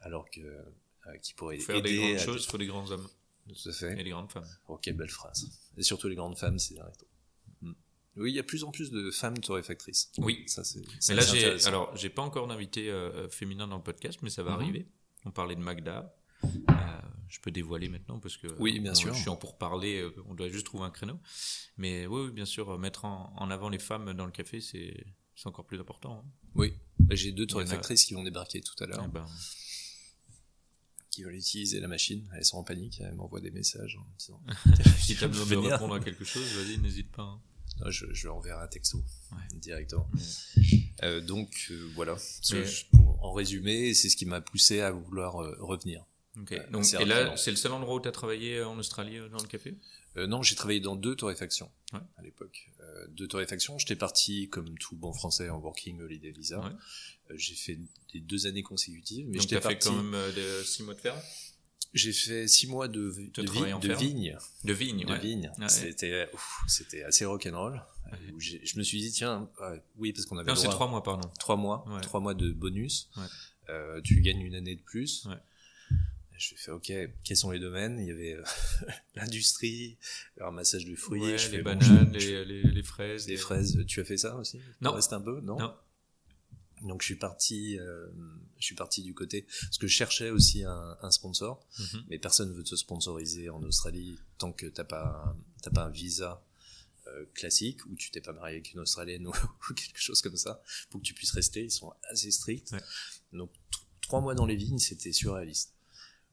alors 0.00 0.28
que 0.30 0.40
euh, 0.40 1.16
qui 1.22 1.34
pourraient 1.34 1.56
Pour 1.56 1.66
faire 1.66 1.76
aider 1.76 1.90
des 1.90 1.96
grandes 1.98 2.14
à- 2.16 2.24
choses, 2.24 2.44
il 2.44 2.50
faut 2.50 2.58
des 2.58 2.66
grands 2.66 2.90
hommes 2.90 3.08
Tout 3.48 3.68
à 3.68 3.72
fait. 3.72 4.00
et 4.00 4.04
des 4.04 4.10
grandes 4.10 4.30
femmes. 4.30 4.46
Oh, 4.68 4.76
quelle 4.78 4.96
belle 4.96 5.08
phrase. 5.10 5.46
Et 5.76 5.82
surtout 5.82 6.08
les 6.08 6.14
grandes 6.16 6.36
femmes, 6.38 6.58
c'est 6.58 6.74
temps. 6.74 6.90
Mm. 7.62 7.72
Oui, 8.16 8.32
il 8.32 8.34
y 8.34 8.38
a 8.38 8.42
de 8.42 8.46
plus 8.46 8.62
en 8.64 8.70
plus 8.70 8.90
de 8.90 9.10
femmes 9.10 9.38
torréfactrices. 9.38 10.10
Oui. 10.18 10.44
Ça, 10.46 10.62
c'est. 10.64 10.80
Mais 10.80 10.86
c'est 11.00 11.14
là, 11.14 11.22
j'ai 11.22 11.66
alors 11.66 11.96
j'ai 11.96 12.10
pas 12.10 12.22
encore 12.22 12.46
d'invité 12.46 12.90
euh, 12.90 13.28
féminin 13.30 13.66
dans 13.66 13.76
le 13.78 13.82
podcast, 13.82 14.18
mais 14.22 14.30
ça 14.30 14.42
va 14.42 14.50
Mhm. 14.56 14.60
arriver. 14.60 14.86
On 15.24 15.30
parlait 15.30 15.54
de 15.56 15.60
Magda. 15.60 16.14
Euh, 16.44 16.48
je 17.28 17.38
peux 17.40 17.50
dévoiler 17.50 17.88
maintenant 17.88 18.18
parce 18.18 18.36
que 18.36 18.48
Oui, 18.58 18.78
bien 18.80 18.92
on- 18.92 18.94
sûr. 18.96 19.14
je 19.14 19.20
suis 19.20 19.28
en 19.30 19.36
pour 19.36 19.56
parler. 19.56 20.06
on 20.26 20.34
doit 20.34 20.48
juste 20.48 20.66
trouver 20.66 20.84
un 20.84 20.90
créneau. 20.90 21.18
Mais 21.76 22.06
oui, 22.06 22.26
oui, 22.26 22.30
bien 22.32 22.44
sûr, 22.44 22.70
euh, 22.70 22.78
mettre 22.78 23.04
en, 23.04 23.32
en 23.36 23.50
avant 23.50 23.68
les 23.68 23.78
femmes 23.78 24.12
dans 24.14 24.26
le 24.26 24.32
café, 24.32 24.60
c'est 24.60 25.04
encore 25.44 25.64
plus 25.66 25.80
important. 25.80 26.24
hein. 26.24 26.30
Oui. 26.54 26.74
J'ai 27.10 27.32
deux 27.32 27.44
en 27.44 27.46
a- 27.46 27.48
torréfactrices 27.50 28.04
qui 28.04 28.14
vont 28.14 28.22
débarquer 28.24 28.60
tout 28.60 28.74
à 28.82 28.86
l'heure, 28.86 29.04
Eh 29.04 29.08
ben, 29.12 29.26
qui 31.10 31.22
veulent 31.24 31.34
utiliser 31.36 31.80
la 31.80 31.88
machine. 31.88 32.28
Elles 32.36 32.44
sont 32.44 32.58
en 32.58 32.64
panique, 32.64 33.00
elles 33.00 33.14
m'envoient 33.14 33.40
des 33.40 33.50
messages 33.50 33.96
en 33.96 34.06
disant 34.18 34.40
si 34.98 35.14
tu 35.16 35.24
as 35.24 35.28
besoin 35.28 35.46
de 35.62 35.68
répondre 35.68 35.94
à 35.94 36.00
quelque 36.00 36.24
chose, 36.24 36.46
vas-y, 36.54 36.78
n'hésite 36.78 37.10
pas. 37.12 37.22
hein. 37.22 37.40
Je, 37.88 38.06
je 38.12 38.26
leur 38.26 38.36
enverrai 38.36 38.62
un 38.62 38.68
texto 38.68 38.98
Ouais. 39.32 39.58
directement. 39.58 40.08
Euh, 41.02 41.20
donc 41.20 41.68
euh, 41.70 41.90
voilà. 41.94 42.16
Ce- 42.18 42.54
Mais- 42.56 42.64
je- 42.66 42.84
en 43.22 43.32
résumé, 43.32 43.94
c'est 43.94 44.08
ce 44.08 44.16
qui 44.16 44.26
m'a 44.26 44.40
poussé 44.40 44.80
à 44.80 44.90
vouloir 44.90 45.42
euh, 45.42 45.56
revenir. 45.60 46.04
Euh, 46.36 46.58
Donc, 46.70 46.94
et 46.94 47.04
là, 47.04 47.36
c'est 47.36 47.50
le 47.50 47.56
seul 47.56 47.72
endroit 47.72 47.94
où 47.96 48.00
tu 48.00 48.08
as 48.08 48.12
travaillé 48.12 48.56
euh, 48.58 48.66
en 48.68 48.78
Australie 48.78 49.18
dans 49.30 49.38
le 49.42 49.46
café? 49.48 49.76
Euh, 50.16 50.26
non, 50.26 50.42
j'ai 50.42 50.54
travaillé 50.54 50.80
dans 50.80 50.96
deux 50.96 51.14
torréfactions 51.16 51.70
Ouais. 51.92 52.00
à 52.16 52.22
l'époque. 52.22 52.70
Euh, 52.80 53.06
deux 53.08 53.28
torréfactions. 53.28 53.78
J'étais 53.78 53.96
parti 53.96 54.48
comme 54.48 54.76
tout 54.78 54.96
bon 54.96 55.12
français 55.12 55.48
en 55.50 55.58
working 55.58 56.00
holiday 56.00 56.30
visa. 56.30 56.58
Ouais. 56.60 56.70
Euh, 57.30 57.34
j'ai 57.36 57.54
fait 57.54 57.78
des 58.12 58.20
deux 58.20 58.46
années 58.46 58.62
consécutives, 58.62 59.26
mais 59.28 59.38
Donc, 59.38 59.46
tu 59.46 59.60
fait 59.60 59.78
quand 59.78 60.02
même 60.02 60.32
de 60.34 60.62
6 60.64 60.82
mois 60.84 60.94
de 60.94 61.00
ferme? 61.00 61.20
J'ai 61.94 62.12
fait 62.12 62.48
six 62.48 62.66
mois 62.66 62.88
de, 62.88 63.10
de, 63.34 63.42
vi- 63.42 63.78
de 63.80 63.94
vigne. 63.94 64.38
De 64.64 64.72
vigne, 64.72 65.04
de 65.04 65.10
ouais. 65.12 65.18
vigne. 65.18 65.52
Ouais. 65.58 65.68
C'était, 65.68 67.02
assez 67.04 67.24
rock'n'roll. 67.26 67.82
Ouais. 68.10 68.18
Je 68.38 68.78
me 68.78 68.82
suis 68.82 68.98
dit, 69.00 69.10
tiens, 69.12 69.48
euh, 69.60 69.78
oui, 69.96 70.12
parce 70.12 70.26
qu'on 70.26 70.38
avait 70.38 70.48
Non, 70.48 70.54
c'est 70.56 70.68
3 70.68 70.88
mois, 70.88 71.02
pardon. 71.02 71.28
trois 71.38 71.56
mois, 71.56 71.84
trois 72.02 72.20
mois 72.20 72.34
de 72.34 72.50
bonus. 72.52 73.10
Euh, 73.68 74.00
tu 74.02 74.20
gagnes 74.20 74.40
une 74.40 74.54
année 74.54 74.76
de 74.76 74.82
plus. 74.82 75.26
Je 76.38 76.54
fais, 76.56 76.72
ok, 76.72 76.92
quels 77.22 77.36
sont 77.36 77.52
les 77.52 77.60
domaines? 77.60 78.00
Il 78.00 78.06
y 78.08 78.10
avait 78.10 78.32
euh, 78.34 78.42
l'industrie, 79.14 79.96
le 80.36 80.44
ramassage 80.44 80.84
de 80.86 80.96
fruits, 80.96 81.20
je 81.38 81.50
les 81.50 81.58
fais, 81.58 81.62
bananes, 81.62 82.10
je- 82.14 82.18
je- 82.18 82.28
les, 82.42 82.44
les, 82.44 82.62
les 82.72 82.82
fraises. 82.82 83.26
les 83.28 83.34
les- 83.34 83.40
fraises. 83.40 83.78
Tu 83.86 84.00
as 84.00 84.04
fait 84.04 84.16
ça 84.16 84.34
aussi? 84.36 84.58
Non. 84.80 84.90
Reste 84.92 85.12
un 85.12 85.20
peu, 85.20 85.40
non? 85.40 85.56
Non. 85.58 85.74
Donc 86.82 87.00
je 87.02 87.06
suis 87.06 87.16
parti, 87.16 87.78
euh, 87.78 88.08
je 88.58 88.64
suis 88.64 88.74
parti 88.74 89.02
du 89.02 89.14
côté 89.14 89.42
parce 89.62 89.78
que 89.78 89.86
je 89.86 89.94
cherchais 89.94 90.30
aussi 90.30 90.64
un, 90.64 90.96
un 91.00 91.10
sponsor, 91.10 91.64
Mhm. 91.78 92.04
mais 92.08 92.18
personne 92.18 92.48
ne 92.50 92.54
veut 92.54 92.64
te 92.64 92.74
sponsoriser 92.76 93.50
en 93.50 93.62
Australie 93.62 94.18
tant 94.38 94.52
que 94.52 94.66
t'as 94.66 94.84
pas 94.84 95.36
t'as 95.62 95.70
pas 95.70 95.84
un 95.84 95.90
visa 95.90 96.44
euh, 97.08 97.24
classique 97.34 97.84
ou 97.86 97.94
tu 97.96 98.10
t'es 98.10 98.20
pas 98.20 98.32
marié 98.32 98.56
avec 98.56 98.72
une 98.72 98.80
Australienne 98.80 99.26
ou, 99.26 99.32
ou 99.70 99.74
quelque 99.74 100.00
chose 100.00 100.20
comme 100.22 100.36
ça 100.36 100.60
pour 100.90 101.00
que 101.00 101.06
tu 101.06 101.14
puisses 101.14 101.32
rester. 101.32 101.64
Ils 101.64 101.70
sont 101.70 101.92
assez 102.10 102.30
stricts. 102.30 102.72
Ouais. 102.72 102.80
Donc 103.32 103.50
trois 104.00 104.20
mois 104.20 104.34
dans 104.34 104.46
les 104.46 104.56
vignes, 104.56 104.78
c'était 104.78 105.12
surréaliste. 105.12 105.74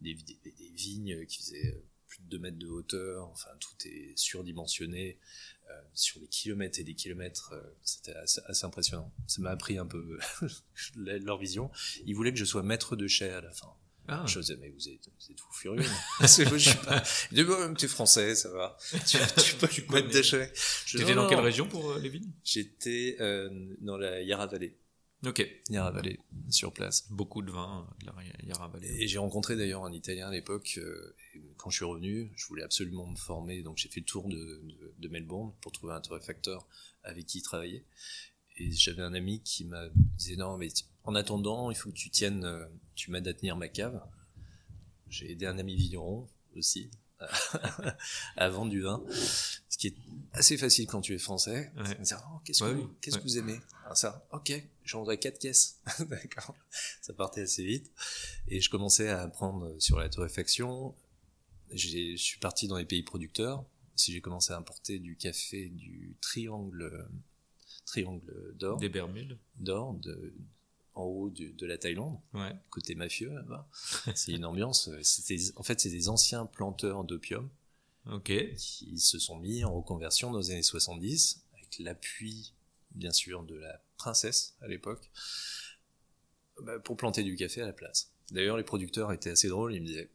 Des, 0.02 0.14
des, 0.14 0.40
des 0.46 0.72
vignes 0.76 1.26
qui 1.26 1.40
faisaient 1.40 1.74
euh, 1.76 1.84
plus 2.20 2.26
de 2.26 2.38
2 2.38 2.40
mètres 2.40 2.58
de 2.58 2.68
hauteur, 2.68 3.28
enfin 3.28 3.50
tout 3.60 3.88
est 3.88 4.18
surdimensionné 4.18 5.18
euh, 5.70 5.74
sur 5.94 6.20
des 6.20 6.28
kilomètres 6.28 6.80
et 6.80 6.84
des 6.84 6.96
kilomètres, 6.96 7.54
euh, 7.54 7.62
c'était 7.84 8.14
assez, 8.14 8.42
assez, 8.46 8.66
impressionnant. 8.66 9.12
Ça 9.28 9.42
m'a 9.42 9.52
appris 9.52 9.78
un 9.78 9.86
peu 9.86 10.20
leur 10.96 11.38
vision. 11.38 11.72
Ils 12.06 12.16
voulaient 12.16 12.34
que 12.34 12.40
je 12.40 12.46
sois 12.46 12.64
maître 12.64 12.96
de 12.96 13.08
chai 13.08 13.30
à 13.30 13.42
la 13.42 13.52
fin. 13.52 13.74
Ah. 14.12 14.24
Je 14.26 14.40
disais, 14.40 14.58
mais 14.60 14.70
vous 14.70 14.90
êtes, 14.90 15.08
vous 15.20 15.32
êtes 15.32 15.40
fou 15.40 15.54
furieux. 15.54 15.84
c'est 16.26 16.50
je 16.50 16.70
suis 16.70 16.78
pas. 16.80 17.04
Tu 17.78 17.86
es 17.86 17.88
français, 17.88 18.34
ça 18.34 18.50
va. 18.50 18.76
Tu, 19.08 19.18
tu 19.44 19.56
peux 19.56 19.68
tu 19.68 19.86
mettre 19.90 20.10
des 20.10 20.24
chais. 20.24 20.52
T'étais 20.92 21.14
dans 21.14 21.28
quelle 21.28 21.40
région 21.40 21.68
pour 21.68 21.92
euh, 21.92 22.00
les 22.00 22.10
vignes? 22.10 22.32
J'étais 22.44 23.18
euh, 23.20 23.50
dans 23.82 23.98
la 23.98 24.22
Yarra 24.22 24.48
Valley. 24.48 24.76
Ok. 25.26 25.46
Yarra 25.70 25.92
Valley, 25.92 26.18
sur 26.50 26.72
place. 26.72 27.12
Beaucoup 27.12 27.42
de 27.42 27.52
vin, 27.52 27.86
la 28.06 28.14
Yarra 28.44 28.70
Valley. 28.70 28.88
Et 29.04 29.08
j'ai 29.08 29.18
rencontré 29.18 29.58
d'ailleurs 29.58 29.84
un 29.84 29.92
Italien 29.92 30.30
à 30.30 30.32
l'époque. 30.32 30.80
Euh, 30.82 31.16
quand 31.58 31.70
je 31.70 31.76
suis 31.78 31.86
revenu, 31.86 32.32
je 32.36 32.48
voulais 32.48 32.64
absolument 32.64 33.06
me 33.06 33.18
former, 33.18 33.62
donc 33.62 33.78
j'ai 33.78 33.90
fait 33.90 34.00
le 34.00 34.06
tour 34.06 34.30
de, 34.30 34.38
de, 34.38 34.94
de 34.98 35.08
Melbourne 35.10 35.52
pour 35.60 35.74
trouver 35.74 35.94
un 35.94 36.00
torréfacteur 36.00 36.66
avec 37.04 37.26
qui 37.26 37.42
travailler. 37.42 37.86
Et 38.58 38.72
j'avais 38.72 39.02
un 39.02 39.14
ami 39.14 39.42
qui 39.42 39.66
m'a 39.66 39.90
dit 40.18 40.38
non 40.38 40.58
mais 40.58 40.70
en 41.04 41.16
attendant, 41.16 41.70
il 41.70 41.76
faut 41.76 41.90
que 41.90 41.96
tu 41.96 42.10
tiennes, 42.10 42.46
euh, 42.46 42.66
tu 42.96 43.12
m'aides 43.12 43.28
à 43.28 43.34
tenir 43.34 43.58
ma 43.58 43.68
cave. 43.68 44.02
J'ai 45.10 45.32
aidé 45.32 45.48
un 45.48 45.58
ami 45.58 45.76
vigneron 45.76 46.30
aussi 46.56 46.92
à 48.38 48.50
vendre 48.50 48.72
du 48.72 48.82
vin, 48.82 49.04
ce 49.10 49.78
qui 49.78 49.88
est 49.88 49.96
assez 50.34 50.58
facile 50.58 50.88
quand 50.88 51.02
tu 51.02 51.14
es 51.14 51.18
français. 51.18 51.72
Ouais. 51.78 51.98
Oh, 52.00 52.40
qu'est-ce 52.44 52.64
que, 52.64 52.72
vous, 52.72 52.88
qu'est-ce 53.02 53.18
que 53.18 53.24
vous 53.24 53.38
aimez? 53.38 53.60
Ça, 53.94 54.28
ok, 54.32 54.52
j'en 54.84 55.00
voudrais 55.00 55.18
quatre 55.18 55.40
caisses. 55.40 55.80
D'accord. 56.10 56.56
Ça 57.02 57.14
partait 57.14 57.42
assez 57.42 57.64
vite. 57.64 57.92
Et 58.48 58.62
je 58.62 58.70
commençais 58.70 59.10
à 59.10 59.22
apprendre 59.22 59.76
sur 59.80 60.00
la 60.00 60.10
torréfaction. 60.10 60.96
Je 61.72 62.16
suis 62.16 62.40
parti 62.40 62.68
dans 62.68 62.78
les 62.78 62.86
pays 62.86 63.04
producteurs. 63.04 63.66
Si 63.96 64.14
j'ai 64.14 64.22
commencé 64.22 64.54
à 64.54 64.58
importer 64.58 65.00
du 65.00 65.18
café 65.18 65.70
du 65.70 66.16
triangle, 66.22 67.10
triangle 67.86 68.56
d'or. 68.56 68.78
Des 68.78 68.90
Bermudes. 68.90 69.38
D'or, 69.58 69.96
de, 69.96 70.34
en 71.00 71.06
haut 71.06 71.30
de 71.30 71.66
la 71.66 71.78
Thaïlande, 71.78 72.20
ouais. 72.34 72.56
côté 72.70 72.96
mafieux 72.96 73.34
là-bas. 73.34 73.68
c'est 74.16 74.34
une 74.34 74.46
ambiance. 74.46 74.90
C'était, 75.02 75.38
en 75.56 75.64
fait, 75.64 75.80
c'est 75.80 75.90
des 75.90 76.10
anciens 76.10 76.46
planteurs 76.46 77.04
d'opium 77.04 77.50
qui 78.24 78.98
se 78.98 79.20
sont 79.20 79.38
mis 79.38 79.64
en 79.64 79.74
reconversion 79.74 80.32
dans 80.32 80.40
les 80.40 80.52
années 80.52 80.64
70 80.64 81.44
avec 81.54 81.80
l'appui, 81.80 82.54
bien 82.92 83.12
sûr, 83.12 83.44
de 83.44 83.56
la 83.56 83.82
princesse 83.98 84.56
à 84.62 84.68
l'époque 84.68 85.12
bah, 86.64 86.80
pour 86.80 86.98
planter 86.98 87.24
du 87.24 87.36
café 87.36 87.62
à 87.62 87.66
la 87.66 87.74
place. 87.74 88.12
D'ailleurs, 88.32 88.58
les 88.58 88.64
producteurs 88.64 89.12
étaient 89.12 89.30
assez 89.30 89.48
drôles. 89.48 89.74
Ils 89.76 89.82
me 89.82 89.86
disaient, 89.86 90.10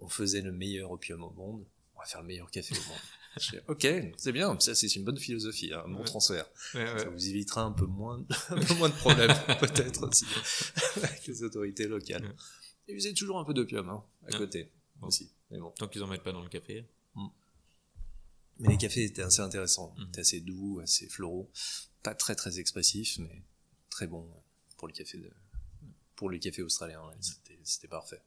on 0.00 0.08
faisait 0.08 0.40
le 0.40 0.52
meilleur 0.52 0.90
opium 0.90 1.22
au 1.22 1.30
monde, 1.30 1.64
on 1.94 2.00
va 2.00 2.06
faire 2.06 2.22
le 2.22 2.26
meilleur 2.26 2.50
café 2.50 2.74
au 2.74 2.88
monde 2.88 2.98
ok, 3.68 3.86
c'est 4.16 4.32
bien, 4.32 4.58
ça 4.58 4.74
c'est 4.74 4.94
une 4.96 5.04
bonne 5.04 5.18
philosophie, 5.18 5.72
un 5.72 5.88
bon 5.88 6.02
transfert. 6.04 6.46
Ça 6.72 7.08
vous 7.08 7.28
évitera 7.28 7.62
un 7.62 7.72
peu 7.72 7.86
moins, 7.86 8.24
un 8.50 8.60
peu 8.60 8.74
moins 8.74 8.88
de 8.88 8.94
problèmes, 8.94 9.34
peut-être 9.60 10.08
aussi, 10.08 10.26
avec 10.96 11.26
les 11.26 11.42
autorités 11.42 11.86
locales. 11.86 12.34
Et 12.88 12.94
vous 12.94 13.06
avez 13.06 13.14
toujours 13.14 13.38
un 13.38 13.44
peu 13.44 13.54
d'opium, 13.54 13.88
hein, 13.88 14.04
à 14.26 14.36
côté, 14.36 14.70
aussi. 15.02 15.30
Mais 15.50 15.58
bon. 15.58 15.70
Tant 15.78 15.88
qu'ils 15.88 16.02
en 16.02 16.08
mettent 16.08 16.24
pas 16.24 16.32
dans 16.32 16.42
le 16.42 16.48
café. 16.48 16.84
Mm. 17.14 17.26
Mais 18.58 18.68
les 18.70 18.76
cafés 18.76 19.04
étaient 19.04 19.22
assez 19.22 19.40
intéressants, 19.40 19.94
mm. 19.96 20.08
étaient 20.08 20.20
assez 20.20 20.40
doux, 20.40 20.80
assez 20.82 21.08
floraux, 21.08 21.50
pas 22.02 22.14
très 22.14 22.34
très 22.34 22.58
expressifs, 22.58 23.18
mais 23.18 23.42
très 23.90 24.06
bons 24.06 24.28
pour 24.76 24.88
le 24.88 24.94
café 24.94 25.18
de, 25.18 25.30
pour 26.16 26.30
les 26.30 26.40
cafés 26.40 26.62
australiens, 26.62 27.02
c'était 27.64 27.88
parfait. 27.88 28.22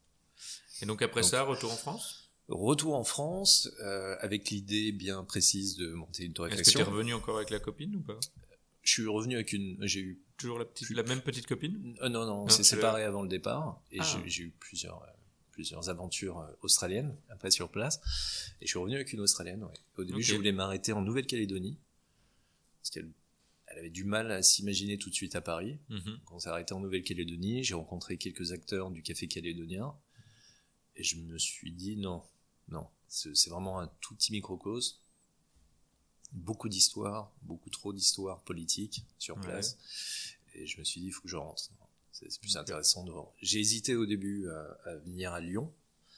Et 0.82 0.86
donc 0.86 1.02
après 1.02 1.24
ça, 1.24 1.44
retour 1.44 1.72
en 1.72 1.76
France? 1.76 2.23
Retour 2.49 2.95
en 2.95 3.03
France 3.03 3.69
euh, 3.82 4.15
avec 4.19 4.49
l'idée 4.49 4.91
bien 4.91 5.23
précise 5.23 5.77
de 5.77 5.93
monter 5.93 6.25
une 6.25 6.34
torréfaction. 6.34 6.62
Est-ce 6.62 6.71
que 6.71 6.84
tu 6.84 6.89
es 6.89 6.91
revenu 6.91 7.13
encore 7.13 7.38
avec 7.38 7.49
la 7.49 7.60
copine 7.60 7.95
ou 7.95 8.01
pas? 8.01 8.19
Je 8.82 8.91
suis 8.91 9.08
revenu 9.08 9.36
avec 9.36 9.53
une. 9.53 9.77
J'ai 9.82 10.01
eu 10.01 10.21
toujours 10.38 10.60
la 10.60 10.65
petite, 10.65 10.89
la 10.89 11.03
même 11.03 11.21
petite 11.21 11.47
copine? 11.47 11.95
Euh, 12.01 12.10
Non, 12.10 12.25
non, 12.25 12.43
on 12.43 12.49
s'est 12.49 12.63
séparés 12.63 13.03
avant 13.03 13.21
le 13.21 13.29
départ 13.29 13.82
et 13.91 13.99
ah. 13.99 14.21
j'ai 14.25 14.43
eu 14.43 14.53
plusieurs 14.60 15.01
euh, 15.03 15.08
plusieurs 15.51 15.89
aventures 15.89 16.39
euh, 16.39 16.51
australiennes 16.62 17.15
après 17.29 17.49
sur 17.49 17.69
place 17.69 18.01
et 18.60 18.65
je 18.65 18.71
suis 18.71 18.79
revenu 18.79 18.95
avec 18.95 19.13
une 19.13 19.21
australienne. 19.21 19.63
Ouais. 19.63 19.73
Au 19.97 20.03
début, 20.03 20.21
je 20.21 20.36
voulais 20.36 20.51
m'arrêter 20.51 20.91
en 20.91 21.01
Nouvelle-Calédonie 21.01 21.77
parce 22.82 22.89
qu'elle 22.89 23.10
elle 23.67 23.79
avait 23.79 23.89
du 23.89 24.03
mal 24.03 24.32
à 24.32 24.43
s'imaginer 24.43 24.97
tout 24.97 25.10
de 25.10 25.15
suite 25.15 25.36
à 25.36 25.41
Paris. 25.41 25.79
Mm 25.89 26.15
on 26.32 26.39
s'est 26.39 26.49
arrêté 26.49 26.73
en 26.73 26.82
Nouvelle-Calédonie, 26.82 27.63
j'ai 27.63 27.75
rencontré 27.75 28.17
quelques 28.17 28.51
acteurs 28.51 28.91
du 28.91 29.01
café 29.01 29.27
calédonien 29.27 29.95
et 30.95 31.03
je 31.03 31.17
me 31.17 31.38
suis 31.38 31.71
dit 31.71 31.95
non, 31.95 32.21
non, 32.69 32.88
c'est 33.08 33.49
vraiment 33.49 33.80
un 33.80 33.88
tout 34.02 34.15
petit 34.15 34.32
microcosme. 34.32 34.97
Beaucoup 36.32 36.67
d'histoires, 36.67 37.32
beaucoup 37.43 37.69
trop 37.69 37.93
d'histoires 37.93 38.41
politiques 38.41 39.06
sur 39.19 39.39
place. 39.39 39.78
Et 40.56 40.65
je 40.65 40.80
me 40.80 40.84
suis 40.84 40.99
dit, 41.02 41.08
il 41.08 41.12
faut 41.12 41.21
que 41.21 41.30
je 41.30 41.36
rentre. 41.36 41.69
C'est 42.12 42.39
plus 42.39 42.58
intéressant 42.58 43.04
de 43.04 43.12
voir. 43.12 43.28
J'ai 43.41 43.60
hésité 43.60 43.95
au 43.95 44.06
début 44.06 44.47
à, 44.49 44.95
venir 45.06 45.34
à 45.34 45.39
Lyon 45.39 45.71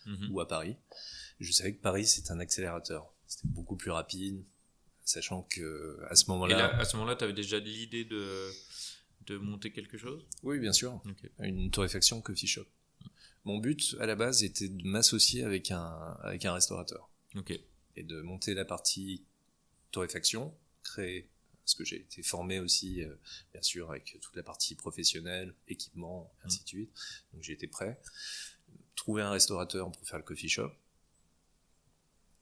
mhm. 0.05 0.31
ou 0.31 0.39
à 0.39 0.47
Paris. 0.47 0.77
Je 1.39 1.51
savais 1.51 1.73
que 1.73 1.81
Paris, 1.81 2.05
c'est 2.05 2.31
un 2.31 2.39
accélérateur. 2.39 3.11
C'était 3.27 3.47
beaucoup 3.47 3.75
plus 3.75 3.91
rapide, 3.91 4.43
sachant 5.03 5.43
que 5.43 5.99
à 6.09 6.15
ce 6.15 6.29
moment-là. 6.31 6.77
à 6.77 6.85
ce 6.85 6.95
moment-là, 6.97 7.15
tu 7.15 7.23
avais 7.23 7.33
déjà 7.33 7.59
l'idée 7.59 8.05
de, 8.05 8.51
de 9.25 9.37
monter 9.37 9.71
quelque 9.71 9.97
chose? 9.97 10.25
Oui, 10.43 10.59
bien 10.59 10.73
sûr. 10.73 11.01
Une 11.39 11.71
torréfaction 11.71 12.21
coffee 12.21 12.47
shop. 12.47 12.65
Mon 13.45 13.59
but 13.59 13.95
à 13.99 14.05
la 14.05 14.15
base 14.15 14.43
était 14.43 14.69
de 14.69 14.87
m'associer 14.87 15.43
avec 15.43 15.71
un 15.71 16.17
avec 16.21 16.45
un 16.45 16.53
restaurateur. 16.53 17.09
Ok. 17.35 17.57
Et 17.95 18.03
de 18.03 18.21
monter 18.21 18.53
la 18.53 18.65
partie 18.65 19.23
torréfaction, 19.91 20.53
créer 20.83 21.29
parce 21.65 21.73
que 21.73 21.83
j'ai 21.83 21.95
été 21.95 22.21
formé 22.21 22.59
aussi, 22.59 23.01
euh, 23.01 23.15
bien 23.51 23.61
sûr, 23.63 23.89
avec 23.89 24.19
toute 24.21 24.35
la 24.35 24.43
partie 24.43 24.75
professionnelle, 24.75 25.55
équipement, 25.67 26.31
ainsi 26.43 26.61
de 26.61 26.67
suite. 26.67 26.91
Donc 27.33 27.41
j'ai 27.41 27.53
été 27.53 27.65
prêt. 27.65 27.99
Trouver 28.95 29.23
un 29.23 29.31
restaurateur 29.31 29.91
pour 29.91 30.07
faire 30.07 30.19
le 30.19 30.23
coffee 30.23 30.47
shop 30.47 30.71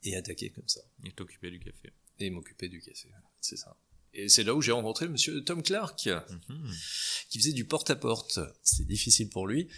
et 0.04 0.18
attaquer 0.18 0.50
comme 0.50 0.68
ça. 0.68 0.82
Et 1.06 1.12
t'occuper 1.14 1.52
du 1.52 1.60
café. 1.60 1.94
Et 2.20 2.30
m'occuper 2.30 2.68
du 2.68 2.82
café, 2.82 3.10
c'est 3.40 3.56
ça. 3.56 3.78
Et 4.14 4.28
c'est 4.28 4.44
là 4.44 4.54
où 4.54 4.62
j'ai 4.62 4.74
rencontré 4.74 5.08
monsieur 5.08 5.42
Tom 5.44 5.64
Clark, 5.64 6.06
mhm. 6.06 6.72
qui 7.30 7.40
faisait 7.40 7.54
du 7.54 7.66
porte-à-porte. 7.66 8.40
C'était 8.62 8.84
difficile 8.84 9.30
pour 9.30 9.48
lui. 9.48 9.70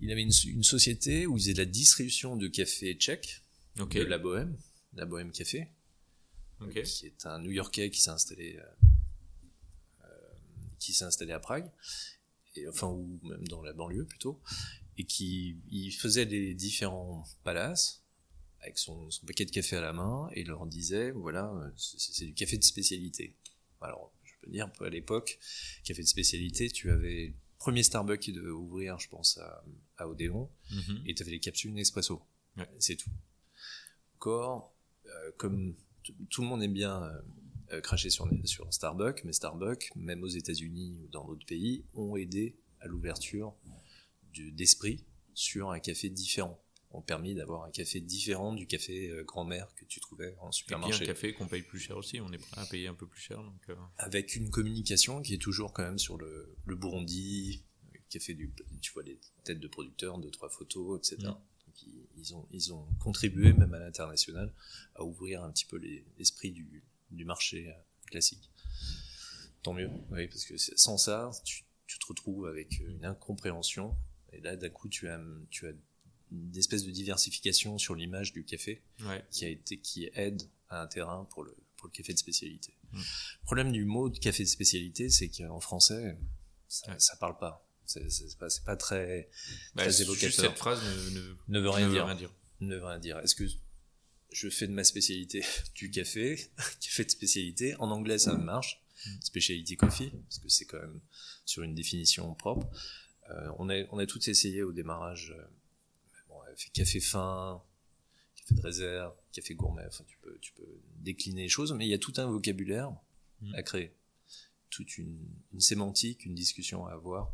Il 0.00 0.12
avait 0.12 0.22
une, 0.22 0.62
société 0.62 1.26
où 1.26 1.36
il 1.36 1.40
faisait 1.40 1.54
de 1.54 1.58
la 1.58 1.64
distribution 1.64 2.36
de 2.36 2.48
café 2.48 2.94
tchèque, 2.94 3.42
de 3.76 4.04
la 4.04 4.18
Bohème, 4.18 4.56
la 4.94 5.06
Bohème 5.06 5.32
Café, 5.32 5.68
qui 6.72 7.06
est 7.06 7.26
un 7.26 7.40
New-Yorkais 7.40 7.90
qui 7.90 8.00
s'est 8.00 8.10
installé, 8.10 8.56
euh, 8.56 8.86
euh, 10.04 10.08
qui 10.78 10.92
s'est 10.92 11.04
installé 11.04 11.32
à 11.32 11.40
Prague, 11.40 11.70
et 12.54 12.68
enfin 12.68 12.88
ou 12.88 13.18
même 13.24 13.46
dans 13.48 13.62
la 13.62 13.72
banlieue 13.72 14.04
plutôt, 14.04 14.40
et 14.96 15.04
qui 15.04 15.58
il 15.70 15.92
faisait 15.92 16.26
des 16.26 16.54
différents 16.54 17.24
palaces 17.44 18.02
avec 18.60 18.78
son, 18.78 19.10
son 19.10 19.26
paquet 19.26 19.44
de 19.44 19.50
café 19.50 19.76
à 19.76 19.80
la 19.80 19.92
main 19.92 20.28
et 20.34 20.44
leur 20.44 20.66
disait 20.66 21.12
voilà 21.12 21.52
c'est 21.76 22.26
du 22.26 22.34
café 22.34 22.58
de 22.58 22.64
spécialité. 22.64 23.36
Alors 23.80 24.12
je 24.24 24.32
peux 24.40 24.50
dire 24.50 24.66
un 24.66 24.68
peu 24.68 24.84
à 24.84 24.90
l'époque 24.90 25.38
café 25.84 26.02
de 26.02 26.08
spécialité 26.08 26.68
tu 26.68 26.90
avais 26.90 27.34
premier 27.58 27.82
Starbucks 27.82 28.20
qui 28.20 28.32
devait 28.32 28.50
ouvrir, 28.50 28.98
je 28.98 29.08
pense, 29.08 29.38
à, 29.38 29.64
à 29.96 30.08
Odéon, 30.08 30.50
mhm. 30.70 31.02
et 31.06 31.14
tu 31.14 31.22
avais 31.22 31.32
les 31.32 31.40
capsules 31.40 31.72
Nespresso. 31.72 32.22
C'est 32.78 32.96
tout. 32.96 33.10
Encore, 34.16 34.74
euh, 35.06 35.30
comme 35.36 35.74
tout 36.30 36.42
le 36.42 36.48
monde 36.48 36.62
aime 36.62 36.72
bien 36.72 37.02
euh, 37.02 37.20
euh, 37.72 37.80
cracher 37.80 38.10
sur, 38.10 38.28
sur 38.44 38.72
Starbucks, 38.72 39.22
mais 39.24 39.32
Starbucks, 39.32 39.92
même 39.94 40.22
aux 40.22 40.28
États-Unis 40.28 40.98
ou 41.02 41.08
dans 41.08 41.24
d'autres 41.24 41.46
pays, 41.46 41.84
ont 41.94 42.16
aidé 42.16 42.56
à 42.80 42.86
l'ouverture 42.86 43.54
d'esprit 44.34 45.04
sur 45.34 45.70
un 45.70 45.80
café 45.80 46.08
différent 46.08 46.60
ont 46.90 47.02
permis 47.02 47.34
d'avoir 47.34 47.64
un 47.64 47.70
café 47.70 48.00
différent 48.00 48.54
du 48.54 48.66
café 48.66 49.10
euh, 49.10 49.22
grand-mère 49.22 49.74
que 49.74 49.84
tu 49.84 50.00
trouvais 50.00 50.34
en 50.40 50.50
supermarché. 50.52 51.04
Et 51.04 51.08
un 51.08 51.12
café 51.12 51.34
qu'on 51.34 51.46
paye 51.46 51.62
plus 51.62 51.78
cher 51.78 51.96
aussi, 51.96 52.20
on 52.20 52.32
est 52.32 52.38
prêt 52.38 52.60
à 52.60 52.66
payer 52.66 52.88
un 52.88 52.94
peu 52.94 53.06
plus 53.06 53.20
cher. 53.20 53.42
Donc, 53.42 53.68
euh. 53.68 53.76
Avec 53.98 54.36
une 54.36 54.50
communication 54.50 55.20
qui 55.22 55.34
est 55.34 55.42
toujours 55.42 55.72
quand 55.72 55.82
même 55.82 55.98
sur 55.98 56.16
le, 56.16 56.56
le 56.64 56.76
Burundi, 56.76 57.62
café 58.08 58.34
du, 58.34 58.52
tu 58.80 58.92
vois 58.92 59.02
les 59.02 59.18
têtes 59.44 59.60
de 59.60 59.68
producteurs, 59.68 60.18
deux 60.18 60.30
trois 60.30 60.48
photos, 60.48 60.98
etc. 60.98 61.28
Mm. 61.28 61.32
Donc, 61.66 61.82
ils, 62.16 62.34
ont 62.34 62.48
ils 62.50 62.72
ont 62.72 62.86
contribué 62.98 63.52
même 63.52 63.74
à 63.74 63.78
l'international 63.78 64.52
à 64.94 65.04
ouvrir 65.04 65.42
un 65.44 65.52
petit 65.52 65.66
peu 65.66 65.78
l'esprit 66.16 66.52
du, 66.52 66.82
du 67.10 67.24
marché 67.24 67.68
euh, 67.68 67.72
classique. 68.06 68.50
Tant 69.62 69.74
mieux, 69.74 69.90
oui, 70.10 70.28
parce 70.28 70.44
que 70.46 70.56
sans 70.56 70.96
ça, 70.96 71.30
tu, 71.44 71.64
tu 71.86 71.98
te 71.98 72.06
retrouves 72.06 72.46
avec 72.46 72.78
une 72.80 73.04
incompréhension. 73.04 73.94
Et 74.32 74.40
là, 74.40 74.56
d'un 74.56 74.68
coup, 74.68 74.88
tu 74.88 75.08
as, 75.08 75.20
tu 75.50 75.66
as 75.66 75.72
une 76.30 76.56
espèce 76.56 76.84
de 76.84 76.90
diversification 76.90 77.78
sur 77.78 77.94
l'image 77.94 78.32
du 78.32 78.44
café 78.44 78.82
qui 79.30 79.44
a 79.44 79.48
été 79.48 79.78
qui 79.78 80.08
aide 80.14 80.42
à 80.68 80.82
un 80.82 80.86
terrain 80.86 81.26
pour 81.30 81.44
le 81.44 81.56
pour 81.78 81.88
le 81.88 81.92
café 81.92 82.12
de 82.12 82.18
spécialité. 82.18 82.74
Mm. 82.92 82.98
Le 82.98 83.44
problème 83.44 83.72
du 83.72 83.84
mot 83.84 84.10
de 84.10 84.18
café 84.18 84.42
de 84.42 84.48
spécialité, 84.48 85.08
c'est 85.08 85.30
qu'en 85.30 85.60
français, 85.60 86.18
ça, 86.66 86.98
ça 86.98 87.16
parle 87.16 87.38
pas. 87.38 87.64
C'est 87.86 88.36
pas, 88.38 88.48
pas 88.66 88.76
très, 88.76 89.30
bah, 89.74 89.84
très 89.84 90.02
évocateur. 90.02 90.44
cette 90.50 90.58
phrase 90.58 90.82
ne, 90.84 91.20
ne, 91.48 91.60
veut 91.60 91.70
rien, 91.70 91.88
dire. 91.88 92.30
Ne 92.60 92.76
veut 92.76 92.84
rien 92.84 92.98
dire. 92.98 93.18
Est-ce 93.20 93.34
que 93.34 93.44
je 94.30 94.50
fais 94.50 94.66
de 94.66 94.72
ma 94.72 94.84
spécialité 94.84 95.42
du 95.74 95.90
café, 95.90 96.50
café 96.80 97.04
de 97.04 97.10
spécialité? 97.10 97.74
En 97.76 97.90
anglais, 97.90 98.18
ça 98.18 98.34
marche. 98.34 98.82
Mm. 99.06 99.10
Speciality 99.22 99.76
coffee, 99.76 100.10
parce 100.10 100.38
que 100.40 100.48
c'est 100.48 100.66
quand 100.66 100.80
même 100.80 101.00
sur 101.46 101.62
une 101.62 101.74
définition 101.74 102.34
propre. 102.34 102.68
Euh, 103.30 103.50
on, 103.58 103.70
a, 103.70 103.84
on 103.90 103.98
a 103.98 104.06
tout 104.06 104.28
essayé 104.28 104.62
au 104.62 104.72
démarrage. 104.72 105.34
Fait 106.58 106.70
café 106.70 106.98
fin, 106.98 107.62
café 108.34 108.54
de 108.56 108.60
réserve, 108.60 109.14
café 109.32 109.54
gourmet. 109.54 109.84
Enfin, 109.86 110.02
tu 110.08 110.18
peux, 110.18 110.36
tu 110.40 110.52
peux 110.54 110.80
décliner 110.96 111.42
les 111.42 111.48
choses, 111.48 111.72
mais 111.72 111.86
il 111.86 111.90
y 111.90 111.94
a 111.94 111.98
tout 111.98 112.12
un 112.16 112.26
vocabulaire 112.26 112.90
mm. 113.42 113.54
à 113.54 113.62
créer, 113.62 113.94
toute 114.68 114.98
une, 114.98 115.24
une, 115.52 115.60
sémantique, 115.60 116.24
une 116.24 116.34
discussion 116.34 116.84
à 116.86 116.94
avoir 116.94 117.32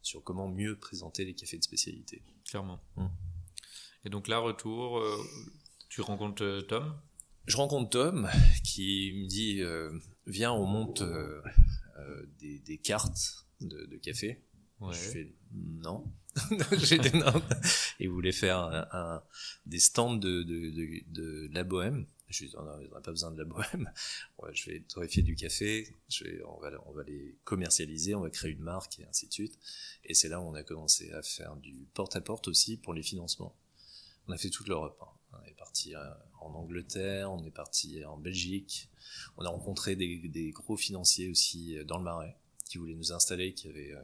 sur 0.00 0.24
comment 0.24 0.48
mieux 0.48 0.78
présenter 0.78 1.26
les 1.26 1.34
cafés 1.34 1.58
de 1.58 1.62
spécialité. 1.62 2.22
Clairement. 2.46 2.82
Mm. 2.96 3.08
Et 4.06 4.08
donc 4.08 4.26
là, 4.26 4.38
retour, 4.38 4.98
euh, 4.98 5.22
tu 5.90 6.00
rencontres 6.00 6.42
euh, 6.42 6.62
Tom? 6.62 6.98
Je 7.46 7.58
rencontre 7.58 7.90
Tom 7.90 8.30
qui 8.64 9.12
me 9.16 9.26
dit 9.28 9.60
euh, 9.60 9.92
Viens, 10.26 10.52
on 10.52 10.64
monte 10.64 11.02
des, 12.38 12.58
des, 12.60 12.78
cartes 12.78 13.46
de, 13.60 13.84
de 13.84 13.96
café. 13.98 14.40
Je 14.90 14.98
fais 14.98 15.32
non. 15.52 16.04
Il 18.00 18.08
voulait 18.08 18.32
faire 18.32 18.58
un, 18.58 19.22
des 19.66 19.78
stands 19.78 20.16
de, 20.16 20.42
de, 20.42 20.70
de, 20.70 21.02
de 21.08 21.48
la 21.52 21.62
bohème. 21.62 22.06
Je 22.28 22.44
lui 22.44 22.48
dis, 22.48 22.56
on 22.56 22.64
n'a 22.64 23.00
pas 23.00 23.10
besoin 23.10 23.30
de 23.30 23.38
la 23.38 23.44
bohème. 23.44 23.92
je 24.52 24.70
vais 24.70 24.80
torréfier 24.80 25.22
du 25.22 25.36
café. 25.36 25.94
Je 26.08 26.24
vais, 26.24 26.42
on, 26.44 26.58
va, 26.58 26.70
on 26.86 26.92
va 26.92 27.02
les 27.04 27.36
commercialiser, 27.44 28.14
on 28.14 28.22
va 28.22 28.30
créer 28.30 28.52
une 28.52 28.62
marque 28.62 28.98
et 28.98 29.04
ainsi 29.04 29.28
de 29.28 29.32
suite. 29.32 29.58
Et 30.04 30.14
c'est 30.14 30.28
là 30.28 30.40
où 30.40 30.44
on 30.44 30.54
a 30.54 30.62
commencé 30.62 31.12
à 31.12 31.22
faire 31.22 31.56
du 31.56 31.86
porte-à-porte 31.92 32.48
aussi 32.48 32.78
pour 32.78 32.94
les 32.94 33.02
financements. 33.02 33.54
On 34.26 34.32
a 34.32 34.38
fait 34.38 34.50
toute 34.50 34.68
l'Europe. 34.68 34.98
Hein. 35.02 35.08
On 35.34 35.44
est 35.44 35.54
parti 35.54 35.94
euh, 35.94 36.10
en 36.40 36.54
Angleterre, 36.54 37.30
on 37.30 37.44
est 37.44 37.50
parti 37.50 38.04
en 38.04 38.16
Belgique. 38.16 38.90
On 39.36 39.44
a 39.44 39.48
rencontré 39.48 39.96
des, 39.96 40.28
des 40.28 40.50
gros 40.50 40.76
financiers 40.76 41.30
aussi 41.30 41.76
euh, 41.76 41.84
dans 41.84 41.98
le 41.98 42.04
Marais 42.04 42.36
qui 42.66 42.78
voulaient 42.78 42.94
nous 42.94 43.12
installer, 43.12 43.52
qui 43.52 43.68
avaient 43.68 43.92
euh, 43.92 44.02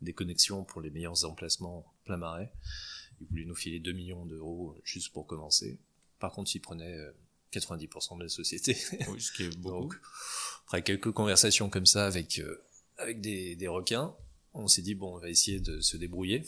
des 0.00 0.12
connexions 0.12 0.64
pour 0.64 0.80
les 0.80 0.90
meilleurs 0.90 1.24
emplacements 1.24 1.84
plein 2.04 2.16
Marais. 2.16 2.52
Ils 3.20 3.26
voulaient 3.28 3.44
nous 3.44 3.54
filer 3.54 3.80
2 3.80 3.92
millions 3.92 4.24
d'euros 4.24 4.76
juste 4.84 5.12
pour 5.12 5.26
commencer. 5.26 5.78
Par 6.18 6.32
contre, 6.32 6.54
ils 6.54 6.60
prenaient 6.60 6.98
90% 7.52 8.18
de 8.18 8.22
la 8.24 8.28
société. 8.28 8.76
Oui, 9.08 9.20
ce 9.20 9.32
qui 9.32 9.44
est 9.44 9.56
beaucoup. 9.58 9.88
Donc, 9.88 10.00
après 10.66 10.82
quelques 10.82 11.12
conversations 11.12 11.68
comme 11.68 11.86
ça 11.86 12.06
avec, 12.06 12.40
avec 12.96 13.20
des, 13.20 13.56
des 13.56 13.68
requins, 13.68 14.14
on 14.54 14.68
s'est 14.68 14.82
dit, 14.82 14.94
bon, 14.94 15.16
on 15.16 15.18
va 15.18 15.28
essayer 15.28 15.60
de 15.60 15.80
se 15.80 15.96
débrouiller 15.96 16.44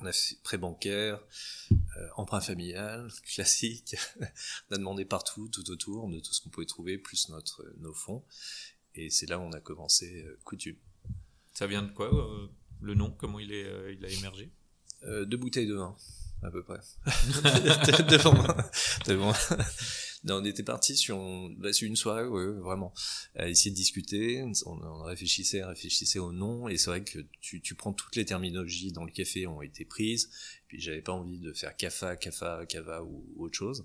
on 0.00 0.06
a 0.06 0.12
fait 0.12 0.36
prêt 0.42 0.58
bancaire, 0.58 1.22
euh, 1.70 2.08
emprunt 2.16 2.40
familial, 2.40 3.10
classique. 3.34 3.96
on 4.70 4.74
a 4.74 4.78
demandé 4.78 5.04
partout, 5.04 5.48
tout 5.48 5.70
autour, 5.70 6.08
de 6.08 6.20
tout 6.20 6.32
ce 6.32 6.40
qu'on 6.40 6.50
pouvait 6.50 6.66
trouver, 6.66 6.98
plus 6.98 7.28
notre, 7.28 7.64
nos 7.78 7.94
fonds. 7.94 8.24
Et 8.94 9.10
c'est 9.10 9.26
là 9.26 9.38
où 9.38 9.42
on 9.42 9.52
a 9.52 9.60
commencé 9.60 10.24
euh, 10.24 10.38
Coutume. 10.44 10.76
Ça 11.60 11.66
vient 11.66 11.82
de 11.82 11.92
quoi 11.92 12.08
euh, 12.10 12.46
le 12.80 12.94
nom 12.94 13.10
Comment 13.10 13.38
il, 13.38 13.52
est, 13.52 13.66
il 13.92 14.02
a 14.02 14.08
émergé 14.08 14.50
Deux 15.04 15.36
bouteilles 15.36 15.66
de 15.66 15.74
vin, 15.74 15.94
à 16.42 16.50
peu 16.50 16.62
près. 16.62 16.80
devant, 18.08 18.32
devant, 19.06 19.34
on 20.26 20.44
était 20.46 20.62
parti 20.62 20.96
sur, 20.96 21.18
bah, 21.58 21.74
sur 21.74 21.86
une 21.86 21.96
soirée, 21.96 22.24
ouais, 22.24 22.46
vraiment, 22.60 22.94
à 23.34 23.46
essayer 23.46 23.70
de 23.72 23.76
discuter. 23.76 24.42
On, 24.64 25.02
réfléchissait, 25.02 25.62
réfléchissait 25.62 26.18
au 26.18 26.32
nom, 26.32 26.66
et 26.66 26.78
c'est 26.78 26.88
vrai 26.88 27.04
que 27.04 27.18
tu, 27.42 27.60
tu 27.60 27.74
prends 27.74 27.92
toutes 27.92 28.16
les 28.16 28.24
terminologies 28.24 28.92
dans 28.92 29.04
le 29.04 29.12
café 29.12 29.46
ont 29.46 29.60
été 29.60 29.84
prises. 29.84 30.30
Puis 30.66 30.80
j'avais 30.80 31.02
pas 31.02 31.12
envie 31.12 31.40
de 31.40 31.52
faire 31.52 31.76
kafa, 31.76 32.16
kafa, 32.16 32.64
kava 32.64 33.04
ou, 33.04 33.22
autre 33.36 33.58
chose 33.58 33.84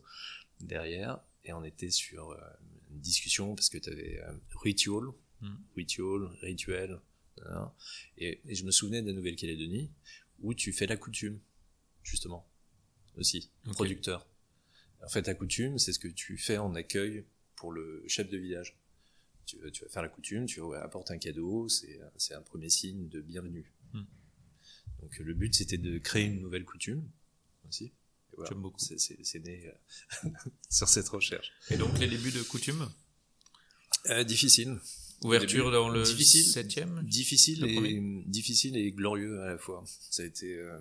derrière. 0.62 1.20
Et 1.44 1.52
on 1.52 1.66
était 1.66 1.92
sur 1.92 2.32
euh, 2.32 2.38
une 2.90 3.02
discussion 3.02 3.54
parce 3.54 3.68
que 3.68 3.80
tu 3.80 3.90
avais 3.90 4.22
euh, 4.22 4.32
ritual, 4.64 5.10
mm. 5.42 5.56
ritual, 5.76 6.30
rituel, 6.42 7.02
et, 8.18 8.42
et, 8.46 8.56
je 8.56 8.66
me 8.66 8.72
souvenais 8.72 9.02
de 9.02 9.08
la 9.08 9.14
Nouvelle-Calédonie 9.14 9.92
où 10.42 10.54
tu 10.54 10.74
fais 10.74 10.88
la 10.88 10.98
coutume, 10.98 11.40
justement, 12.04 12.48
aussi, 13.18 13.52
producteur. 13.74 14.28
En 15.04 15.10
fait, 15.10 15.28
la 15.28 15.36
coutume, 15.36 15.78
c'est 15.78 15.94
ce 15.94 16.00
que 16.00 16.08
tu 16.08 16.38
fais 16.38 16.58
en 16.58 16.74
accueil 16.76 17.26
pour 17.56 17.72
le 17.72 18.04
chef 18.08 18.30
de 18.30 18.38
village. 18.38 18.78
Tu, 19.46 19.60
vas 19.60 19.90
faire 19.90 20.02
la 20.02 20.10
coutume, 20.10 20.48
tu 20.48 20.62
apportes 20.76 21.12
un 21.12 21.20
cadeau, 21.20 21.70
c'est 21.70 22.34
un 22.34 22.42
premier 22.42 22.70
signe 22.70 23.08
de 23.10 23.22
bienvenue. 23.22 23.72
Hmm. 23.94 24.06
Donc 25.02 25.18
le 25.20 25.34
but, 25.34 25.54
c'était 25.54 25.78
de 25.78 26.00
créer 26.00 26.26
une 26.26 26.42
nouvelle 26.42 26.66
coutume 26.66 27.08
aussi. 27.70 27.94
J'aime 28.48 28.62
beaucoup. 28.62 28.80
C'est 28.80 29.40
né 29.46 29.72
euh, 30.26 30.30
sur 30.70 30.90
cette 30.90 31.08
recherche. 31.08 31.52
Et 31.70 31.78
donc 31.78 31.98
les 32.00 32.08
débuts 32.08 32.32
de 32.32 32.42
coutume? 32.42 32.90
Euh, 34.08 34.24
Difficile. 34.24 34.78
Ouverture 35.24 35.72
dans 35.72 35.90
le 35.90 36.04
difficile, 36.04 36.46
septième 36.46 37.04
Difficile 37.04 37.64
et, 37.66 38.02
difficile 38.28 38.78
et 38.78 38.92
glorieux 38.92 39.42
à 39.42 39.48
la 39.48 39.58
fois. 39.58 39.84
Ça 39.86 40.24
a 40.24 40.26
été 40.26 40.56
euh, 40.56 40.78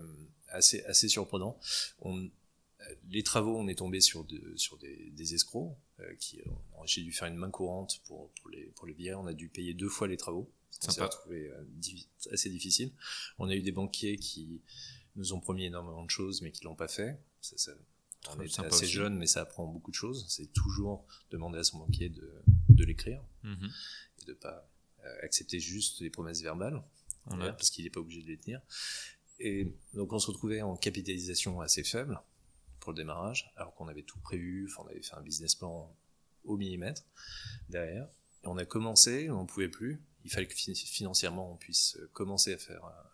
assez, 0.48 0.82
assez 0.84 1.08
surprenant. 1.08 1.58
On, 2.00 2.28
les 3.10 3.22
travaux, 3.22 3.56
on 3.56 3.68
est 3.68 3.76
tombé 3.76 4.00
sur, 4.00 4.26
sur 4.56 4.78
des, 4.78 5.34
escrocs 5.34 5.76
euh, 6.00 6.14
qui 6.16 6.40
j'ai 6.86 7.02
dû 7.02 7.12
faire 7.12 7.28
une 7.28 7.36
main 7.36 7.50
courante 7.50 8.02
pour, 8.06 8.30
les 8.50 8.64
pour 8.76 8.86
les 8.86 8.94
billets. 8.94 9.14
On 9.14 9.26
a 9.26 9.32
dû 9.32 9.48
payer 9.48 9.72
deux 9.72 9.88
fois 9.88 10.08
les 10.08 10.16
travaux. 10.16 10.50
Ça 10.70 10.90
s'est 10.90 11.02
retrouvé 11.02 11.48
euh, 11.48 12.32
assez 12.32 12.50
difficile. 12.50 12.92
On 13.38 13.48
a 13.48 13.54
eu 13.54 13.62
des 13.62 13.72
banquiers 13.72 14.16
qui 14.16 14.60
nous 15.16 15.32
ont 15.32 15.40
promis 15.40 15.64
énormément 15.64 16.04
de 16.04 16.10
choses, 16.10 16.42
mais 16.42 16.50
qui 16.50 16.64
l'ont 16.64 16.74
pas 16.74 16.88
fait. 16.88 17.18
Ça, 17.40 17.72
on 18.30 18.40
est 18.40 18.58
assez 18.58 18.86
jeune, 18.86 19.16
mais 19.16 19.26
ça 19.26 19.42
apprend 19.42 19.66
beaucoup 19.66 19.90
de 19.90 19.96
choses. 19.96 20.26
C'est 20.28 20.52
toujours 20.52 21.06
demander 21.30 21.58
à 21.58 21.64
son 21.64 21.78
banquier 21.78 22.08
de, 22.08 22.42
de 22.74 22.84
l'écrire 22.84 23.22
mm-hmm. 23.44 23.70
et 24.20 24.24
de 24.26 24.32
pas 24.34 24.68
euh, 25.04 25.16
accepter 25.22 25.60
juste 25.60 26.02
des 26.02 26.10
promesses 26.10 26.42
verbales, 26.42 26.82
parce 27.28 27.70
qu'il 27.70 27.84
n'est 27.84 27.90
pas 27.90 28.00
obligé 28.00 28.22
de 28.22 28.28
les 28.28 28.38
tenir. 28.38 28.60
Et 29.38 29.74
donc 29.94 30.12
on 30.12 30.18
se 30.18 30.28
retrouvait 30.28 30.62
en 30.62 30.76
capitalisation 30.76 31.60
assez 31.60 31.84
faible 31.84 32.20
pour 32.80 32.92
le 32.92 32.96
démarrage, 32.96 33.52
alors 33.56 33.74
qu'on 33.74 33.88
avait 33.88 34.02
tout 34.02 34.18
prévu, 34.20 34.70
on 34.78 34.86
avait 34.86 35.02
fait 35.02 35.14
un 35.14 35.22
business 35.22 35.54
plan 35.54 35.94
au 36.44 36.56
millimètre 36.56 37.02
derrière. 37.68 38.08
Et 38.44 38.46
on 38.46 38.56
a 38.58 38.64
commencé, 38.64 39.30
on 39.30 39.42
ne 39.42 39.46
pouvait 39.46 39.68
plus. 39.68 40.02
Il 40.24 40.30
fallait 40.30 40.46
que 40.46 40.54
financièrement 40.54 41.52
on 41.52 41.56
puisse 41.56 41.98
commencer 42.12 42.54
à 42.54 42.58
faire, 42.58 42.84
à 42.84 43.06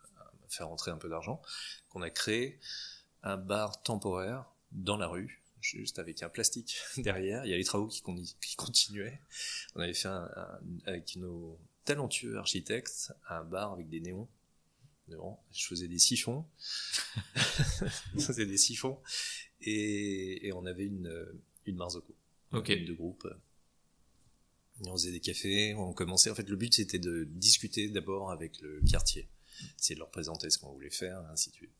faire 0.48 0.68
entrer 0.68 0.90
un 0.90 0.98
peu 0.98 1.08
d'argent. 1.08 1.40
Qu'on 1.88 2.02
a 2.02 2.10
créé 2.10 2.58
un 3.22 3.36
bar 3.36 3.82
temporaire 3.82 4.44
dans 4.72 4.96
la 4.96 5.06
rue, 5.06 5.39
juste 5.60 5.98
avec 5.98 6.22
un 6.22 6.28
plastique 6.28 6.76
derrière. 6.96 7.44
Il 7.44 7.50
y 7.50 7.54
a 7.54 7.56
les 7.56 7.64
travaux 7.64 7.88
qui, 7.88 8.02
qui 8.40 8.56
continuaient. 8.56 9.20
On 9.74 9.80
avait 9.80 9.94
fait 9.94 10.08
un, 10.08 10.28
avec 10.86 11.16
nos 11.16 11.58
talentueux 11.84 12.36
architectes 12.36 13.12
un 13.28 13.44
bar 13.44 13.72
avec 13.72 13.88
des 13.88 14.00
néons 14.00 14.28
je 15.52 15.66
faisais 15.66 15.88
des 15.88 15.98
siphons. 15.98 16.44
je 18.14 18.20
faisais 18.20 18.46
des 18.46 18.56
siphons 18.56 18.98
et, 19.60 20.50
on 20.54 20.64
avait 20.66 20.86
une, 20.86 21.12
une 21.66 21.76
Marzocco. 21.76 22.14
Une 22.52 22.84
de 22.84 22.92
groupe. 22.92 23.28
on 24.86 24.92
faisait 24.92 25.12
des 25.12 25.20
cafés, 25.20 25.74
on 25.74 25.92
commençait. 25.92 26.30
En 26.30 26.34
fait, 26.34 26.48
le 26.48 26.56
but 26.56 26.74
c'était 26.74 26.98
de 26.98 27.24
discuter 27.24 27.88
d'abord 27.88 28.30
avec 28.30 28.60
le 28.60 28.80
quartier, 28.88 29.28
c'est 29.76 29.94
de 29.94 29.98
leur 29.98 30.10
présenter 30.10 30.50
ce 30.50 30.58
qu'on 30.58 30.72
voulait 30.72 30.90
faire, 30.90 31.18
ainsi 31.30 31.50
de 31.50 31.54
suite. 31.54 31.79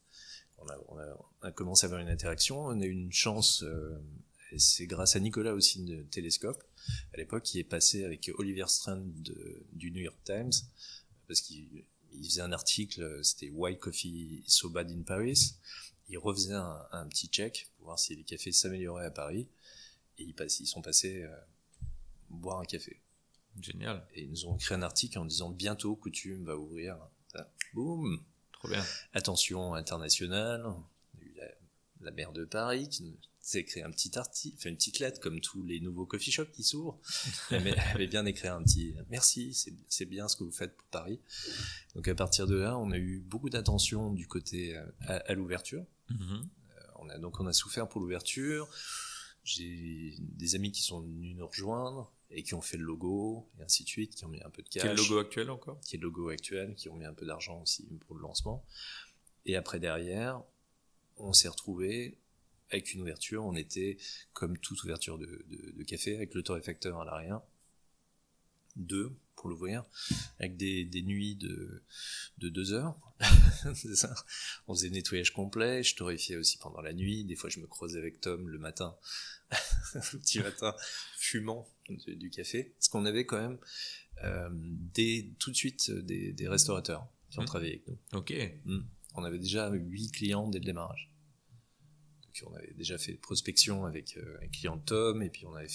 On 0.61 0.69
a, 0.69 0.77
on, 0.89 1.47
a, 1.47 1.53
commencé 1.53 1.85
à 1.85 1.87
avoir 1.87 2.01
une 2.01 2.09
interaction. 2.09 2.61
On 2.61 2.81
a 2.81 2.85
eu 2.85 2.91
une 2.91 3.13
chance, 3.13 3.63
euh, 3.63 3.99
et 4.53 4.59
c'est 4.59 4.87
grâce 4.87 5.17
à 5.17 5.21
Nicolas 5.21 5.55
aussi 5.55 5.83
de 5.85 6.03
Télescope, 6.03 6.63
à 7.15 7.17
l'époque, 7.17 7.45
qui 7.45 7.59
est 7.59 7.65
passé 7.65 8.05
avec 8.05 8.31
Oliver 8.37 8.67
Strand 8.67 9.07
du 9.73 9.91
New 9.91 10.03
York 10.03 10.19
Times, 10.25 10.53
parce 11.29 11.41
qu'il 11.41 11.85
faisait 12.23 12.43
un 12.43 12.53
article, 12.53 13.21
c'était 13.23 13.51
Why 13.51 13.79
Coffee 13.79 14.43
is 14.47 14.51
so 14.51 14.69
bad 14.69 14.91
in 14.91 15.03
Paris 15.03 15.55
ils 16.11 16.19
refaisaient 16.19 16.55
un, 16.55 17.07
petit 17.09 17.29
check 17.29 17.71
pour 17.77 17.87
voir 17.87 17.99
si 17.99 18.15
les 18.17 18.25
cafés 18.25 18.53
s'amélioraient 18.53 19.07
à 19.07 19.11
Paris. 19.11 19.49
Et 20.19 20.25
ils, 20.25 20.35
ils 20.39 20.67
sont 20.67 20.83
passés 20.83 21.23
euh, 21.23 21.37
boire 22.29 22.59
un 22.59 22.65
café. 22.65 23.01
Génial. 23.61 24.05
Et 24.15 24.25
ils 24.25 24.31
nous 24.31 24.47
ont 24.47 24.57
écrit 24.57 24.75
un 24.75 24.83
article 24.83 25.19
en 25.19 25.25
disant 25.25 25.51
bientôt 25.51 25.95
Coutume 25.95 26.45
va 26.45 26.57
ouvrir. 26.57 26.99
boum 27.75 28.23
Trop 28.61 28.69
bien. 28.69 28.85
Attention 29.13 29.75
internationale. 29.75 30.65
La, 31.37 31.47
la 32.01 32.11
maire 32.13 32.33
de 32.33 32.45
Paris 32.45 32.89
qui 32.89 33.19
a 33.57 33.61
écrit 33.61 33.83
un 33.83 33.91
petit 33.91 34.17
article, 34.19 34.61
fait 34.61 34.69
une 34.69 34.77
petite 34.77 34.99
lettre 34.99 35.21
comme 35.21 35.41
tous 35.41 35.63
les 35.63 35.81
nouveaux 35.81 36.07
coffee 36.07 36.31
shops 36.31 36.53
qui 36.53 36.63
s'ouvrent. 36.63 37.01
Elle 37.51 37.79
avait 37.95 38.07
bien 38.07 38.25
écrit 38.27 38.49
un 38.49 38.63
petit 38.63 38.95
merci, 39.09 39.55
c'est 39.89 40.05
bien 40.05 40.29
ce 40.29 40.37
que 40.37 40.45
vous 40.45 40.53
faites 40.53 40.77
pour 40.77 40.87
Paris. 40.89 41.21
Donc 41.95 42.07
à 42.09 42.15
partir 42.15 42.47
de 42.47 42.57
là, 42.57 42.79
on 42.79 42.91
a 42.91 42.99
eu 42.99 43.21
beaucoup 43.21 43.51
d'attention 43.51 44.13
du 44.13 44.27
côté 44.27 44.77
euh, 44.77 44.85
à 45.01 45.35
l'ouverture. 45.35 45.85
Mhm. 46.11 46.49
Euh, 46.71 46.81
on 46.97 47.09
a, 47.09 47.19
donc 47.19 47.41
on 47.41 47.47
a 47.47 47.53
souffert 47.53 47.89
pour 47.89 48.01
l'ouverture. 48.01 48.69
J'ai 49.43 50.15
des 50.19 50.55
amis 50.55 50.71
qui 50.71 50.83
sont 50.83 51.01
venus 51.01 51.35
nous 51.35 51.47
rejoindre 51.47 52.13
et 52.31 52.43
qui 52.43 52.55
ont 52.55 52.61
fait 52.61 52.76
le 52.76 52.85
logo 52.85 53.49
et 53.59 53.62
ainsi 53.62 53.85
de 53.85 53.89
suite, 53.89 54.14
qui 54.14 54.24
ont 54.24 54.28
mis 54.28 54.43
un 54.43 54.51
peu 54.51 54.62
de 54.62 54.68
cash. 54.68 54.83
Quel 54.83 54.97
logo 54.97 55.18
actuel 55.18 55.51
encore? 55.51 55.81
Qui 55.81 55.97
est 55.97 55.99
le 55.99 56.05
logo 56.05 56.28
actuel, 56.28 56.74
qui 56.76 56.89
ont 56.89 56.97
mis 56.97 57.05
un 57.05 57.14
peu 57.14 57.26
d'argent 57.26 57.61
aussi 57.61 57.85
pour 58.07 58.14
le 58.14 58.22
lancement. 58.22 58.64
Et 59.47 59.57
après 59.57 59.81
derrière, 59.81 60.43
on 61.16 61.33
s'est 61.33 61.49
retrouvé 61.49 62.18
avec 62.70 62.95
une 62.95 63.03
ouverture, 63.03 63.45
on 63.45 63.57
était 63.57 63.99
comme 64.33 64.57
toute 64.59 64.83
ouverture 64.85 65.18
de, 65.18 65.45
de, 65.49 65.83
café, 65.83 66.14
avec 66.14 66.35
le 66.35 66.43
torréfacteur 66.43 67.01
à 67.01 67.05
l'arrière, 67.05 67.41
deux 68.77 69.16
pour 69.37 69.49
l'ouvrir, 69.49 69.85
avec 70.39 70.59
des, 70.59 70.85
des, 70.85 71.01
nuits 71.01 71.35
de, 71.35 71.83
de 72.39 72.49
deux 72.51 72.73
heures. 72.73 72.99
ça. 73.95 74.14
On 74.66 74.75
faisait 74.75 74.91
nettoyage 74.91 75.33
complet, 75.33 75.83
je 75.83 75.97
torréfiais 75.97 76.37
aussi 76.37 76.59
pendant 76.59 76.83
la 76.83 76.93
nuit. 76.93 77.25
Des 77.25 77.37
fois, 77.37 77.49
je 77.49 77.59
me 77.61 77.66
croisais 77.66 77.99
avec 77.99 78.21
Tom 78.21 78.49
le 78.49 78.59
matin, 78.59 78.95
le 79.95 80.18
petit 80.18 80.41
matin, 80.41 80.75
fumant 81.16 81.66
du, 81.89 82.29
café. 82.31 82.75
Parce 82.77 82.89
qu'on 82.89 83.07
avait 83.07 83.25
quand 83.25 83.41
même 83.41 83.59
euh, 84.25 84.51
des, 84.53 85.33
tout 85.39 85.51
de 85.51 85.57
suite 85.57 85.91
des, 85.91 86.33
des 86.33 86.49
restaurateurs 86.49 87.09
qui 87.31 87.39
ont 87.39 87.43
mmh. 87.43 87.47
travaillé 87.47 87.73
avec 87.73 87.89
nous. 87.89 87.99
Ok. 88.12 88.35
Mmh. 88.66 88.81
On 89.14 89.25
avait 89.25 89.39
déjà 89.39 89.71
huit 89.71 90.11
clients 90.12 90.49
dès 90.49 90.59
le 90.59 90.64
démarrage 90.64 91.10
on 92.47 92.55
avait 92.55 92.72
déjà 92.74 92.99
fait 92.99 93.14
prospection 93.14 93.84
avec 93.84 94.16
euh, 94.16 94.38
un 94.43 94.49
client 94.49 94.78
Tom, 94.78 95.22
et 95.22 95.30
puis 95.30 95.47
on 95.47 95.55
avait 95.55 95.68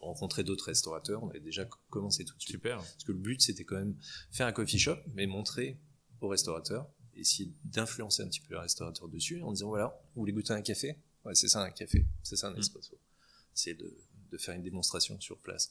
rencontré 0.00 0.44
d'autres 0.44 0.66
restaurateurs, 0.66 1.22
on 1.22 1.30
avait 1.30 1.40
déjà 1.40 1.68
commencé 1.90 2.24
tout 2.24 2.36
de 2.36 2.40
suite. 2.40 2.56
Super. 2.56 2.78
Parce 2.78 3.04
que 3.04 3.12
le 3.12 3.18
but, 3.18 3.40
c'était 3.40 3.64
quand 3.64 3.76
même 3.76 3.96
faire 4.30 4.46
un 4.46 4.52
coffee 4.52 4.78
shop, 4.78 4.98
mais 5.14 5.26
montrer 5.26 5.78
aux 6.20 6.28
restaurateurs, 6.28 6.88
essayer 7.14 7.52
d'influencer 7.64 8.22
un 8.22 8.28
petit 8.28 8.40
peu 8.40 8.54
les 8.54 8.60
restaurateurs 8.60 9.08
dessus, 9.08 9.42
en 9.42 9.52
disant, 9.52 9.68
voilà, 9.68 10.00
vous 10.14 10.22
voulez 10.22 10.32
goûter 10.32 10.52
un 10.52 10.62
café? 10.62 10.96
Ouais, 11.24 11.34
c'est 11.34 11.48
ça 11.48 11.62
un 11.62 11.70
café, 11.70 12.06
c'est 12.22 12.36
ça 12.36 12.48
un 12.48 12.54
mm. 12.54 12.60
espresso. 12.60 12.98
C'est 13.54 13.74
de, 13.74 13.94
de, 14.30 14.38
faire 14.38 14.54
une 14.54 14.62
démonstration 14.62 15.20
sur 15.20 15.38
place. 15.38 15.70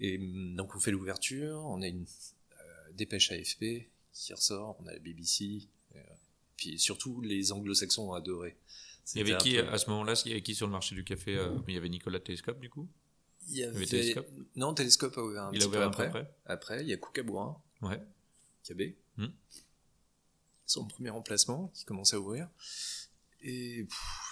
Et 0.00 0.18
mm, 0.18 0.56
donc 0.56 0.74
on 0.76 0.80
fait 0.80 0.92
l'ouverture, 0.92 1.64
on 1.64 1.82
a 1.82 1.88
une 1.88 2.04
euh, 2.52 2.92
dépêche 2.92 3.32
AFP 3.32 3.88
qui 4.12 4.32
ressort, 4.34 4.76
on 4.80 4.86
a 4.86 4.92
la 4.92 4.98
BBC, 4.98 5.68
euh, 5.96 6.00
puis 6.56 6.78
surtout 6.78 7.20
les 7.20 7.52
anglo-saxons 7.52 8.10
ont 8.10 8.14
adoré. 8.14 8.56
Il 9.14 9.18
y 9.18 9.32
avait 9.32 9.38
qui 9.38 9.58
à 9.58 9.78
ce 9.78 9.90
moment-là 9.90 10.14
Il 10.24 10.30
y 10.30 10.32
avait 10.32 10.42
qui 10.42 10.54
sur 10.54 10.66
le 10.66 10.72
marché 10.72 10.94
du 10.94 11.04
café 11.04 11.36
euh, 11.36 11.50
Il 11.68 11.74
y 11.74 11.76
avait 11.76 11.88
Nicolas 11.88 12.20
Télescope 12.20 12.60
du 12.60 12.70
coup? 12.70 12.88
Il 13.48 13.56
y 13.56 13.64
avait, 13.64 13.86
Télescope? 13.86 14.28
Non, 14.54 14.72
Télescope 14.72 15.16
a 15.18 15.22
ouvert 15.22 15.44
un 15.44 15.52
il 15.52 15.62
a 15.62 15.66
ouvert 15.66 15.90
peu 15.90 16.02
après. 16.04 16.30
après. 16.46 16.82
il 16.82 16.88
y 16.88 16.92
a 16.92 16.96
Koukaboura. 16.96 17.60
Ouais. 17.82 18.00
Cabé. 18.62 18.96
Hmm. 19.16 19.26
Son 20.66 20.86
premier 20.86 21.10
emplacement 21.10 21.68
qui 21.74 21.84
commençait 21.84 22.16
à 22.16 22.20
ouvrir. 22.20 22.48
Et 23.44 23.88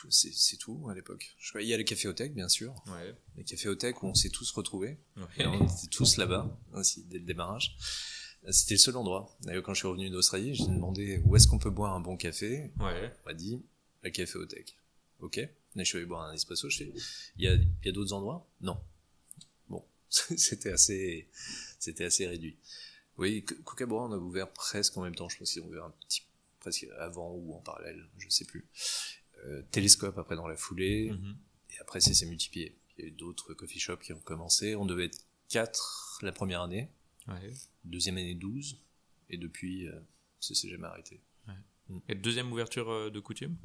c'est 0.08 0.56
tout 0.56 0.88
à 0.88 0.94
l'époque. 0.94 1.36
Il 1.56 1.66
y 1.66 1.74
a 1.74 1.76
le 1.76 1.82
Caféothèque, 1.82 2.32
bien 2.32 2.48
sûr. 2.48 2.72
Ouais. 2.86 3.12
Les 3.36 3.42
Caféothèques 3.42 4.04
où 4.04 4.06
on 4.06 4.14
s'est 4.14 4.30
tous 4.30 4.50
retrouvés. 4.52 4.98
Ouais. 5.16 5.46
on 5.46 5.66
était 5.66 5.88
tous 5.90 6.16
là-bas, 6.16 6.56
ainsi, 6.74 7.04
dès 7.04 7.18
le 7.18 7.24
démarrage. 7.24 7.76
C'était 8.50 8.74
le 8.74 8.78
seul 8.78 8.96
endroit. 8.96 9.36
D'ailleurs, 9.42 9.64
quand 9.64 9.74
je 9.74 9.80
suis 9.80 9.88
revenu 9.88 10.08
d'Australie, 10.10 10.54
j'ai 10.54 10.66
demandé 10.66 11.20
où 11.24 11.34
est-ce 11.34 11.48
qu'on 11.48 11.58
peut 11.58 11.70
boire 11.70 11.92
un 11.92 12.00
bon 12.00 12.16
café. 12.16 12.70
Ouais. 12.78 13.12
On 13.24 13.28
m'a 13.28 13.34
dit 13.34 13.60
la 14.02 14.10
caféothèque. 14.10 14.76
Ok. 15.20 15.40
je 15.76 15.84
suis 15.84 15.98
allé 15.98 16.06
boire 16.06 16.22
un 16.22 16.32
espresso. 16.32 16.68
Je 16.68 16.84
il 16.84 16.94
y 17.38 17.48
a, 17.48 17.54
il 17.54 17.68
y 17.84 17.88
a 17.88 17.92
d'autres 17.92 18.12
endroits? 18.12 18.48
Non. 18.60 18.80
Bon, 19.68 19.84
c'était 20.08 20.72
assez, 20.72 21.28
c'était 21.78 22.04
assez 22.04 22.26
réduit. 22.26 22.56
Oui, 23.18 23.44
Kookaburra, 23.44 24.06
on 24.06 24.12
a 24.12 24.16
ouvert 24.16 24.50
presque 24.50 24.96
en 24.96 25.02
même 25.02 25.14
temps. 25.14 25.28
Je 25.28 25.36
pense 25.36 25.52
qu'ils 25.52 25.62
ont 25.62 25.66
ouvert 25.66 25.84
un 25.84 25.94
petit, 26.08 26.22
presque 26.58 26.86
avant 26.98 27.34
ou 27.34 27.54
en 27.54 27.60
parallèle, 27.60 28.08
je 28.18 28.28
sais 28.30 28.44
plus. 28.44 28.66
Euh, 29.44 29.62
télescope 29.70 30.16
après 30.16 30.36
dans 30.36 30.48
la 30.48 30.56
foulée. 30.56 31.10
Mm-hmm. 31.10 31.34
Et 31.74 31.78
après, 31.80 32.00
c'est 32.00 32.14
s'est 32.14 32.26
multiplié. 32.26 32.76
Il 32.96 33.02
y 33.02 33.04
a 33.04 33.08
eu 33.08 33.12
d'autres 33.12 33.54
coffee 33.54 33.78
shops 33.78 34.02
qui 34.02 34.12
ont 34.12 34.20
commencé. 34.20 34.74
On 34.74 34.86
devait 34.86 35.06
être 35.06 35.18
4 35.48 36.20
la 36.22 36.32
première 36.32 36.62
année. 36.62 36.88
Ouais. 37.28 37.52
Deuxième 37.84 38.16
année 38.16 38.34
12. 38.34 38.78
Et 39.28 39.36
depuis, 39.36 39.88
euh, 39.88 40.00
ça 40.40 40.54
s'est 40.54 40.68
jamais 40.68 40.86
arrêté. 40.86 41.20
Et 42.08 42.14
deuxième 42.14 42.52
ouverture 42.52 42.90
euh, 42.90 43.10
de 43.10 43.20
coutume 43.20 43.56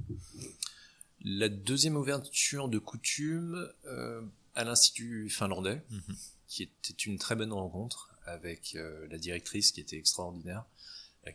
La 1.21 1.49
deuxième 1.49 1.95
ouverture 1.95 2.69
de 2.69 2.79
coutume 2.79 3.69
euh, 3.85 4.21
à 4.55 4.63
l'Institut 4.63 5.29
finlandais, 5.29 5.81
mhm. 5.89 6.15
qui 6.47 6.63
était 6.63 6.93
une 6.93 7.17
très 7.17 7.35
bonne 7.35 7.53
rencontre 7.53 8.11
avec 8.25 8.75
euh, 8.75 9.07
la 9.09 9.17
directrice 9.17 9.71
qui 9.71 9.81
était 9.81 9.97
extraordinaire, 9.97 10.65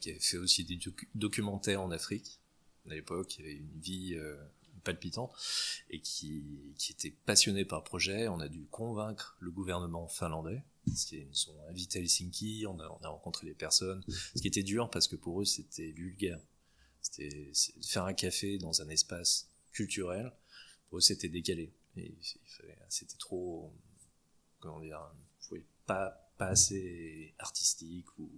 qui 0.00 0.10
avait 0.10 0.20
fait 0.20 0.36
aussi 0.36 0.64
des 0.64 0.78
documentaires 1.16 1.82
en 1.82 1.90
Afrique 1.90 2.38
à 2.86 2.94
l'époque, 2.94 3.26
qui 3.28 3.42
avait 3.42 3.56
une 3.56 3.80
vie 3.80 4.16
palpitante 4.84 5.32
et 5.90 6.00
qui, 6.00 6.44
qui 6.78 6.92
était 6.92 7.12
passionné 7.26 7.64
par 7.64 7.80
le 7.80 7.84
projet. 7.84 8.28
On 8.28 8.38
a 8.38 8.48
dû 8.48 8.66
convaincre 8.70 9.36
le 9.40 9.50
gouvernement 9.50 10.06
finlandais 10.06 10.62
parce 10.86 11.04
qu'ils 11.06 11.26
nous 11.26 11.50
ont 11.50 11.68
invités 11.68 11.98
à 11.98 12.02
Helsinki, 12.02 12.66
on 12.68 12.78
a, 12.78 12.88
on 13.00 13.04
a 13.04 13.08
rencontré 13.08 13.46
des 13.46 13.54
personnes, 13.54 14.02
ce 14.08 14.40
qui 14.40 14.46
était 14.46 14.62
dur 14.62 14.88
parce 14.90 15.08
que 15.08 15.16
pour 15.16 15.42
eux 15.42 15.44
c'était 15.44 15.90
vulgaire. 15.90 16.38
C'était 17.10 17.52
faire 17.82 18.04
un 18.04 18.14
café 18.14 18.58
dans 18.58 18.82
un 18.82 18.88
espace 18.88 19.48
culturel. 19.72 20.32
Pour 20.88 20.98
eux, 20.98 21.00
c'était 21.00 21.28
décalé. 21.28 21.72
C'était 22.88 23.18
trop, 23.18 23.72
comment 24.60 24.80
dire, 24.80 25.00
pas, 25.86 26.32
pas 26.38 26.48
assez 26.48 27.34
artistique 27.38 28.06
ou 28.18 28.30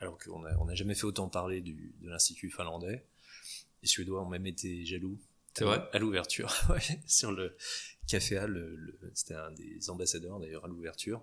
alors 0.00 0.18
qu'on 0.18 0.40
n'a 0.40 0.56
on 0.60 0.68
a 0.68 0.74
jamais 0.74 0.94
fait 0.94 1.04
autant 1.04 1.28
parler 1.28 1.60
du, 1.60 1.94
de 2.00 2.08
l'institut 2.08 2.50
finlandais. 2.50 3.04
Les 3.82 3.88
Suédois 3.88 4.22
ont 4.22 4.28
même 4.28 4.46
été 4.46 4.84
jaloux. 4.84 5.18
C'est 5.54 5.64
vrai? 5.64 5.82
À 5.92 5.98
l'ouverture, 5.98 6.52
sur 7.06 7.32
le 7.32 7.56
café 8.08 8.38
A, 8.38 8.46
le, 8.46 8.98
c'était 9.14 9.34
un 9.34 9.52
des 9.52 9.88
ambassadeurs 9.90 10.40
d'ailleurs 10.40 10.64
à 10.64 10.68
l'ouverture. 10.68 11.22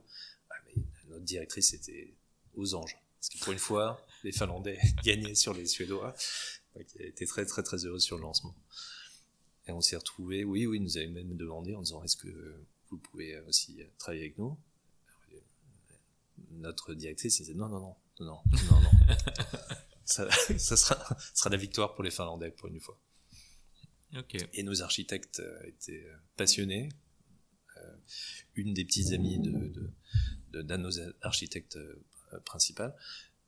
Ah, 0.49 0.55
mais 0.65 0.81
notre 1.09 1.25
directrice 1.25 1.73
était 1.73 2.13
aux 2.55 2.75
anges. 2.75 2.97
Parce 3.19 3.29
que 3.29 3.39
pour 3.39 3.53
une 3.53 3.59
fois, 3.59 4.03
les 4.23 4.31
Finlandais 4.31 4.79
gagnaient 5.03 5.35
sur 5.35 5.53
les 5.53 5.65
Suédois, 5.65 6.13
qui 6.87 6.97
était 6.99 7.25
très 7.25 7.45
très 7.45 7.63
très 7.63 7.85
heureux 7.85 7.99
sur 7.99 8.17
le 8.17 8.23
lancement. 8.23 8.55
Et 9.67 9.71
on 9.71 9.81
s'est 9.81 9.97
retrouvé, 9.97 10.43
oui, 10.43 10.65
oui, 10.65 10.79
nous 10.79 10.97
avait 10.97 11.07
même 11.07 11.35
demandé 11.35 11.75
en 11.75 11.81
disant 11.81 12.03
est-ce 12.03 12.17
que 12.17 12.65
vous 12.89 12.97
pouvez 12.97 13.39
aussi 13.41 13.79
travailler 13.97 14.23
avec 14.23 14.37
nous? 14.37 14.57
Notre 16.51 16.93
directrice 16.93 17.37
disait 17.37 17.53
non, 17.53 17.69
non, 17.69 17.79
non, 17.79 17.95
non, 18.19 18.25
non, 18.25 18.41
non, 18.71 18.81
non. 18.81 19.15
ça, 20.05 20.29
ça, 20.57 20.77
sera, 20.77 21.17
sera 21.33 21.49
la 21.49 21.57
victoire 21.57 21.95
pour 21.95 22.03
les 22.03 22.11
Finlandais 22.11 22.51
pour 22.51 22.67
une 22.67 22.79
fois. 22.79 22.99
Okay. 24.15 24.39
Et 24.53 24.63
nos 24.63 24.81
architectes 24.81 25.39
euh, 25.39 25.63
étaient 25.63 26.05
euh, 26.05 26.15
passionnés. 26.35 26.89
Euh, 27.77 27.95
une 28.55 28.73
des 28.73 28.83
petites 28.83 29.13
amies 29.13 29.39
de, 29.39 29.51
de, 30.51 30.61
de, 30.61 30.77
nos 30.77 30.91
architectes 31.21 31.79
principales 32.43 32.93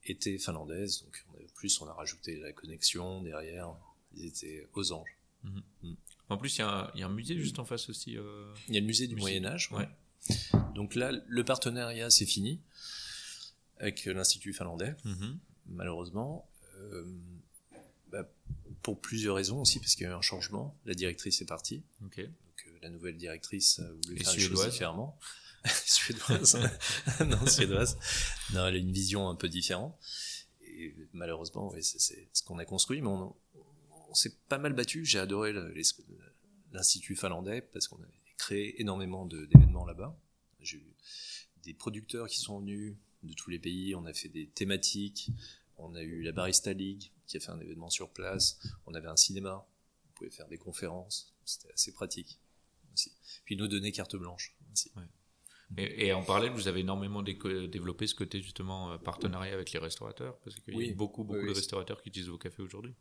était 0.06 0.38
finlandaise, 0.38 1.04
donc 1.04 1.26
on 1.32 1.38
a, 1.38 1.48
plus 1.56 1.82
on 1.82 1.88
a 1.88 1.94
rajouté 1.94 2.40
la 2.40 2.52
connexion 2.52 3.22
derrière, 3.22 3.74
ils 4.16 4.26
étaient 4.26 4.68
aux 4.74 4.92
anges. 4.92 5.18
Mhm. 5.44 5.64
Mm. 5.84 5.94
En 6.30 6.38
plus, 6.38 6.58
il 6.58 6.62
y, 6.62 6.64
a 6.64 6.92
un 6.96 7.10
musée 7.10 7.38
juste 7.38 7.60
en 7.60 7.66
face 7.66 7.90
aussi. 7.90 8.18
Euh, 8.18 8.54
il 8.68 8.74
y 8.74 8.78
a 8.78 8.80
le 8.80 8.86
musée 8.86 9.08
du 9.08 9.16
Moyen 9.16 9.46
Âge. 9.46 9.72
Ouais. 9.72 9.88
Donc 10.74 10.96
là, 10.96 11.12
le 11.28 11.44
partenariat 11.44 12.10
c'est 12.10 12.26
fini 12.26 12.62
avec 13.78 14.06
l'Institut 14.06 14.54
finlandais, 14.54 14.96
mhm. 15.04 15.38
malheureusement. 15.68 16.50
Euh, 16.80 17.06
bah, 18.10 18.30
pour 18.82 19.00
plusieurs 19.00 19.36
raisons 19.36 19.62
aussi, 19.62 19.80
parce 19.80 19.96
qu'il 19.96 20.06
y 20.06 20.08
a 20.08 20.12
eu 20.12 20.16
un 20.16 20.22
changement. 20.22 20.78
La 20.86 20.94
directrice 20.94 21.42
est 21.42 21.46
partie. 21.46 21.84
Donc 22.02 22.20
euh, 22.20 22.28
la 22.82 22.90
nouvelle 22.90 23.18
directrice 23.18 23.80
a 23.80 23.92
voulu 23.92 24.18
faire 24.24 24.34
les 24.34 24.40
choses 24.40 24.66
différemment. 24.66 25.18
suédoise. 25.86 26.58
non, 27.26 27.46
suédoise. 27.48 27.98
Non, 28.54 28.68
elle 28.68 28.76
a 28.76 28.78
une 28.78 28.92
vision 28.92 29.30
un 29.30 29.36
peu 29.36 29.50
différente. 29.50 29.98
Et 30.62 30.94
malheureusement, 31.14 31.72
oui, 31.72 31.84
c'est 31.84 32.28
ce 32.34 32.44
qu'on 32.44 32.58
a 32.58 32.66
construit, 32.66 33.02
mais 33.02 33.10
on, 33.10 33.36
s'est 34.14 34.36
pas 34.48 34.60
mal 34.60 34.74
battu. 34.74 35.06
J'ai 35.06 35.20
adoré 35.20 35.54
l'Institut 36.72 37.16
finlandais 37.16 37.62
parce 37.62 37.88
qu'on 37.88 37.98
a 37.98 38.08
créé 38.38 38.80
énormément 38.80 39.26
d'événements 39.26 39.86
là-bas. 39.86 40.16
J'ai 40.60 40.78
eu 40.78 40.94
des 41.64 41.74
producteurs 41.74 42.28
qui 42.28 42.40
sont 42.40 42.60
venus 42.60 42.96
de 43.24 43.34
tous 43.34 43.50
les 43.50 43.60
pays. 43.60 43.96
On 43.96 44.06
a 44.06 44.14
fait 44.14 44.30
des 44.30 44.48
thématiques. 44.48 45.32
On 45.78 45.96
a 45.96 46.02
eu 46.04 46.22
la 46.22 46.32
Barista 46.32 46.74
League 46.74 47.12
qui 47.26 47.38
a 47.38 47.40
fait 47.40 47.50
un 47.50 47.60
événement 47.60 47.90
sur 47.90 48.10
place. 48.10 48.60
On 48.86 48.94
avait 48.94 49.08
un 49.08 49.16
cinéma. 49.18 49.66
On 50.06 50.14
pouvait 50.14 50.30
faire 50.30 50.48
des 50.48 50.58
conférences. 50.58 51.34
C'était 51.46 51.74
assez 51.74 51.92
pratique 51.92 52.40
aussi. 52.94 53.12
Puis 53.46 53.56
nous 53.56 53.68
donner 53.68 53.92
carte 53.92 54.16
blanche 54.16 54.56
aussi. 54.72 54.92
Et, 55.78 56.14
en 56.14 56.24
parallèle, 56.24 56.52
vous 56.52 56.68
avez 56.68 56.82
énormément 56.82 57.24
développé 57.24 58.06
ce 58.06 58.14
côté 58.14 58.42
justement 58.42 58.92
euh, 58.92 58.98
partenariat 58.98 59.54
avec 59.54 59.72
les 59.72 59.80
restaurateurs, 59.80 60.38
parce 60.40 60.56
qu'il 60.60 60.80
y 60.80 60.92
a 60.92 60.94
beaucoup, 60.94 61.24
beaucoup 61.24 61.46
de 61.46 61.52
restaurateurs 61.52 62.02
qui 62.02 62.10
utilisent 62.10 62.30
vos 62.30 62.38
cafés 62.38 62.62
aujourd'hui, 62.62 62.94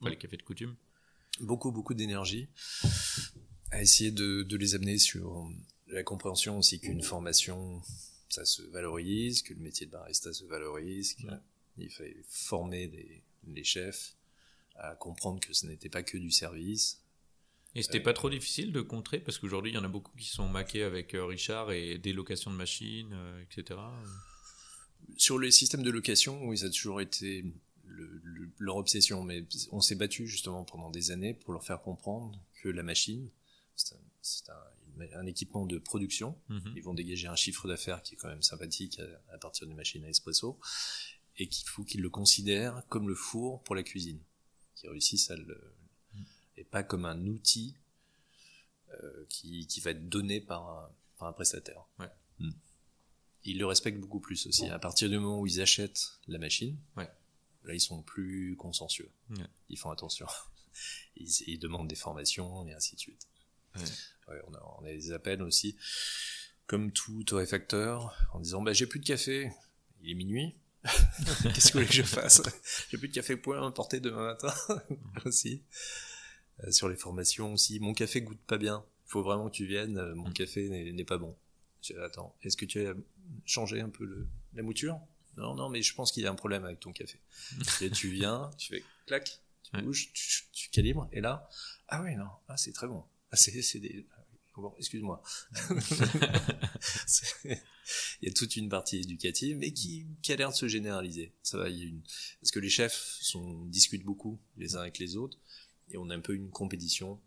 enfin 0.00 0.10
les 0.10 0.16
cafés 0.16 0.36
de 0.36 0.42
coutume. 0.42 0.76
Beaucoup, 1.40 1.72
beaucoup 1.72 1.94
d'énergie 1.94 2.48
à 3.70 3.80
essayer 3.82 4.10
de, 4.10 4.42
de, 4.42 4.56
les 4.56 4.74
amener 4.74 4.98
sur 4.98 5.48
la 5.88 6.02
compréhension 6.02 6.58
aussi 6.58 6.80
qu'une 6.80 7.02
formation, 7.02 7.82
ça 8.28 8.44
se 8.44 8.62
valorise, 8.62 9.42
que 9.42 9.54
le 9.54 9.60
métier 9.60 9.86
de 9.86 9.92
barista 9.92 10.32
se 10.32 10.44
valorise, 10.44 11.14
qu'il 11.14 11.90
fallait 11.90 12.22
former 12.28 12.88
les, 12.88 13.22
les 13.46 13.64
chefs 13.64 14.16
à 14.76 14.94
comprendre 14.94 15.40
que 15.40 15.52
ce 15.52 15.66
n'était 15.66 15.88
pas 15.88 16.02
que 16.02 16.16
du 16.16 16.30
service, 16.30 16.99
et 17.74 17.82
c'était 17.82 18.00
pas 18.00 18.12
trop 18.12 18.30
difficile 18.30 18.72
de 18.72 18.80
contrer 18.80 19.20
parce 19.20 19.38
qu'aujourd'hui 19.38 19.70
il 19.70 19.74
y 19.74 19.78
en 19.78 19.84
a 19.84 19.88
beaucoup 19.88 20.16
qui 20.16 20.28
sont 20.28 20.48
maqués 20.48 20.82
avec 20.82 21.14
euh, 21.14 21.24
Richard 21.24 21.70
et 21.70 21.98
des 21.98 22.12
locations 22.12 22.50
de 22.50 22.56
machines, 22.56 23.12
euh, 23.12 23.42
etc. 23.42 23.78
Sur 25.16 25.38
les 25.38 25.50
systèmes 25.50 25.82
de 25.82 25.90
location, 25.90 26.46
oui, 26.46 26.58
ça 26.58 26.66
a 26.66 26.70
toujours 26.70 27.00
été 27.00 27.44
leur 28.58 28.76
obsession. 28.76 29.22
Mais 29.24 29.44
on 29.72 29.80
s'est 29.80 29.94
battu 29.94 30.26
justement 30.26 30.64
pendant 30.64 30.90
des 30.90 31.10
années 31.10 31.34
pour 31.34 31.52
leur 31.52 31.64
faire 31.64 31.80
comprendre 31.80 32.38
que 32.62 32.68
la 32.68 32.82
machine, 32.82 33.30
c'est 33.76 34.50
un, 35.14 35.26
équipement 35.26 35.66
de 35.66 35.78
production. 35.78 36.38
Mhm. 36.48 36.74
Ils 36.76 36.82
vont 36.82 36.94
dégager 36.94 37.26
un 37.26 37.36
chiffre 37.36 37.66
d'affaires 37.68 38.02
qui 38.02 38.14
est 38.14 38.16
quand 38.16 38.28
même 38.28 38.42
sympathique 38.42 39.00
à, 39.32 39.38
partir 39.38 39.66
d'une 39.66 39.76
machine 39.76 40.04
à 40.04 40.08
espresso, 40.08 40.58
et 41.36 41.48
qu'il 41.48 41.68
faut 41.68 41.84
qu'ils 41.84 42.02
le 42.02 42.10
considèrent 42.10 42.82
comme 42.88 43.08
le 43.08 43.14
four 43.14 43.62
pour 43.62 43.74
la 43.74 43.82
cuisine, 43.82 44.20
qu'ils 44.74 44.90
réussissent 44.90 45.30
à 45.30 45.36
le. 45.36 45.74
Et 46.56 46.64
pas 46.64 46.82
comme 46.82 47.04
un 47.04 47.26
outil 47.26 47.76
euh, 49.02 49.24
qui, 49.28 49.66
qui, 49.66 49.80
va 49.80 49.92
être 49.92 50.08
donné 50.08 50.40
par 50.40 50.68
un, 50.68 50.90
par 51.18 51.28
un 51.28 51.32
prestataire. 51.32 51.84
Ouais. 51.98 52.10
Hmm. 52.38 52.52
Ils 53.44 53.58
le 53.58 53.66
respectent 53.66 54.00
beaucoup 54.00 54.20
plus 54.20 54.46
aussi. 54.46 54.66
À 54.66 54.78
partir 54.78 55.08
du 55.08 55.18
moment 55.18 55.40
où 55.40 55.46
ils 55.46 55.60
achètent 55.60 56.18
la 56.28 56.38
machine, 56.38 56.76
ouais. 56.96 57.08
là 57.64 57.74
ils 57.74 57.80
sont 57.80 58.02
plus 58.02 58.56
consensueux. 58.56 59.10
Ils 59.68 59.78
font 59.78 59.90
attention. 59.90 60.26
Ils, 61.16 61.28
ils, 61.48 61.58
demandent 61.58 61.88
des 61.88 61.96
formations 61.96 62.64
et 62.64 62.72
ainsi 62.72 62.94
de 62.94 63.00
suite. 63.00 63.26
On, 64.28 64.54
a, 64.54 64.76
on, 64.78 64.84
a, 64.84 64.88
des 64.88 65.10
appels 65.10 65.42
aussi, 65.42 65.76
comme 66.66 66.92
tout 66.92 67.24
torréfacteur, 67.24 68.16
en 68.32 68.38
disant 68.38 68.62
bah, 68.62 68.72
j'ai 68.72 68.86
plus 68.86 69.00
de 69.00 69.04
café, 69.04 69.50
il 70.02 70.12
est 70.12 70.14
minuit. 70.14 70.54
Qu'est-ce 70.84 71.72
que 71.72 71.72
vous 71.72 71.80
voulez 71.80 71.86
que 71.86 71.92
je 71.92 72.02
fasse? 72.04 72.40
J'ai 72.88 72.96
plus 72.96 73.08
de 73.08 73.14
café 73.14 73.36
pour 73.36 73.56
importer 73.56 74.00
demain 74.00 74.24
matin 74.24 74.54
aussi. 75.24 75.62
Euh, 76.64 76.72
sur 76.72 76.88
les 76.88 76.96
formations 76.96 77.52
aussi. 77.52 77.78
Mon 77.80 77.92
café 77.94 78.22
goûte 78.22 78.40
pas 78.46 78.58
bien. 78.58 78.84
Il 79.06 79.10
faut 79.10 79.22
vraiment 79.22 79.48
que 79.48 79.54
tu 79.54 79.66
viennes. 79.66 79.98
Euh, 79.98 80.14
mon 80.14 80.28
mm. 80.28 80.32
café 80.32 80.92
n'est 80.92 81.04
pas 81.04 81.18
bon. 81.18 81.36
attends, 82.02 82.34
est-ce 82.42 82.56
que 82.56 82.64
tu 82.64 82.86
as 82.86 82.94
changé 83.44 83.80
un 83.80 83.88
peu 83.88 84.04
le, 84.04 84.28
la 84.54 84.62
mouture? 84.62 85.00
Non, 85.36 85.54
non, 85.54 85.68
mais 85.68 85.82
je 85.82 85.94
pense 85.94 86.12
qu'il 86.12 86.22
y 86.22 86.26
a 86.26 86.30
un 86.30 86.34
problème 86.34 86.64
avec 86.64 86.80
ton 86.80 86.92
café. 86.92 87.18
et 87.80 87.90
tu 87.90 88.10
viens, 88.10 88.50
tu 88.58 88.74
fais 88.74 88.84
clac, 89.06 89.40
tu 89.62 89.80
bouges, 89.82 90.12
tu, 90.12 90.70
calibres, 90.70 91.08
et 91.12 91.20
là, 91.20 91.48
ah 91.88 92.02
oui, 92.02 92.16
non, 92.16 92.28
ah, 92.48 92.56
c'est 92.56 92.72
très 92.72 92.88
bon. 92.88 93.04
Ah, 93.30 93.36
c'est 93.36 93.78
des... 93.78 94.06
Bon, 94.56 94.74
excuse-moi. 94.76 95.22
il 97.44 97.56
y 98.20 98.28
a 98.28 98.32
toute 98.32 98.56
une 98.56 98.68
partie 98.68 98.98
éducative, 98.98 99.56
mais 99.56 99.72
qui, 99.72 100.06
qui 100.20 100.32
a 100.32 100.36
l'air 100.36 100.50
de 100.50 100.54
se 100.54 100.68
généraliser. 100.68 101.32
Ça 101.42 101.56
va, 101.56 101.70
il 101.70 101.78
y 101.78 101.82
a 101.82 101.84
une... 101.86 102.02
Parce 102.40 102.50
que 102.50 102.58
les 102.58 102.68
chefs 102.68 103.16
sont, 103.22 103.64
discutent 103.66 104.04
beaucoup 104.04 104.38
les 104.58 104.76
uns 104.76 104.80
avec 104.80 104.98
les 104.98 105.16
autres 105.16 105.38
et 105.90 105.96
on 105.96 106.10
a 106.10 106.16
un 106.16 106.20
peu 106.20 106.34
une 106.34 106.50
compétition 106.50 107.20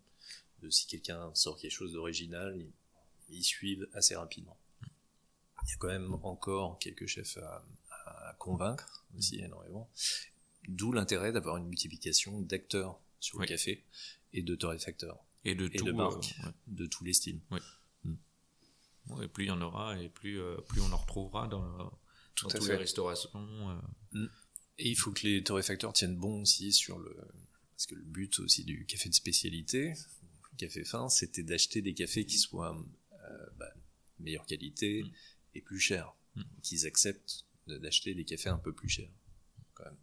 de 0.62 0.70
si 0.70 0.86
quelqu'un 0.86 1.30
sort 1.34 1.58
quelque 1.58 1.72
chose 1.72 1.92
d'original, 1.92 2.58
ils, 3.30 3.44
suivent 3.44 3.88
assez 3.92 4.14
rapidement. 4.14 4.56
Il 4.82 5.70
y 5.70 5.72
a 5.72 5.76
quand 5.78 5.88
même 5.88 6.14
encore 6.22 6.78
quelques 6.78 7.06
chefs 7.06 7.38
à, 7.38 7.64
convaincre 8.38 9.04
aussi 9.16 9.40
énormément. 9.40 9.88
D'où 10.68 10.92
l'intérêt 10.92 11.32
d'avoir 11.32 11.56
une 11.56 11.66
multiplication 11.66 12.40
d'acteurs 12.40 12.98
sur 13.20 13.38
le 13.38 13.46
café 13.46 13.84
et 14.32 14.42
de 14.42 14.54
torréfacteurs 14.54 15.24
et 15.44 15.54
de, 15.54 15.68
de 15.68 15.92
marques 15.92 16.34
de 16.66 16.86
tous 16.86 17.04
les 17.04 17.12
styles. 17.12 17.40
Oui. 17.50 17.60
Hmm. 18.04 19.22
et 19.22 19.28
plus 19.28 19.44
il 19.44 19.48
y 19.48 19.50
en 19.50 19.60
aura 19.60 19.98
et 20.00 20.08
plus 20.08 20.40
plus 20.68 20.80
on 20.80 20.92
en 20.92 20.96
retrouvera 20.96 21.48
dans, 21.48 21.92
toutes 22.34 22.54
les 22.66 22.76
restaurations. 22.76 23.30
Euh. 23.34 23.76
Hmm. 24.12 24.28
Et 24.78 24.90
il 24.90 24.96
faut 24.96 25.12
que 25.12 25.26
les 25.26 25.42
torréfacteurs 25.42 25.92
tiennent 25.92 26.16
bon 26.16 26.42
aussi 26.42 26.72
sur 26.72 26.98
le 26.98 27.16
parce 27.74 27.86
que 27.86 27.94
le 27.94 28.04
but 28.04 28.38
aussi 28.38 28.64
du 28.64 28.86
café 28.86 29.08
de 29.08 29.14
spécialité, 29.14 29.94
le 30.52 30.56
café 30.56 30.84
fin, 30.84 31.08
c'était 31.08 31.42
d'acheter 31.42 31.82
des 31.82 31.94
cafés 31.94 32.24
qui 32.24 32.38
soient 32.38 32.76
euh, 33.12 33.46
bah, 33.58 33.72
meilleure 34.20 34.46
qualité 34.46 35.02
mm. 35.02 35.10
et 35.56 35.60
plus 35.60 35.80
chers. 35.80 36.14
Mm. 36.36 36.42
Qu'ils 36.62 36.86
acceptent 36.86 37.44
d'acheter 37.66 38.14
des 38.14 38.24
cafés 38.24 38.50
un 38.50 38.58
peu 38.58 38.72
plus 38.72 38.88
chers, 38.88 39.10
quand 39.74 39.84
même. 39.84 39.96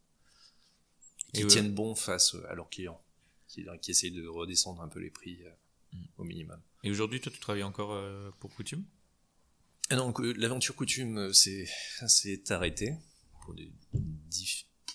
Qui 1.34 1.48
tiennent 1.48 1.74
bon 1.74 1.96
face 1.96 2.36
à 2.50 2.56
leurs 2.56 2.70
clients, 2.70 3.02
qui, 3.48 3.66
qui 3.82 3.92
essayent 3.92 4.12
de 4.12 4.28
redescendre 4.28 4.82
un 4.82 4.90
peu 4.90 5.00
les 5.00 5.12
prix 5.12 5.42
euh, 5.44 5.52
mm. 5.94 6.06
au 6.18 6.24
minimum. 6.26 6.62
Et 6.84 6.92
aujourd'hui, 6.92 7.22
toi, 7.22 7.32
tu 7.32 7.40
travailles 7.40 7.64
encore 7.64 7.94
euh, 7.94 8.32
pour 8.40 8.54
Coutume? 8.54 8.84
Ah 9.90 9.96
Donc, 9.96 10.20
l'aventure 10.20 10.76
Coutume, 10.76 11.32
c'est 11.34 12.52
arrêté 12.52 12.96
pour, 13.44 13.54
des, 13.54 13.72
pour 13.92 14.02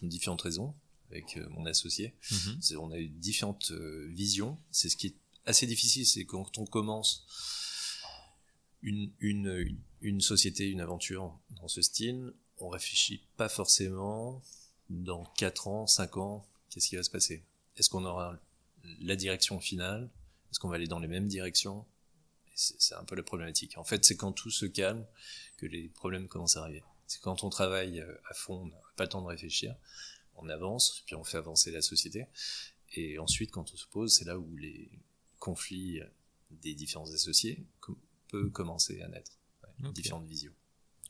différentes 0.08 0.42
raisons 0.42 0.74
avec 1.16 1.36
euh, 1.36 1.46
mon 1.50 1.66
associé. 1.66 2.14
Mhm. 2.30 2.60
On 2.78 2.90
a 2.90 2.98
eu 2.98 3.08
différentes 3.08 3.70
euh, 3.72 4.06
visions. 4.10 4.58
C'est 4.70 4.88
ce 4.88 4.96
qui 4.96 5.08
est 5.08 5.16
assez 5.44 5.66
difficile, 5.66 6.06
c'est 6.06 6.24
quand 6.24 6.58
on 6.58 6.66
commence 6.66 7.24
une, 8.82 9.12
une, 9.20 9.76
une 10.00 10.20
société, 10.20 10.68
une 10.68 10.80
aventure 10.80 11.38
dans 11.50 11.68
ce 11.68 11.82
style, 11.82 12.32
on 12.58 12.68
réfléchit 12.68 13.22
pas 13.36 13.48
forcément 13.48 14.42
dans 14.90 15.24
4 15.36 15.68
ans, 15.68 15.86
5 15.86 16.16
ans, 16.16 16.46
qu'est-ce 16.70 16.88
qui 16.88 16.96
va 16.96 17.02
se 17.02 17.10
passer? 17.10 17.44
Est-ce 17.76 17.90
qu'on 17.90 18.04
aura 18.04 18.38
la 19.00 19.16
direction 19.16 19.60
finale? 19.60 20.10
Est-ce 20.50 20.60
qu'on 20.60 20.68
va 20.68 20.76
aller 20.76 20.86
dans 20.88 21.00
les 21.00 21.08
mêmes 21.08 21.28
directions? 21.28 21.84
C'est 22.54 22.94
un 22.94 23.04
peu 23.04 23.14
la 23.14 23.22
problématique. 23.22 23.76
En 23.76 23.84
fait, 23.84 24.04
c'est 24.04 24.16
quand 24.16 24.32
tout 24.32 24.50
se 24.50 24.64
calme 24.64 25.04
que 25.58 25.66
les 25.66 25.88
problèmes 25.88 26.26
commencent 26.26 26.56
à 26.56 26.62
arriver. 26.62 26.82
C'est 27.06 27.20
quand 27.20 27.44
on 27.44 27.50
travaille 27.50 28.00
euh, 28.00 28.14
à 28.30 28.34
fond, 28.34 28.62
on 28.62 28.66
n'a 28.66 28.80
pas 28.96 29.04
le 29.04 29.10
temps 29.10 29.20
de 29.20 29.26
réfléchir 29.26 29.76
on 30.36 30.48
avance, 30.48 31.02
puis 31.06 31.14
on 31.14 31.24
fait 31.24 31.38
avancer 31.38 31.70
la 31.70 31.82
société. 31.82 32.26
Et 32.94 33.18
ensuite, 33.18 33.50
quand 33.50 33.72
on 33.72 33.76
se 33.76 33.86
pose, 33.86 34.14
c'est 34.14 34.24
là 34.24 34.38
où 34.38 34.56
les 34.56 34.90
conflits 35.38 36.00
des 36.50 36.74
différents 36.74 37.10
associés 37.12 37.64
peuvent 38.28 38.50
commencer 38.50 39.00
à 39.02 39.08
naître. 39.08 39.32
Différentes 39.92 40.26
visions. 40.26 40.54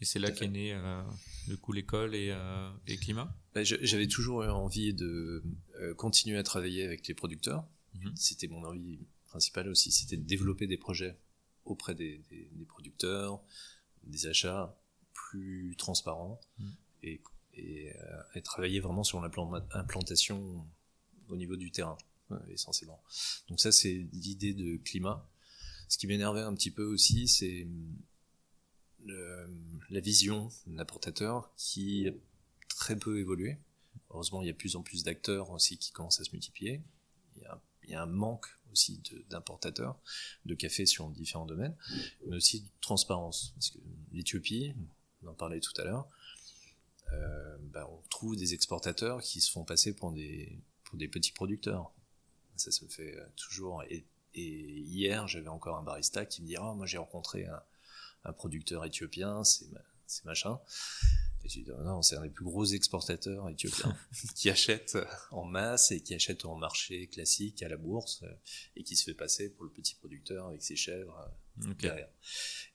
Et 0.01 0.05
c'est 0.05 0.19
là 0.19 0.31
qu'est 0.31 0.49
né 0.49 0.75
euh, 0.75 1.03
du 1.47 1.57
coup 1.57 1.73
l'école 1.73 2.15
et, 2.15 2.31
euh, 2.31 2.71
et 2.87 2.97
climat? 2.97 3.35
Bah, 3.55 3.63
J'avais 3.65 4.09
toujours 4.09 4.43
eu 4.43 4.49
envie 4.49 4.93
de 4.93 5.43
euh, 5.81 5.95
continuer 5.95 6.37
à 6.37 6.43
travailler 6.43 6.85
avec 6.85 7.07
les 7.07 7.15
producteurs. 7.15 7.67
Mhm. 7.95 8.13
C'était 8.15 8.49
mon 8.49 8.65
envie 8.65 8.99
principale 9.27 9.69
aussi, 9.69 9.91
c'était 9.91 10.17
de 10.17 10.25
développer 10.25 10.67
des 10.67 10.77
projets 10.77 11.19
auprès 11.65 11.95
des, 11.95 12.23
producteurs, 12.69 13.43
des 14.05 14.27
achats 14.27 14.79
plus 15.13 15.75
transparents 15.77 16.41
mhm. 16.59 16.75
et 17.03 17.21
et, 17.57 17.93
euh, 17.97 18.23
et 18.35 18.43
travailler 18.43 18.81
vraiment 18.81 19.05
sur 19.05 19.21
l'implantation 19.21 20.67
au 21.29 21.37
niveau 21.37 21.57
du 21.57 21.71
terrain, 21.71 21.97
essentiellement. 22.49 23.03
Donc 23.49 23.61
ça, 23.61 23.73
c'est 23.73 24.07
l'idée 24.13 24.55
de 24.55 24.77
climat. 24.77 25.29
Ce 25.89 25.99
qui 25.99 26.07
m'énervait 26.07 26.41
un 26.41 26.55
petit 26.55 26.71
peu 26.71 26.85
aussi, 26.85 27.29
c'est 27.29 27.67
la 29.91 30.01
vision 30.01 30.51
de 30.67 30.77
l'importateur 30.77 31.53
qui 31.57 32.09
a 32.09 32.13
très 32.69 32.97
peu 32.97 33.19
évolué. 33.19 33.59
Heureusement, 34.11 34.43
il 34.43 34.47
y 34.47 34.49
a 34.49 34.53
de 34.53 34.57
plus 34.57 34.77
en 34.77 34.83
plus 34.83 35.05
d'acteurs 35.05 35.51
aussi 35.51 35.79
qui 35.79 35.93
commencent 35.93 36.21
à 36.21 36.25
se 36.25 36.33
multiplier. 36.33 36.83
Il 37.37 37.43
y 37.91 37.95
a, 37.95 38.03
un 38.03 38.07
manque 38.07 38.47
aussi 38.73 39.01
d'importateurs 39.31 39.97
de, 40.45 40.55
café 40.55 40.87
sur 40.87 41.09
différents 41.11 41.47
domaines, 41.47 41.77
mais 42.27 42.37
aussi 42.37 42.63
de 42.63 42.69
transparence. 42.81 43.53
Parce 43.55 43.71
que 43.71 43.79
l'Éthiopie, 44.13 44.75
on 45.23 45.29
en 45.29 45.35
parlait 45.35 45.61
tout 45.61 45.73
à 45.81 45.85
l'heure, 45.85 46.09
euh, 46.09 46.26
bah, 47.77 47.87
on 47.91 48.01
trouve 48.09 48.37
des 48.37 48.55
exportateurs 48.55 49.21
qui 49.21 49.41
se 49.41 49.51
font 49.51 49.65
passer 49.65 49.95
pour 49.95 50.11
des, 50.11 50.59
pour 50.85 50.97
des 50.97 51.09
petits 51.09 51.33
producteurs. 51.33 51.93
Ça 52.57 52.71
se 52.71 52.87
fait 52.87 53.17
euh, 53.17 53.27
toujours. 53.37 53.83
Et, 53.85 54.07
et 54.35 54.81
hier, 54.81 55.29
j'avais 55.29 55.49
encore 55.49 55.77
un 55.77 55.83
barista 55.83 56.25
qui 56.25 56.43
me 56.43 56.47
dit, 56.47 56.57
ah, 56.57 56.73
moi 56.75 56.87
j'ai 56.87 56.97
rencontré 56.97 57.45
un, 57.45 57.63
un, 58.25 58.33
producteur 58.33 58.85
éthiopien, 58.85 59.45
c'est 59.45 60.25
machin. 60.25 60.59
Et 61.45 61.49
je 61.51 61.61
dis, 61.61 61.71
oh 61.71 61.83
non, 61.83 62.01
c'est 62.01 62.17
un 62.17 62.23
des 62.23 62.31
plus 62.31 62.45
gros 62.45 62.65
exportateurs 62.65 63.49
éthiopiens 63.51 63.95
qui 64.35 64.49
achète 64.49 64.97
en 65.31 65.45
masse 65.45 65.91
et 65.91 66.01
qui 66.01 66.15
achète 66.15 66.47
en 66.47 66.57
marché 66.57 67.09
classique 67.09 67.63
à 67.63 67.69
la 67.69 67.77
bourse 67.77 68.25
et 68.75 68.83
qui 68.85 68.97
se 68.97 69.05
fait 69.05 69.15
passer 69.15 69.51
pour 69.51 69.65
le 69.65 69.71
petit 69.71 69.95
producteur 69.95 70.47
avec 70.47 70.63
ses 70.63 70.77
chèvres 70.77 71.31
euh, 71.63 71.75
derrière. 71.75 72.09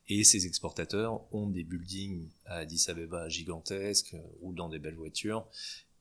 Et 0.07 0.23
ces 0.23 0.45
exportateurs 0.45 1.33
ont 1.33 1.47
des 1.47 1.63
buildings 1.63 2.29
à 2.45 2.57
Addis 2.57 2.85
Abeba 2.89 3.29
gigantesques, 3.29 4.15
roulent 4.41 4.55
dans 4.55 4.69
des 4.69 4.79
belles 4.79 4.95
voitures, 4.95 5.47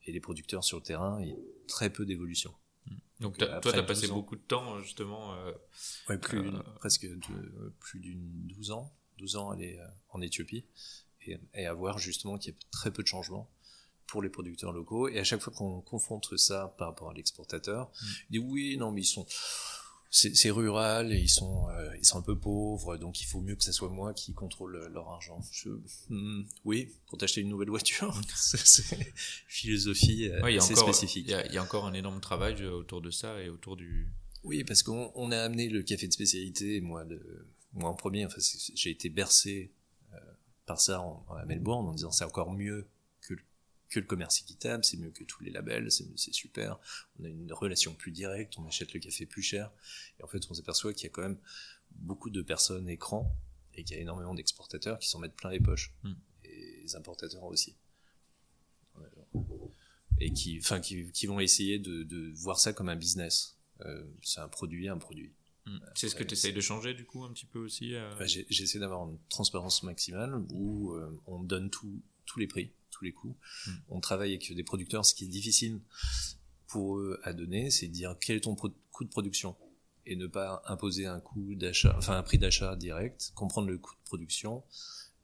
et 0.07 0.13
les 0.13 0.21
producteurs 0.21 0.65
sur 0.65 0.79
le 0.79 0.83
terrain, 0.83 1.21
il 1.21 1.29
y 1.29 1.33
a 1.33 1.37
très 1.69 1.91
peu 1.91 2.05
d'évolution. 2.07 2.53
Hmm. 2.87 2.97
Donc, 3.21 3.39
toi, 3.39 3.61
tu 3.61 3.69
as 3.69 3.83
passé 3.83 4.09
beaucoup 4.09 4.37
de 4.37 4.43
temps, 4.43 4.81
justement. 4.81 5.35
Euh, 5.35 5.53
ouais, 6.09 6.19
plus, 6.19 6.49
euh, 6.49 6.63
presque 6.77 7.07
de, 7.07 7.73
plus 7.79 8.01
d'une 8.01 8.47
12 8.47 8.71
ans, 8.71 8.93
12 9.19 9.37
ans 9.37 9.51
aller 9.51 9.79
euh, 9.79 9.87
en 10.11 10.21
Éthiopie, 10.23 10.65
et, 11.27 11.39
et 11.55 11.67
à 11.67 11.75
voir 11.75 11.99
justement 11.99 12.39
qu'il 12.39 12.53
y 12.53 12.57
a 12.57 12.59
très 12.71 12.91
peu 12.91 13.03
de 13.03 13.09
changements 13.09 13.51
pour 14.07 14.23
les 14.23 14.31
producteurs 14.31 14.73
locaux. 14.73 15.09
Et 15.09 15.19
à 15.19 15.25
chaque 15.25 15.41
fois 15.41 15.53
qu'on 15.53 15.83
confronte 15.83 16.37
ça 16.37 16.75
par 16.79 16.89
rapport 16.89 17.11
à 17.11 17.15
l'exportateur, 17.15 17.89
hmm. 17.89 18.07
il 18.31 18.33
dit 18.33 18.39
oui, 18.39 18.77
non, 18.77 18.91
mais 18.91 19.03
ils 19.03 19.07
sont 19.07 19.27
c'est 20.13 20.51
rural 20.51 21.13
et 21.13 21.21
ils 21.21 21.29
sont 21.29 21.69
euh, 21.69 21.97
ils 21.97 22.05
sont 22.05 22.19
un 22.19 22.23
peu 22.23 22.37
pauvres 22.37 22.97
donc 22.97 23.21
il 23.21 23.27
faut 23.27 23.41
mieux 23.41 23.55
que 23.55 23.63
ce 23.63 23.71
soit 23.71 23.89
moi 23.89 24.13
qui 24.13 24.33
contrôle 24.33 24.89
leur 24.93 25.09
argent. 25.09 25.41
Je, 25.53 25.69
hmm, 26.09 26.45
oui 26.65 26.93
pour 27.07 27.17
t'acheter 27.17 27.43
une 27.43 27.49
nouvelle 27.49 27.71
voiture. 27.71 28.21
C'est 28.35 29.15
philosophie 29.47 30.29
euh, 30.29 30.43
assez 30.59 30.75
spécifique. 30.75 31.27
il 31.29 31.55
y, 31.55 31.59
a, 31.59 31.63
encore 31.63 31.87
un 31.87 31.95
énorme 31.95 32.21
travail 32.21 32.57
euh, 32.61 32.73
autour 32.73 33.01
de 33.01 33.11
ça 33.11 33.41
et 33.41 33.49
autour 33.49 33.77
du 33.77 34.09
oui 34.43 34.65
parce 34.65 34.83
qu'on 34.83 35.31
a 35.31 35.39
amené 35.39 35.69
le 35.69 35.83
café 35.83 36.09
de 36.09 36.13
spécialité 36.13 36.81
moi 36.81 37.05
le 37.05 37.47
moi 37.73 37.89
en 37.89 37.95
premier. 37.95 38.27
Enfin 38.27 38.41
j'ai 38.75 38.91
été 38.91 39.11
bercé 39.11 39.71
par 40.67 40.81
ça 40.81 41.01
en, 41.01 41.25
à 41.37 41.45
Melbourne 41.47 41.87
en 41.87 41.95
disant 41.95 42.11
c'est 42.11 42.25
encore 42.25 42.53
mieux 42.53 42.89
que 43.91 44.01
le 44.01 44.07
commerce 44.07 44.41
équitable, 44.41 44.85
c'est 44.85 44.97
mieux 44.97 45.11
que 45.11 45.25
tous 45.25 45.43
les 45.43 45.51
labels, 45.51 45.91
c'est 45.91 46.07
c'est 46.17 46.33
super. 46.33 46.79
On 47.19 47.25
a 47.25 47.29
une 47.29 47.53
relation 47.53 47.93
plus 47.95 48.13
directe, 48.13 48.59
on 48.59 48.67
achète 48.67 48.93
le 48.95 49.01
café 49.01 49.27
plus 49.27 49.43
cher. 49.43 49.71
Et 50.19 50.23
en 50.23 50.29
fait, 50.29 50.47
on 50.49 50.55
s'aperçoit 50.55 50.95
qu'il 50.95 51.05
y 51.05 51.07
a 51.07 51.11
quand 51.11 51.23
même 51.23 51.39
beaucoup 51.91 52.31
de 52.31 52.41
personnes 52.41 52.89
écrans 52.89 53.37
et 53.75 53.85
qu'il 53.85 53.97
y 53.97 53.99
a 53.99 54.03
énormément 54.03 54.35
d'exportateurs 54.35 54.99
qui 54.99 55.09
s'en 55.09 55.19
mettent 55.19 55.37
plein 55.37 55.51
les 55.51 55.61
poches. 55.61 55.93
Mm. 56.05 56.13
Et 56.45 56.81
les 56.83 56.97
importateurs 56.97 57.45
aussi. 57.45 57.77
Et 60.19 60.33
qui, 60.33 60.59
enfin, 60.59 60.81
qui, 60.81 61.11
qui 61.13 61.27
vont 61.27 61.41
essayer 61.41 61.79
de, 61.79 62.03
de 62.03 62.33
voir 62.35 62.61
ça 62.61 62.73
comme 62.73 62.89
un 62.89 62.97
business. 62.97 63.57
Euh, 63.81 64.05
c'est 64.23 64.41
un 64.41 64.49
produit, 64.49 64.89
un 64.89 64.99
produit. 64.99 65.33
Mm. 65.67 65.79
C'est 65.95 66.09
ce 66.09 66.15
que 66.15 66.25
tu 66.25 66.35
essayes 66.35 66.53
de 66.53 66.61
changer 66.61 66.95
du 66.95 67.05
coup 67.05 67.25
un 67.25 67.33
petit 67.33 67.47
peu 67.47 67.59
aussi 67.59 67.95
euh, 67.95 68.13
Enfin, 68.13 68.27
J'essaie 68.27 68.79
d'avoir 68.79 69.09
une 69.09 69.19
transparence 69.29 69.83
maximale 69.83 70.35
où 70.53 70.93
euh, 70.93 71.19
on 71.27 71.43
donne 71.43 71.71
tout, 71.71 72.01
tous 72.27 72.39
les 72.39 72.47
prix, 72.47 72.71
tous 73.01 73.05
les 73.07 73.13
coûts. 73.13 73.37
Mm. 73.67 73.71
On 73.89 74.01
travaille 74.01 74.31
avec 74.31 74.55
des 74.55 74.63
producteurs. 74.63 75.05
Ce 75.07 75.15
qui 75.15 75.25
est 75.25 75.29
difficile 75.29 75.81
pour 76.67 76.99
eux 76.99 77.19
à 77.25 77.33
donner, 77.33 77.71
c'est 77.71 77.89
de 77.89 77.93
dire 77.93 78.15
quel 78.21 78.37
est 78.37 78.41
ton 78.43 78.55
coût 78.55 78.69
de 78.69 79.09
production? 79.09 79.57
Et 80.07 80.17
ne 80.17 80.27
pas 80.27 80.63
imposer 80.67 81.07
un 81.07 81.21
coût 81.21 81.55
d'achat, 81.55 81.95
enfin 81.97 82.17
un 82.17 82.23
prix 82.23 82.39
d'achat 82.39 82.75
direct, 82.77 83.33
comprendre 83.35 83.69
le 83.69 83.79
coût 83.79 83.95
de 83.95 84.05
production 84.05 84.65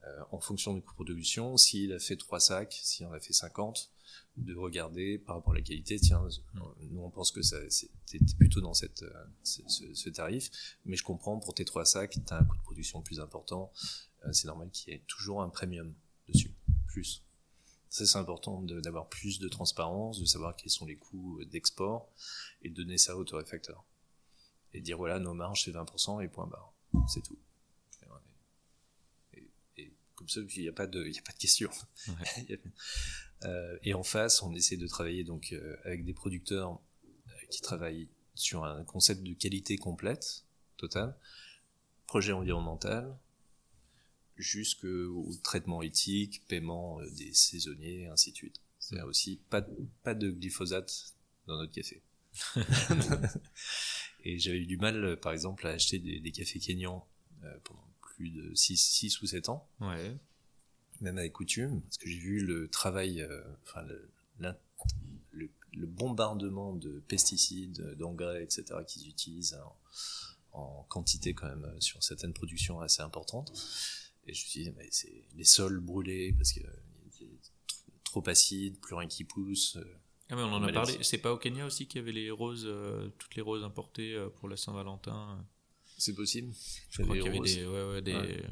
euh, 0.05 0.23
en 0.31 0.41
fonction 0.41 0.75
du 0.75 0.83
coût 0.83 0.93
de 0.93 0.97
production. 1.13 1.57
S'il 1.57 1.93
a 1.93 1.99
fait 1.99 2.17
trois 2.17 2.41
sacs, 2.41 2.79
s'il 2.83 3.07
en 3.07 3.13
a 3.13 3.21
fait 3.21 3.33
50, 3.33 3.91
de 4.37 4.55
regarder 4.55 5.19
par 5.19 5.37
rapport 5.37 5.53
à 5.55 5.57
la 5.57 5.63
qualité. 5.63 5.99
Tiens, 5.99 6.23
nous 6.91 7.01
on 7.01 7.11
pense 7.11 7.33
que 7.33 7.43
ça, 7.43 7.57
t'es 8.07 8.19
plutôt 8.39 8.61
dans 8.61 8.75
cette, 8.75 9.03
euh, 9.03 9.25
ce, 9.43 9.63
ce- 9.95 10.11
tarif, 10.11 10.51
mais 10.85 10.97
je 10.97 11.03
comprends 11.03 11.39
pour 11.39 11.55
tes 11.55 11.65
trois 11.65 11.85
sacs, 11.85 12.19
t'as 12.25 12.39
un 12.39 12.45
coût 12.45 12.57
de 12.57 12.63
production 12.63 13.03
plus 13.03 13.19
important. 13.19 13.73
Euh, 14.25 14.33
c'est 14.33 14.47
normal 14.47 14.71
qu'il 14.71 14.93
y 14.93 14.97
ait 14.97 15.03
toujours 15.09 15.43
un 15.43 15.49
premium 15.49 15.93
dessus, 16.29 16.55
plus. 16.87 17.25
Ça, 17.97 18.05
c'est 18.05 18.19
important 18.19 18.61
d'avoir 18.61 19.09
plus 19.09 19.39
de 19.39 19.49
transparence, 19.49 20.21
de 20.21 20.27
savoir 20.27 20.55
quels 20.55 20.69
sont 20.69 20.85
les 20.85 20.97
coûts 20.97 21.43
d'export 21.47 22.13
et 22.61 22.69
de 22.69 22.75
donner 22.75 22.99
ça 22.99 23.17
au 23.17 23.25
torréfacteur. 23.25 23.87
Et 24.75 24.83
dire 24.83 24.99
voilà, 24.99 25.19
nos 25.19 25.33
marges 25.33 25.65
c'est 25.65 25.71
20% 25.71 26.23
et 26.23 26.29
point 26.29 26.47
barre. 26.47 26.75
C'est 27.09 27.23
tout. 27.23 27.39
Et, 29.33 29.95
comme 30.15 30.29
ça, 30.29 30.41
il 30.57 30.63
n'y 30.63 30.69
a 30.69 30.75
pas 30.75 30.87
de, 30.87 31.07
il 31.07 31.15
y 31.15 31.19
a 31.19 31.23
pas 31.23 31.33
de 31.33 31.39
question. 31.39 31.71
Euh, 33.45 33.77
et 33.83 33.93
en 33.93 34.03
face, 34.03 34.43
on 34.43 34.55
essaie 34.55 34.79
de 34.79 34.87
travailler 34.87 35.23
donc 35.23 35.53
euh, 35.53 35.77
avec 35.85 36.07
des 36.07 36.15
producteurs 36.15 36.81
euh, 37.29 37.33
qui 37.51 37.61
travaillent 37.61 38.09
sur 38.35 38.65
un 38.65 38.83
concept 38.83 39.23
de 39.23 39.35
qualité 39.35 39.77
complète, 39.77 40.47
totale, 40.79 41.15
projet 42.07 42.33
environnemental, 42.33 43.15
jusqu'au 44.37 45.29
traitement 45.43 45.83
éthique, 45.83 46.43
paiement 46.49 47.01
euh, 47.01 47.11
des 47.13 47.33
saisonniers, 47.33 48.07
ainsi 48.09 48.33
de 48.33 48.37
suite. 48.37 48.61
C'est 48.79 49.01
aussi 49.03 49.41
pas, 49.51 49.61
de- 49.63 49.87
pas 50.03 50.15
de 50.15 50.31
glyphosate 50.31 51.15
dans 51.47 51.57
notre 51.57 51.73
café. 51.73 52.03
et 54.25 54.39
j'avais 54.39 54.59
eu 54.59 54.67
du 54.67 54.77
mal, 54.77 55.05
euh, 55.05 55.17
par 55.17 55.33
exemple, 55.33 55.67
à 55.67 55.71
acheter 55.71 55.99
des, 55.99 56.21
des 56.21 56.33
cafés 56.33 56.59
kényans 56.59 57.07
euh, 57.45 57.59
pendant 57.65 57.85
plus 58.01 58.31
de 58.31 58.55
6, 58.55 59.21
ou 59.23 59.27
7 59.27 59.49
ans 59.49 59.69
Ouais. 59.81 60.17
même 61.01 61.19
avec 61.19 61.33
coutume, 61.33 61.83
parce 61.83 61.99
que 61.99 62.09
j'ai 62.09 62.19
vu 62.19 62.41
le 62.45 62.69
travail, 62.69 63.21
euh, 63.23 63.43
enfin 63.65 63.83
le, 63.83 64.11
le, 65.33 65.51
le 65.73 65.87
bombardement 65.87 66.75
de 66.75 67.01
pesticides, 67.09 67.95
d'engrais, 67.99 68.43
etc. 68.43 68.65
qu'ils 68.87 69.09
utilisent 69.09 69.59
en, 70.53 70.59
en 70.61 70.87
quantité 70.89 71.35
quand 71.35 71.49
même 71.49 71.81
sur 71.81 72.03
certaines 72.03 72.33
productions 72.33 72.81
assez 72.81 73.03
importantes. 73.03 73.53
Et 74.27 74.35
je 74.35 74.45
me 74.45 74.49
suis 74.49 74.63
dit, 74.65 74.73
mais 74.77 74.89
c'est 74.91 75.25
les 75.37 75.45
sols 75.45 75.81
brûlés 75.81 76.33
parce 76.33 76.53
que 76.53 76.61
euh, 76.61 76.71
il 77.21 77.27
y 77.27 77.31
a 77.31 77.33
trop, 78.05 78.27
acide, 78.29 78.79
plus 78.81 78.95
rien 78.95 79.09
qui 79.09 79.25
pousse. 79.25 79.77
euh. 79.77 79.85
Ah 80.29 80.35
mais 80.35 80.43
on 80.43 80.53
en 80.53 80.63
a 80.63 80.73
parlé. 80.73 80.99
C'est 81.03 81.19
pas 81.19 81.33
au 81.33 81.39
Kenya 81.39 81.67
aussi 81.67 81.87
qu'il 81.87 82.01
y 82.01 82.03
avait 82.03 82.13
les 82.13 82.31
roses, 82.31 82.65
euh, 82.67 83.09
toutes 83.19 83.37
les 83.37 83.43
roses 83.43 83.63
importées 83.63 84.15
euh, 84.15 84.29
pour 84.29 84.49
la 84.49 84.57
Saint-Valentin. 84.57 85.47
C'est 85.99 86.15
possible. 86.15 86.53
Je 86.91 87.03
crois 87.03 87.17
qu'il 87.17 87.25
y 87.25 87.29
avait 87.29 87.41
des, 87.41 87.65
ouais, 87.65 87.85
ouais, 87.91 88.03
des. 88.03 88.15
Ouais. 88.15 88.45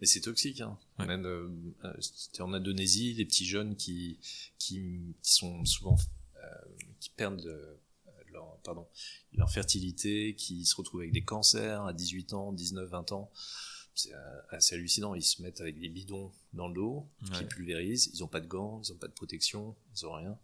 Mais 0.00 0.06
c'est 0.06 0.22
toxique, 0.22 0.60
hein. 0.62 0.78
Même 0.98 1.26
euh, 1.26 1.48
euh, 1.84 1.92
c'était 2.00 2.40
en 2.40 2.52
Indonésie, 2.52 3.14
les 3.14 3.24
petits 3.26 3.44
jeunes 3.46 3.76
qui 3.76 4.18
qui, 4.58 5.14
qui 5.22 5.34
sont 5.34 5.64
souvent 5.64 5.96
qui 6.98 7.10
perdent 7.10 7.78
leur 8.32 8.58
pardon 8.62 8.88
leur 9.34 9.50
fertilité, 9.50 10.34
qui 10.34 10.64
se 10.64 10.74
retrouvent 10.74 11.00
avec 11.00 11.12
des 11.12 11.22
cancers 11.22 11.84
à 11.84 11.92
18 11.92 12.32
ans, 12.32 12.52
19, 12.52 12.88
20 12.88 13.12
ans. 13.12 13.30
C'est 14.02 14.14
euh, 14.14 14.40
assez 14.50 14.74
hallucinant. 14.74 15.14
Ils 15.14 15.22
se 15.22 15.42
mettent 15.42 15.60
avec 15.60 15.78
des 15.78 15.88
bidons 15.88 16.32
dans 16.52 16.68
le 16.68 16.74
dos, 16.74 17.06
qui 17.34 17.44
pulvérisent. 17.44 18.10
Ils 18.14 18.24
ont 18.24 18.28
pas 18.28 18.40
de 18.40 18.46
gants, 18.46 18.80
ils 18.84 18.92
ont 18.92 18.96
pas 18.96 19.08
de 19.08 19.12
protection, 19.12 19.76
ils 19.96 20.06
ont 20.06 20.12
rien. 20.12 20.38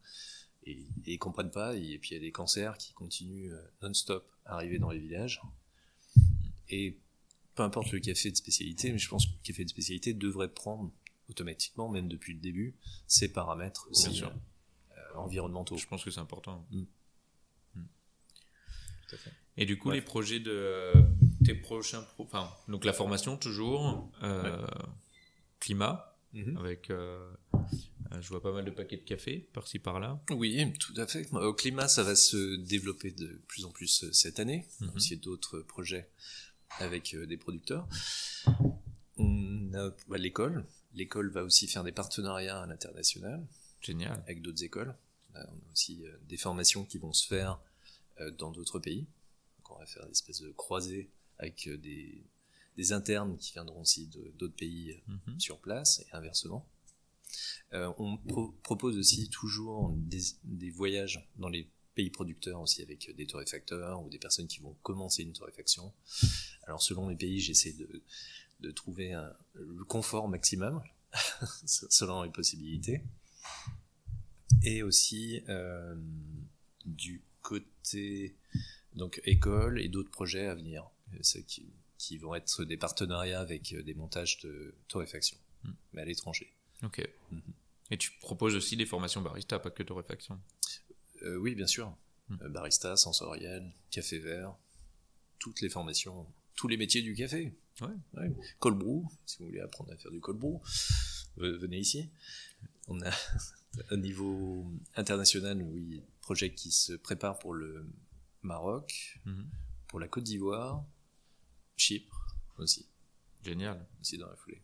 Et, 0.65 0.73
et 1.07 1.13
ils 1.15 1.19
comprennent 1.19 1.51
pas. 1.51 1.75
Et, 1.77 1.99
puis 1.99 2.11
il 2.11 2.15
y 2.15 2.17
a 2.17 2.21
des 2.21 2.33
cancers 2.33 2.77
qui 2.77 2.93
continuent 2.93 3.53
euh, 3.53 3.63
non-stop 3.83 4.29
à 4.45 4.55
arriver 4.55 4.79
dans 4.79 4.91
les 4.91 4.99
villages. 4.99 5.41
Et 6.69 6.99
peu 7.55 7.63
importe 7.63 7.93
le 7.93 8.01
café 8.01 8.31
de 8.31 8.37
spécialité, 8.37 8.93
mais 8.93 8.99
je 8.99 9.09
pense 9.09 9.27
que 9.27 9.33
le 9.33 9.39
café 9.43 9.65
de 9.65 9.71
spécialité 9.71 10.13
devrait 10.13 10.49
prendre 10.53 10.91
automatiquement, 11.29 11.89
même 11.89 12.09
depuis 12.09 12.35
le 12.35 12.41
début, 12.41 12.75
ses 13.07 13.29
paramètres 13.33 13.89
aussi, 13.91 14.09
Bien 14.09 14.17
sûr. 14.19 14.33
euh, 14.97 15.15
environnementaux. 15.17 15.77
Je 15.77 15.87
pense 15.87 16.05
que 16.05 16.11
c'est 16.11 16.21
important. 16.21 16.67
Mm. 16.71 16.83
Mm. 17.77 17.85
Tout 19.09 19.15
à 19.15 19.19
fait. 19.19 19.33
Et 19.57 19.65
du 19.65 19.79
coup, 19.79 19.89
Ouais. 19.89 19.97
les 19.97 20.03
projets 20.03 20.41
de 20.41 20.93
tes 21.47 21.55
prochains, 21.55 22.03
pro- 22.03 22.25
enfin, 22.25 22.51
donc 22.69 22.85
la 22.85 22.93
formation 22.93 23.37
toujours, 23.37 24.11
euh, 24.23 24.67
climat 25.61 26.13
Mhm. 26.33 26.57
avec, 26.59 26.91
euh, 26.91 27.33
euh, 27.55 28.21
je 28.21 28.29
vois 28.29 28.43
pas 28.43 28.53
mal 28.53 28.65
de 28.65 28.71
paquets 28.71 28.97
de 28.99 29.03
café 29.05 29.49
par-ci 29.55 29.79
par-là. 29.79 30.21
Oui, 30.31 30.73
tout 30.79 30.93
à 30.97 31.07
fait. 31.07 31.27
Au 31.33 31.55
climat, 31.55 31.89
ça 31.89 32.03
va 32.03 32.15
se 32.15 32.57
développer 32.57 33.11
de 33.13 33.41
plus 33.49 33.65
en 33.65 33.71
plus 33.71 34.11
cette 34.13 34.39
année. 34.39 34.67
Mhm. 34.81 34.89
On 34.89 34.93
a 34.93 34.95
aussi 34.97 35.17
d'autres 35.17 35.61
projets 35.61 36.11
avec 36.79 37.17
des 37.17 37.37
producteurs. 37.39 37.89
On 39.17 39.73
a 39.75 39.91
bah, 40.09 40.19
l'école. 40.19 40.67
L'école 40.95 41.31
va 41.31 41.43
aussi 41.45 41.69
faire 41.69 41.85
des 41.85 41.93
partenariats 41.93 42.63
à 42.63 42.67
l'international 42.67 43.47
Génial. 43.81 44.23
avec 44.25 44.43
d'autres 44.43 44.63
écoles. 44.65 44.95
On 45.35 45.39
a 45.39 45.47
aussi 45.73 46.03
des 46.29 46.37
formations 46.37 46.85
qui 46.85 46.99
vont 46.99 47.13
se 47.13 47.27
faire 47.27 47.59
dans 48.39 48.51
d'autres 48.51 48.79
pays. 48.79 49.07
Donc 49.59 49.71
on 49.71 49.79
va 49.79 49.87
faire 49.87 50.05
des 50.07 50.13
espèces 50.13 50.41
de 50.43 50.51
croisées 50.53 51.11
avec 51.39 51.67
euh, 51.69 51.77
des, 51.79 52.23
des 52.77 52.93
internes 52.93 53.37
qui 53.39 53.53
viendront 53.53 53.81
aussi 53.81 54.09
d'autres 54.39 54.55
pays 54.57 54.93
euh, 54.93 55.13
Mhm. 55.29 55.41
sur 55.41 55.59
place 55.59 56.01
et 56.01 56.17
inversement. 56.17 56.67
Euh, 57.73 57.93
on 57.99 58.17
pro- 58.19 58.53
propose 58.63 58.97
aussi 58.99 59.29
toujours 59.31 59.91
des, 59.97 60.23
des 60.45 60.71
voyages 60.71 61.29
dans 61.37 61.49
les 61.49 61.69
pays 61.95 62.11
producteurs 62.11 62.61
aussi 62.61 62.83
avec 62.83 63.15
des 63.17 63.27
torréfacteurs 63.27 64.03
ou 64.03 64.09
des 64.11 64.19
personnes 64.19 64.47
qui 64.47 64.61
vont 64.61 64.75
commencer 64.83 65.23
une 65.23 65.33
torréfaction. 65.33 65.93
Alors 66.65 66.83
selon 66.83 67.09
les 67.09 67.17
pays, 67.17 67.41
j'essaie 67.41 67.73
de, 67.73 68.03
de 68.61 68.71
trouver 68.71 69.13
un- 69.15 69.33
le 69.55 69.85
confort 69.85 70.29
maximum 70.29 70.83
selon 71.67 72.23
les 72.23 72.31
possibilités. 72.31 73.03
Et 74.63 74.83
aussi 74.83 75.43
euh, 75.49 75.95
du 76.85 77.23
côté 77.43 78.37
donc 78.95 79.21
école 79.25 79.81
et 79.81 79.89
d'autres 79.89 80.11
projets 80.11 80.47
à 80.47 80.55
venir, 80.55 80.89
ceux 81.23 81.41
qui, 81.43 81.73
qui 81.99 82.19
vont 82.19 82.35
être 82.35 82.65
des 82.65 82.77
partenariats 82.77 83.41
avec 83.41 83.73
euh, 83.73 83.83
des 83.83 83.95
montages 83.95 84.39
de 84.41 84.75
torréfaction, 84.89 85.39
Mm. 85.65 85.71
mais 85.95 86.03
à 86.03 86.05
l'étranger. 86.05 86.53
Ok. 86.83 87.09
Mhm. 87.33 87.41
Et 87.91 87.97
tu 87.97 88.11
proposes 88.21 88.55
aussi 88.55 88.77
des 88.77 88.85
formations 88.87 89.23
barista, 89.23 89.59
pas 89.59 89.71
que 89.71 89.83
de 89.83 89.93
réfaction. 89.93 90.41
Euh, 91.23 91.37
oui, 91.37 91.55
bien 91.55 91.67
sûr. 91.67 91.97
Mm. 92.29 92.37
Euh, 92.43 92.49
barista, 92.49 92.97
sensoriel, 92.97 93.73
café 93.91 94.19
vert, 94.19 94.55
toutes 95.39 95.61
les 95.63 95.69
formations, 95.71 96.27
tous 96.55 96.69
les 96.69 96.77
métiers 96.77 97.03
du 97.03 97.15
café. 97.15 97.55
Ouais. 97.81 98.31
Cold 98.59 98.79
brew, 98.79 99.05
si 99.27 99.39
vous 99.39 99.47
voulez 99.47 99.61
apprendre 99.61 99.93
à 99.93 99.97
faire 99.97 100.11
du 100.11 100.21
cold 100.21 100.39
brew, 100.39 100.61
venez 101.37 101.79
ici. 101.79 102.11
On 102.89 103.01
a 103.03 103.11
au 103.91 103.97
niveau 103.97 104.67
international, 104.97 105.63
oui, 105.63 106.03
projet 106.21 106.53
qui 106.55 106.71
se 106.73 106.93
prépare 106.95 107.39
pour 107.39 107.55
le 107.55 107.87
Maroc, 108.43 109.21
Mhm. 109.27 109.47
pour 109.89 110.01
la 110.01 110.09
Côte 110.09 110.25
d'Ivoire, 110.25 110.85
Chypre 111.77 112.37
aussi, 112.59 112.87
Génial. 113.45 113.87
aussi 114.01 114.19
dans 114.19 114.29
la 114.29 114.37
foulée. 114.37 114.63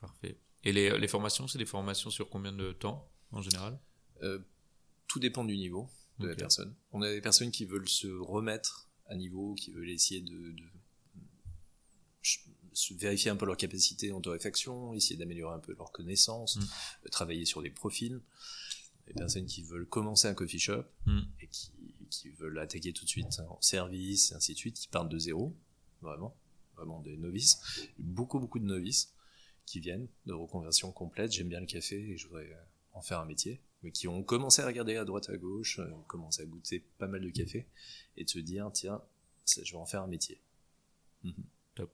Parfait. 0.00 0.38
Et 0.64 0.72
les, 0.72 0.96
les 0.98 1.08
formations, 1.08 1.48
c'est 1.48 1.58
des 1.58 1.66
formations 1.66 2.10
sur 2.10 2.28
combien 2.30 2.52
de 2.52 2.72
temps 2.72 3.10
en 3.32 3.42
général? 3.42 3.78
Euh, 4.22 4.38
tout 5.08 5.18
dépend 5.18 5.44
du 5.44 5.56
niveau 5.56 5.88
de 6.18 6.28
la 6.28 6.36
personne. 6.36 6.74
On 6.92 7.02
a 7.02 7.10
des 7.10 7.20
personnes 7.20 7.50
qui 7.50 7.64
veulent 7.64 7.88
se 7.88 8.06
remettre 8.06 8.88
à 9.06 9.16
niveau, 9.16 9.54
qui 9.54 9.72
veulent 9.72 9.90
essayer 9.90 10.20
de, 10.20 10.52
de 10.52 10.64
ch- 12.22 12.44
se 12.72 12.94
vérifier 12.94 13.30
un 13.30 13.36
peu 13.36 13.44
leur 13.44 13.56
capacité 13.56 14.12
en 14.12 14.20
torréfaction, 14.20 14.94
essayer 14.94 15.16
d'améliorer 15.16 15.54
un 15.54 15.58
peu 15.58 15.74
leurs 15.74 15.92
connaissances, 15.92 16.56
Mm. 16.56 16.60
euh, 17.06 17.08
travailler 17.10 17.44
sur 17.44 17.60
des 17.62 17.70
profils. 17.70 18.20
Des 19.08 19.14
personnes 19.14 19.46
qui 19.46 19.62
veulent 19.64 19.86
commencer 19.88 20.28
un 20.28 20.34
coffee 20.34 20.60
shop 20.60 20.84
Mm. 21.06 21.20
et 21.40 21.48
qui, 21.48 21.72
qui 22.08 22.30
veulent 22.30 22.58
attaquer 22.60 22.92
tout 22.92 23.04
de 23.04 23.10
suite 23.10 23.40
en 23.48 23.60
service, 23.60 24.30
et 24.30 24.34
ainsi 24.36 24.52
de 24.54 24.58
suite, 24.58 24.76
qui 24.76 24.88
partent 24.88 25.08
de 25.10 25.18
zéro, 25.18 25.56
vraiment, 26.00 26.36
vraiment 26.76 27.00
des 27.00 27.16
novices. 27.16 27.58
Beaucoup, 27.98 28.38
beaucoup 28.38 28.58
de 28.58 28.64
novices 28.64 29.12
qui 29.66 29.80
viennent 29.80 30.08
de 30.26 30.32
reconversion 30.32 30.90
complète. 30.92 31.32
J'aime 31.32 31.48
bien 31.48 31.60
le 31.60 31.66
café 31.66 31.96
et 31.96 32.16
je 32.16 32.26
voudrais 32.26 32.50
euh, 32.50 32.62
en 32.94 33.02
faire 33.02 33.20
un 33.20 33.24
métier, 33.26 33.60
mais 33.82 33.90
qui 33.92 34.08
ont 34.08 34.22
commencé 34.22 34.60
à 34.62 34.66
regarder 34.66 34.96
à 34.96 35.04
droite 35.04 35.28
à 35.30 35.36
gauche, 35.36 35.78
euh, 35.78 35.90
commencé 36.08 36.42
à 36.42 36.46
goûter 36.46 36.84
pas 36.98 37.06
mal 37.06 37.20
de 37.22 37.30
café, 37.30 37.66
et 38.16 38.24
de 38.24 38.28
se 38.30 38.38
dire, 38.38 38.70
tiens, 38.72 39.00
ça, 39.44 39.62
je 39.64 39.72
vais 39.72 39.78
en 39.78 39.86
faire 39.86 40.02
un 40.02 40.08
métier. 40.08 40.40
Mhm. 41.22 41.44
Top. 41.74 41.92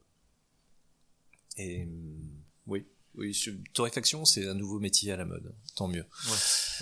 Et 1.56 1.84
hum, 1.84 2.42
oui, 2.66 2.86
oui, 3.14 3.36
torréfaction, 3.74 4.24
c'est 4.24 4.46
un 4.46 4.54
nouveau 4.54 4.78
métier 4.78 5.12
à 5.12 5.16
la 5.16 5.24
mode, 5.24 5.54
tant 5.76 5.88
mieux. 5.88 6.04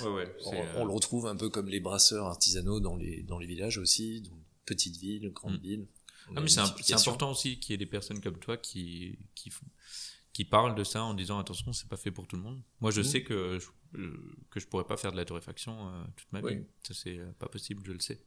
Ouais, 0.02 0.08
ouais. 0.08 0.36
On, 0.44 0.50
c'est, 0.50 0.76
on 0.76 0.82
euh, 0.82 0.84
le 0.84 0.92
retrouve 0.92 1.26
un 1.26 1.36
peu 1.36 1.48
comme 1.50 1.68
les 1.68 1.80
brasseurs 1.80 2.26
artisanaux 2.26 2.80
dans 2.80 2.96
les, 2.96 3.22
dans 3.22 3.38
les 3.38 3.46
villages 3.46 3.78
aussi, 3.78 4.20
dans 4.22 4.38
petites 4.66 4.96
villes, 4.96 5.30
grandes 5.32 5.58
Mm. 5.58 5.62
villes. 5.62 5.86
Ah, 6.34 6.40
mais 6.40 6.48
c'est 6.48 6.94
important 6.94 7.30
aussi 7.30 7.58
qu'il 7.60 7.72
y 7.72 7.74
ait 7.74 7.78
des 7.78 7.86
personnes 7.86 8.20
comme 8.20 8.38
toi 8.38 8.56
qui, 8.56 9.18
qui, 9.34 9.50
font- 9.50 9.66
qui 10.32 10.44
parlent 10.44 10.74
de 10.74 10.84
ça 10.84 11.02
en 11.04 11.14
disant 11.14 11.38
attention, 11.38 11.72
c'est 11.72 11.88
pas 11.88 11.96
fait 11.96 12.10
pour 12.10 12.26
tout 12.26 12.36
le 12.36 12.42
monde. 12.42 12.60
Moi, 12.80 12.90
je 12.90 13.00
Mhm. 13.00 13.06
sais 13.06 13.22
que 13.22 13.58
je, 13.58 13.98
euh, 13.98 14.36
que 14.50 14.58
je 14.60 14.66
pourrais 14.66 14.84
pas 14.86 14.96
faire 14.96 15.12
de 15.12 15.16
la 15.16 15.24
torréfaction 15.24 15.88
euh, 15.88 16.04
toute 16.16 16.32
ma 16.32 16.40
Oui. 16.40 16.56
vie. 16.56 16.64
Ça, 16.86 16.94
c'est 16.94 17.18
euh, 17.18 17.30
pas 17.38 17.48
possible, 17.48 17.82
je 17.86 17.92
le 17.92 18.00
sais. 18.00 18.20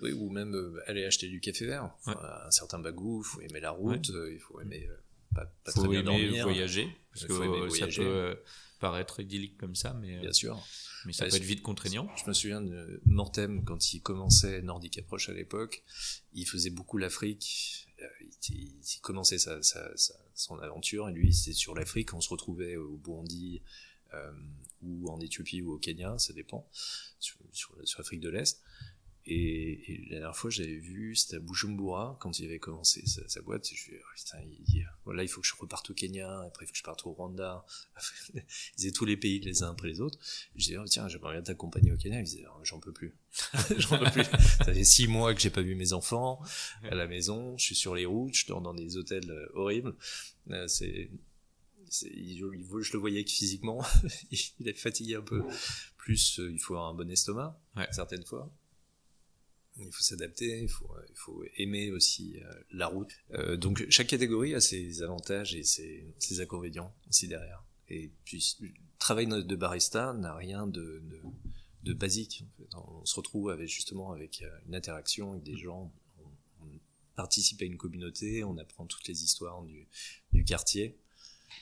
Oui, 0.00 0.12
ou 0.12 0.30
même 0.30 0.54
euh, 0.54 0.80
aller 0.86 1.04
acheter 1.04 1.28
du 1.28 1.40
café 1.40 1.66
vert. 1.66 1.90
Un 2.06 2.50
certain 2.50 2.78
bagou, 2.78 3.22
il 3.22 3.26
faut 3.28 3.40
aimer 3.40 3.60
la 3.60 3.70
route, 3.72 4.08
euh, 4.10 4.32
il 4.32 4.38
faut 4.40 4.58
aimer 4.60 4.88
pas, 5.34 5.44
pas 5.64 5.72
faut 5.72 5.80
très 5.80 5.88
bien 5.90 6.00
aimer 6.00 6.04
dormir. 6.28 6.44
voyager, 6.44 6.88
parce 7.12 7.26
que 7.26 7.32
voyager. 7.32 7.90
ça 8.02 8.08
peut 8.08 8.42
paraître 8.78 9.20
idyllique 9.20 9.58
comme 9.58 9.74
ça, 9.74 9.92
mais, 9.92 10.18
Bien 10.20 10.32
sûr. 10.32 10.64
Mais 11.06 11.12
ça 11.12 11.24
Ouais, 11.24 11.30
peut 11.30 11.36
être 11.36 11.42
vite 11.42 11.62
contraignant. 11.62 12.08
Je 12.16 12.28
me 12.28 12.32
souviens 12.32 12.60
de 12.60 13.00
Mortem, 13.06 13.64
quand 13.64 13.92
il 13.94 14.00
commençait 14.00 14.62
Nordic 14.62 14.98
Approach 14.98 15.28
à 15.28 15.32
l'époque, 15.32 15.82
il 16.34 16.46
faisait 16.46 16.70
beaucoup 16.70 16.98
l'Afrique. 16.98 17.86
Euh, 18.02 18.06
Il, 18.20 18.54
il- 18.56 18.80
il 18.96 19.00
commençait 19.00 19.38
sa, 19.38 19.62
sa- 19.62 19.94
sa- 19.96 20.14
son 20.34 20.58
aventure, 20.58 21.08
et 21.08 21.12
lui, 21.12 21.32
c'était 21.34 21.52
sur 21.54 21.74
l'Afrique. 21.74 22.14
On 22.14 22.20
se 22.20 22.28
retrouvait 22.30 22.76
au 22.76 22.96
Burundi, 22.96 23.62
euh, 24.14 24.32
ou 24.82 25.08
en 25.10 25.20
Éthiopie, 25.20 25.60
ou 25.62 25.72
au 25.72 25.78
Kenya, 25.78 26.18
ça 26.18 26.32
dépend, 26.32 26.68
sur, 27.18 27.36
sur, 27.52 27.76
sur 27.84 28.00
l'Afrique 28.00 28.20
de 28.20 28.30
l'Est. 28.30 28.60
Et, 29.32 29.92
et 29.92 30.04
la 30.10 30.18
dernière 30.18 30.36
fois, 30.36 30.50
j'avais 30.50 30.74
vu, 30.76 31.14
c'était 31.14 31.36
à 31.36 31.38
Bujumbura, 31.38 32.16
quand 32.20 32.40
il 32.40 32.46
avait 32.46 32.58
commencé 32.58 33.06
sa, 33.06 33.26
sa 33.28 33.40
boîte. 33.42 33.64
et 33.66 33.68
Je 33.68 33.74
me 33.74 33.78
suis 33.78 33.92
dit, 33.92 33.98
oh, 34.02 34.06
putain, 34.16 34.38
il, 34.42 34.74
il- 34.76 34.88
voilà, 35.04 35.22
il 35.22 35.28
faut 35.28 35.40
que 35.40 35.46
je 35.46 35.54
reparte 35.56 35.88
au 35.90 35.94
Kenya, 35.94 36.40
après 36.40 36.64
il 36.64 36.66
faut 36.66 36.72
que 36.72 36.78
je 36.78 36.82
parte 36.82 37.06
au 37.06 37.12
Rwanda. 37.12 37.64
Il 38.34 38.42
faisait 38.76 38.90
tous 38.90 39.04
les 39.04 39.16
pays 39.16 39.38
les 39.40 39.62
uns 39.62 39.70
après 39.70 39.86
les 39.88 40.00
autres. 40.00 40.18
Je 40.56 40.60
disais, 40.64 40.78
oh, 40.78 40.84
tiens, 40.84 41.06
j'aimerais 41.08 41.34
bien 41.34 41.42
t'accompagner 41.42 41.92
au 41.92 41.96
Kenya. 41.96 42.18
Il 42.18 42.24
disait, 42.24 42.44
Oh, 42.48 42.60
j'en 42.64 42.80
peux 42.80 42.92
plus. 42.92 43.14
j'en 43.78 43.98
peux 43.98 44.10
plus. 44.10 44.24
Ça 44.24 44.72
fait 44.74 44.82
six 44.84 45.06
mois 45.06 45.32
que 45.34 45.40
j'ai 45.40 45.50
pas 45.50 45.62
vu 45.62 45.74
mes 45.76 45.92
enfants 45.92 46.42
à 46.82 46.94
la 46.96 47.06
maison. 47.06 47.56
Je 47.56 47.64
suis 47.66 47.74
sur 47.76 47.94
les 47.94 48.06
routes, 48.06 48.34
je 48.34 48.46
dors 48.46 48.60
dans 48.60 48.74
des 48.74 48.96
hôtels 48.96 49.30
euh, 49.30 49.46
horribles. 49.54 49.94
Euh, 50.50 50.66
c'est, 50.66 51.08
je 51.90 52.92
le 52.92 52.98
voyais 52.98 53.22
que 53.24 53.30
physiquement, 53.30 53.84
il 54.32 54.68
est 54.68 54.74
fatigué 54.74 55.14
un 55.16 55.22
peu. 55.22 55.42
Plus, 55.96 56.40
euh, 56.40 56.50
il 56.52 56.58
faut 56.58 56.74
avoir 56.74 56.90
un 56.90 56.94
bon 56.94 57.08
estomac, 57.10 57.60
Ouais. 57.76 57.86
certaines 57.92 58.24
fois. 58.24 58.52
Il 59.80 59.92
faut 59.92 60.02
s'adapter, 60.02 60.60
il 60.60 60.68
faut, 60.68 60.90
euh, 60.94 61.06
il 61.08 61.16
faut 61.16 61.44
aimer 61.56 61.90
aussi 61.90 62.38
euh, 62.38 62.52
la 62.72 62.86
route. 62.86 63.10
Euh, 63.32 63.56
donc 63.56 63.84
chaque 63.88 64.08
catégorie 64.08 64.54
a 64.54 64.60
ses 64.60 65.02
avantages 65.02 65.54
et 65.54 65.64
ses, 65.64 66.14
ses 66.18 66.40
inconvénients 66.40 66.94
aussi 67.08 67.28
derrière. 67.28 67.64
Et 67.88 68.10
puis 68.24 68.56
le 68.60 68.68
travail 68.98 69.26
de 69.26 69.56
barista 69.56 70.12
n'a 70.12 70.34
rien 70.34 70.66
de, 70.66 71.02
de, 71.04 71.20
de 71.82 71.92
basique. 71.92 72.44
On 72.74 73.04
se 73.04 73.14
retrouve 73.16 73.50
avec 73.50 73.68
justement 73.68 74.12
avec 74.12 74.44
une 74.66 74.74
interaction 74.74 75.32
avec 75.32 75.42
des 75.42 75.56
gens. 75.56 75.92
On, 76.20 76.64
on 76.64 76.68
participe 77.16 77.62
à 77.62 77.64
une 77.64 77.76
communauté, 77.76 78.44
on 78.44 78.58
apprend 78.58 78.86
toutes 78.86 79.08
les 79.08 79.24
histoires 79.24 79.62
du, 79.62 79.88
du 80.32 80.44
quartier. 80.44 80.98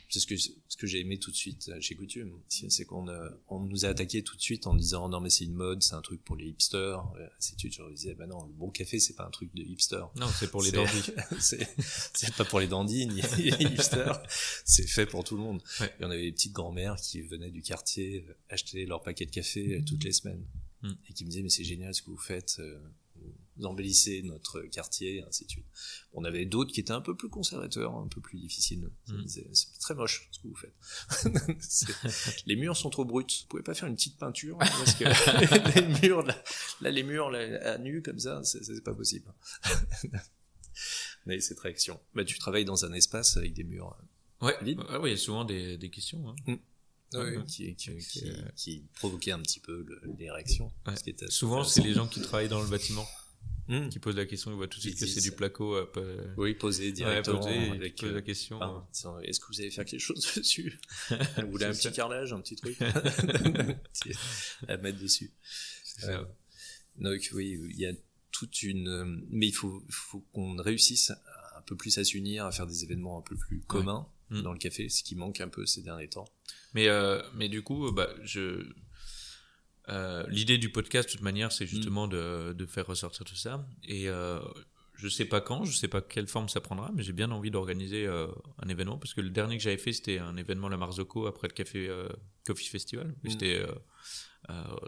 C'est 0.09 0.21
ce 0.21 0.27
que, 0.27 0.37
ce 0.37 0.77
que 0.77 0.87
j'ai 0.87 1.01
aimé 1.01 1.19
tout 1.19 1.31
de 1.31 1.37
suite 1.37 1.69
euh, 1.69 1.81
chez 1.81 1.95
Coutume. 1.95 2.33
C'est 2.49 2.85
qu'on 2.85 3.09
euh, 3.09 3.29
on 3.49 3.61
nous 3.61 3.85
a 3.85 3.89
attaqué 3.89 4.23
tout 4.23 4.37
de 4.37 4.41
suite 4.41 4.67
en 4.67 4.75
disant 4.75 5.09
non 5.09 5.21
mais 5.21 5.31
c'est 5.31 5.45
une 5.45 5.55
mode, 5.55 5.83
c'est 5.83 5.95
un 5.95 6.03
truc 6.03 6.23
pour 6.25 6.37
les 6.37 6.47
hipsters. 6.47 7.05
Euh, 7.17 7.29
ainsi 7.39 7.55
de 7.55 7.61
suite. 7.61 7.75
Je 7.75 7.83
leur 7.83 7.91
disais 7.91 8.15
bah 8.15 8.27
non, 8.27 8.45
le 8.47 8.53
bon 8.53 8.71
café 8.71 8.99
c'est 8.99 9.15
pas 9.15 9.25
un 9.25 9.31
truc 9.31 9.55
de 9.55 9.63
hipster. 9.63 10.05
Non, 10.17 10.29
c'est 10.39 10.51
pour 10.51 10.63
les 10.63 10.73
dandys. 10.73 11.13
c'est 11.41 12.35
pas 12.37 12.45
pour 12.45 12.61
les 12.61 12.69
dandys 12.69 13.07
ni 13.07 13.23
les 13.39 13.49
hipsters, 13.61 14.23
c'est 14.65 14.87
fait 14.87 15.07
pour 15.07 15.25
tout 15.25 15.37
le 15.37 15.43
monde. 15.43 15.63
Ouais. 15.81 15.95
Et 16.01 16.05
on 16.05 16.11
avait 16.11 16.23
des 16.23 16.33
petites 16.33 16.53
grand-mères 16.53 16.97
qui 16.97 17.21
venaient 17.23 17.51
du 17.51 17.63
quartier 17.63 18.25
euh, 18.29 18.35
acheter 18.49 18.87
leur 18.87 19.03
paquet 19.03 19.27
de 19.27 19.31
café 19.31 19.83
toutes 19.87 20.05
les 20.05 20.13
semaines 20.13 20.45
Mm. 20.83 20.93
et 21.09 21.13
qui 21.13 21.25
me 21.25 21.31
disaient 21.31 21.43
mais 21.43 21.49
c'est 21.49 21.65
génial 21.65 21.93
ce 21.93 22.03
que 22.03 22.11
vous 22.11 22.17
faites, 22.17 22.61
vous 23.59 23.65
embellissez 23.67 24.23
notre 24.23 24.61
quartier, 24.63 25.17
et 25.17 25.23
ainsi 25.25 25.45
de 25.45 25.51
suite. 25.51 25.67
On 26.13 26.25
avait 26.25 26.45
d'autres 26.47 26.73
qui 26.73 26.81
étaient 26.81 26.93
un 26.93 27.01
peu 27.01 27.17
plus 27.17 27.29
conservateurs, 27.29 27.95
un 27.97 28.09
peu 28.09 28.21
plus 28.21 28.39
difficiles. 28.39 28.89
Mm. 29.09 29.27
C'est 29.27 29.79
très 29.81 29.95
moche 29.95 30.29
ce 30.31 30.39
que 30.41 30.49
vous 30.49 30.55
faites. 30.57 30.75
Les 32.47 32.57
murs 32.57 32.77
sont 32.77 32.91
trop 32.91 33.05
bruts. 33.05 33.25
Vous 33.43 33.47
pouvez 33.49 33.63
pas 33.63 33.75
faire 33.75 33.89
une 33.89 33.97
petite 33.97 34.17
peinture 34.19 34.57
hein, 34.61 34.67
parce 34.67 34.95
que 34.95 35.05
les 36.03 36.09
murs 36.09 36.23
là, 36.23 36.43
là, 36.81 36.91
les 36.91 37.03
murs 37.03 37.31
là, 37.31 37.73
à 37.75 37.79
nu 37.79 38.01
comme 38.03 38.19
ça, 38.19 38.43
c'est 38.45 38.83
pas 38.85 38.95
possible. 38.95 39.33
Mais 41.27 41.41
c'est 41.41 41.55
très 41.55 41.71
action. 41.71 42.01
Bah, 42.15 42.25
tu 42.25 42.39
travailles 42.39 42.65
dans 42.65 42.85
un 42.85 42.93
espace 42.93 43.37
avec 43.37 43.53
des 43.55 43.65
murs 43.65 43.97
Ouais, 44.41 44.55
Vide. 44.63 44.79
ouais, 44.79 44.97
ouais, 44.99 45.09
il 45.11 45.13
y 45.13 45.15
a 45.15 45.19
souvent 45.19 45.45
des, 45.45 45.77
des 45.77 45.91
questions. 45.91 46.29
hein. 46.29 46.37
euh, 47.15 47.39
Ouais. 47.39 47.45
qui, 47.47 47.75
qui, 47.75 47.99
qui, 47.99 48.29
euh. 48.31 48.43
qui 48.55 49.31
un 49.33 49.41
petit 49.41 49.59
peu 49.61 49.83
le- 49.83 50.01
les 50.19 50.31
réactions. 50.31 50.71
Ouais. 50.87 50.95
ce 50.97 51.03
qui 51.03 51.11
était 51.11 51.29
Souvent, 51.31 51.65
c'est 51.65 51.83
les 51.83 51.93
gens 51.95 52.07
qui 52.07 52.21
travaillent 52.23 52.49
dans 52.49 52.63
le 52.63 52.69
bâtiment 52.69 53.07
Mm. 53.69 53.89
qui 53.91 53.99
posent 53.99 54.17
la 54.17 54.25
question, 54.27 54.51
ils 54.51 54.57
voient 54.57 54.67
tout 54.69 54.79
de 54.79 54.83
suite 54.83 54.99
que 54.99 55.07
c'est 55.07 55.21
du 55.21 55.33
placo. 55.33 55.75
euh, 55.77 55.85
pas- 55.87 56.01
Oui, 56.39 56.55
poser 56.55 56.87
Ouais, 56.87 56.93
directement 56.93 57.39
poser, 57.41 57.55
et 57.55 57.71
avec. 57.71 58.01
la 58.03 58.23
question. 58.23 58.63
euh. 58.63 58.81
disant, 58.93 59.19
Est-ce 59.21 59.41
que 59.41 59.47
vous 59.49 59.61
allez 59.61 59.71
faire 59.71 59.85
quelque 59.85 60.01
chose 60.01 60.21
dessus 60.37 60.81
Vous 61.11 61.51
voulez 61.51 61.67
un 61.67 61.73
ça. 61.75 61.89
petit 61.91 61.97
carrelage, 61.97 62.33
un 62.33 62.41
petit 62.41 62.57
truc 62.57 62.77
à 64.69 64.77
mettre 64.79 64.99
dessus. 64.99 65.31
Euh, 66.05 66.25
donc 66.97 67.29
oui, 67.35 67.59
il 67.71 67.79
y 67.79 67.87
a 67.87 67.93
toute 68.33 68.63
une, 68.63 69.25
mais 69.31 69.49
il 69.49 69.53
faut, 69.55 69.83
faut 69.91 70.21
qu'on 70.33 70.57
réussisse 70.57 71.11
un 71.57 71.63
peu 71.63 71.77
plus 71.77 71.97
à 71.99 72.05
s'unir, 72.05 72.47
à 72.47 72.53
faire 72.53 72.67
des 72.67 72.85
événements 72.85 73.19
un 73.19 73.23
peu 73.23 73.37
plus 73.37 73.61
communs 73.63 74.09
Mm. 74.31 74.43
dans 74.43 74.53
le 74.53 74.59
café, 74.59 74.91
ce 74.91 75.03
qui 75.03 75.17
manque 75.17 75.41
un 75.41 75.49
peu 75.49 75.65
ces 75.65 75.81
derniers 75.81 76.09
temps. 76.11 76.29
Mais, 76.75 76.89
euh, 76.89 77.23
mais 77.35 77.49
du 77.49 77.63
coup, 77.63 77.91
bah, 77.93 78.11
je. 78.25 78.63
Euh, 79.89 80.25
L'idée 80.29 80.59
du 80.59 80.71
podcast, 80.71 81.09
de 81.09 81.13
toute 81.13 81.23
manière, 81.23 81.51
c'est 81.53 81.67
justement 81.67 82.07
Mm. 82.07 82.11
de, 82.11 82.53
de 82.53 82.67
faire 82.67 82.87
ressortir 82.87 83.25
tout 83.25 83.35
ça. 83.37 83.67
Et 83.85 84.09
euh, 84.09 84.41
je 84.95 85.09
sais 85.09 85.25
pas 85.25 85.41
quand, 85.41 85.65
je 85.65 85.73
sais 85.77 85.89
pas 85.89 86.01
quelle 86.01 86.27
forme 86.29 86.49
ça 86.49 86.61
prendra, 86.61 86.91
mais 86.95 87.03
j'ai 87.03 87.13
bien 87.13 87.31
envie 87.31 87.51
d'organiser 87.51 88.07
euh, 88.07 88.27
un 88.63 88.69
événement 88.69 88.99
parce 88.99 89.15
que 89.15 89.21
le 89.21 89.31
dernier 89.31 89.57
que 89.57 89.63
j'avais 89.63 89.79
fait, 89.79 89.93
c'était 89.93 90.19
un 90.19 90.37
événement 90.37 90.69
La 90.69 90.77
Marzocco 90.77 91.27
après 91.27 91.49
le 91.49 91.55
café 91.55 91.89
euh, 91.89 92.09
Coffee 92.45 92.69
Festival. 92.69 93.15
Et 93.25 93.29
Mm. 93.29 93.31
C'était 93.31 93.63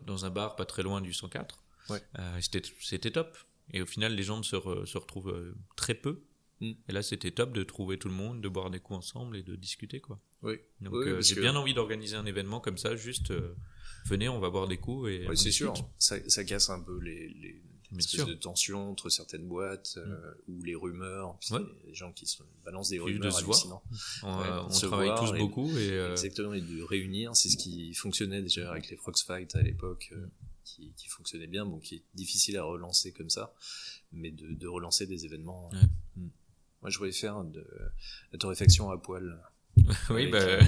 dans 0.07 0.25
un 0.25 0.31
bar 0.31 0.57
pas 0.57 0.65
très 0.65 0.83
loin 0.83 1.01
du 1.01 1.13
104. 1.13 1.63
Ouais. 1.91 2.01
Euh, 2.19 2.39
et 2.39 2.43
c'était 2.83 3.11
top. 3.11 3.37
Et 3.73 3.83
au 3.83 3.87
final, 3.87 4.15
les 4.15 4.23
gens 4.23 4.43
se, 4.43 4.57
re- 4.57 4.85
se 4.87 4.99
retrouvent 4.99 5.55
très 5.77 5.95
peu. 5.95 6.23
Mm. 6.61 6.73
Et 6.89 6.93
là, 6.93 7.03
c'était 7.03 7.31
top 7.31 7.53
de 7.53 7.63
trouver 7.63 7.99
tout 7.99 8.09
le 8.09 8.15
monde, 8.15 8.41
de 8.43 8.49
boire 8.49 8.71
des 8.71 8.81
coups 8.81 8.99
ensemble 8.99 9.37
et 9.37 9.43
de 9.43 9.57
discuter, 9.57 10.01
quoi. 10.01 10.21
Oui, 10.43 10.55
Donc 10.81 10.93
Oui, 10.95 11.09
euh, 11.09 11.21
j'ai 11.23 11.35
que- 11.35 11.41
bien 11.41 11.57
envie 11.57 11.75
d'organiser 11.75 12.17
un 12.17 12.27
événement 12.27 12.61
comme 12.61 12.79
ça, 12.79 12.97
juste 12.97 13.31
euh, 13.31 13.55
venez, 14.07 14.29
on 14.29 14.41
va 14.41 14.51
boire 14.51 14.69
des 14.69 14.77
coups 14.79 15.11
et 15.11 15.27
on 15.29 15.35
c'est 15.35 15.51
sûr. 15.53 15.75
Ça, 15.99 16.17
ça 16.29 16.45
casse 16.45 16.71
un 16.71 16.81
peu 16.81 16.99
les, 17.01 17.29
les 17.29 17.63
espèces 17.99 18.27
de 18.27 18.35
tensions 18.35 18.91
entre 18.91 19.09
certaines 19.11 19.47
boîtes 19.49 19.95
euh, 19.99 20.33
ou 20.49 20.63
les 20.63 20.75
rumeurs. 20.75 21.39
Ouais. 21.51 21.61
Les 21.87 21.95
gens 21.95 22.13
qui 22.13 22.27
se 22.27 22.43
balancent 22.65 22.91
des 22.91 22.99
de 22.99 23.03
rumeurs 23.03 23.33
se 23.39 23.45
voir. 23.45 23.83
On, 24.23 24.39
Ouais, 24.41 24.49
on 24.67 24.71
se 24.71 24.87
travaille 24.87 25.09
voir 25.09 25.29
tous 25.31 25.35
et- 25.35 25.39
beaucoup 25.39 25.69
et 25.77 25.91
euh, 25.93 26.13
Exactement, 26.13 26.53
et 26.55 26.61
de 26.61 26.83
réunir, 26.83 27.35
c'est 27.37 27.49
ce 27.49 27.57
qui 27.57 27.93
fonctionnait 27.95 28.43
déjà 28.43 28.71
avec 28.71 28.89
les 28.91 28.97
Frogs 28.97 29.19
Fight 29.27 29.55
à 29.57 29.63
l'époque, 29.63 30.11
euh, 30.13 30.27
qui, 30.65 30.93
qui 30.97 31.09
fonctionnait 31.09 31.49
bien, 31.49 31.67
bon, 31.67 31.79
qui 31.81 31.97
est 31.97 32.05
difficile 32.15 32.57
à 32.59 32.63
relancer 32.65 33.13
comme 33.13 33.31
ça, 33.31 33.53
mais 34.13 34.31
de, 34.31 34.53
de 34.55 34.67
relancer 34.69 35.07
des 35.07 35.25
événements. 35.25 35.69
Ouais. 35.71 36.23
Moi, 36.83 36.91
je 36.91 36.99
voulais 36.99 37.13
faire 37.13 37.45
de 37.45 37.65
la 38.33 38.39
torréfaction 38.39 38.91
à 38.91 38.99
poil. 38.99 39.39
oui, 40.11 40.27
bah, 40.27 40.39
euh, 40.39 40.61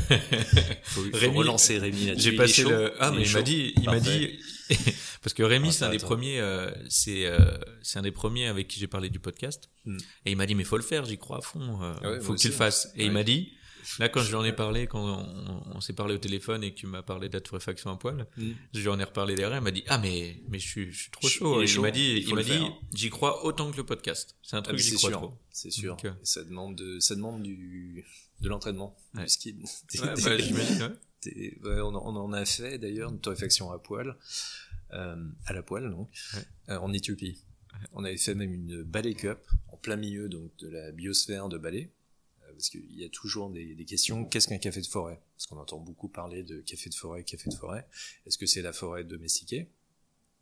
Faut, 0.85 1.03
faut 1.03 1.11
Rémi- 1.17 1.37
relancer 1.37 1.79
Rémi 1.79 2.13
j'ai 2.17 2.37
passé 2.37 2.63
le. 2.65 2.95
Ah, 3.01 3.11
mais 3.11 3.23
il 3.27 3.33
m'a 3.33 3.43
dit, 3.43 3.73
il 3.77 3.85
m'a 3.85 4.01
dit, 4.01 4.39
parce 5.23 5.35
que 5.35 5.43
Rémi, 5.43 5.73
c'est 5.73 5.85
un 5.85 5.91
des 5.91 5.99
premiers, 5.99 6.41
euh, 6.41 6.71
c'est, 6.89 7.27
euh, 7.27 7.39
c'est 7.83 7.99
un 7.99 8.03
des 8.03 8.13
premiers 8.13 8.47
avec 8.47 8.69
qui 8.69 8.79
j'ai 8.79 8.87
parlé 8.87 9.11
du 9.11 9.19
podcast. 9.19 9.71
Hmm. 9.85 9.99
Et 10.25 10.31
il 10.31 10.37
m'a 10.37 10.47
dit, 10.47 10.55
mais 10.55 10.65
faut 10.65 10.77
le 10.77 10.83
faire, 10.83 11.05
j'y 11.05 11.19
crois 11.19 11.39
à 11.39 11.41
fond, 11.41 11.83
euh, 11.83 11.95
Ah 12.03 12.11
ouais, 12.13 12.21
faut 12.21 12.37
tu 12.37 12.49
le 12.49 12.55
fasses. 12.55 12.93
Et 12.97 13.07
il 13.07 13.13
m'a 13.13 13.25
dit, 13.25 13.53
là, 13.99 14.09
quand 14.09 14.23
je 14.23 14.29
lui 14.29 14.35
en 14.37 14.45
ai 14.45 14.53
parlé, 14.53 14.87
quand 14.87 15.03
on, 15.05 15.63
on 15.77 15.81
s'est 15.81 15.93
parlé 15.93 16.15
au 16.15 16.19
téléphone 16.19 16.63
et 16.65 16.73
que 16.73 16.79
tu 16.79 16.87
m'as 16.87 17.03
parlé 17.03 17.29
de 17.29 17.35
la 17.35 17.41
torréfaction 17.41 17.91
à 17.91 17.97
poil, 17.97 18.27
Hmm. 18.37 18.53
je 18.75 18.81
lui 18.81 18.89
en 18.89 18.99
ai 18.99 19.05
reparlé 19.05 19.35
derrière, 19.35 19.59
il 19.59 19.63
m'a 19.65 19.71
dit, 19.71 19.85
ah, 19.89 19.99
mais, 19.99 20.41
mais 20.49 20.59
je 20.59 20.67
suis, 20.69 20.93
je 20.93 21.03
suis 21.03 21.11
trop 21.11 21.29
chaud. 21.29 21.63
il 21.63 21.81
m'a 21.81 21.91
dit, 21.91 22.25
il 22.27 22.35
m'a 22.35 22.43
dit, 22.43 22.51
faire. 22.51 22.73
j'y 22.95 23.11
crois 23.11 23.45
autant 23.45 23.71
que 23.71 23.77
le 23.77 23.85
podcast. 23.85 24.37
C'est 24.43 24.57
un 24.57 24.61
Ah, 24.61 24.63
truc, 24.63 24.77
mais 24.77 24.83
j'y 24.83 24.91
c'est 24.91 24.97
crois 24.97 25.11
sûr, 25.11 25.19
trop. 25.21 25.35
c'est 25.51 25.71
sûr. 25.71 25.97
Donc, 25.97 26.05
euh, 26.05 26.13
ça 26.23 26.45
demande 26.45 26.77
de, 26.77 26.99
ça 27.01 27.15
demande 27.15 27.43
du, 27.43 28.05
de 28.41 28.49
l'entraînement, 28.49 28.97
Ouais. 29.15 29.25
du 29.25 29.29
ski. 29.29 29.55
Ouais, 30.01 30.15
bah, 30.25 30.39
j'imagine, 30.39 30.83
ouais. 31.27 31.81
on, 31.81 31.95
en- 31.95 32.15
on 32.15 32.17
en 32.17 32.33
a 32.33 32.45
fait 32.45 32.79
d'ailleurs 32.79 33.11
une 33.11 33.21
torréfaction 33.21 33.71
à 33.73 33.79
poil, 33.79 34.17
euh, 34.93 35.17
à 35.47 35.53
la 35.53 35.63
poêle 35.63 35.91
donc, 35.91 36.09
euh, 36.69 36.77
en 36.79 36.93
Éthiopie. 36.93 37.39
On 37.93 38.05
avait 38.05 38.17
fait 38.19 38.35
même 38.35 38.53
une 38.53 38.83
ballet 38.83 39.15
cup 39.15 39.39
en 39.69 39.77
plein 39.77 39.97
milieu 39.97 40.29
donc 40.29 40.51
de 40.59 40.69
la 40.69 40.93
biosphère 40.93 41.49
de 41.49 41.59
ballet. 41.59 41.91
Parce 42.63 42.71
qu'il 42.71 42.97
y 42.97 43.05
a 43.05 43.09
toujours 43.09 43.51
des, 43.51 43.75
des 43.75 43.85
questions. 43.85 44.25
Qu'est-ce 44.25 44.47
qu'un 44.47 44.59
café 44.59 44.81
de 44.81 44.87
forêt? 44.87 45.21
Parce 45.35 45.47
qu'on 45.47 45.57
entend 45.57 45.81
beaucoup 45.81 46.07
parler 46.07 46.45
de 46.45 46.61
café 46.61 46.89
de 46.91 46.95
forêt, 46.95 47.25
café 47.25 47.51
de 47.51 47.55
forêt. 47.57 47.89
Est-ce 48.25 48.39
que 48.39 48.47
c'est 48.47 48.63
la 48.63 48.73
forêt 48.73 49.03
domestiquée? 49.03 49.63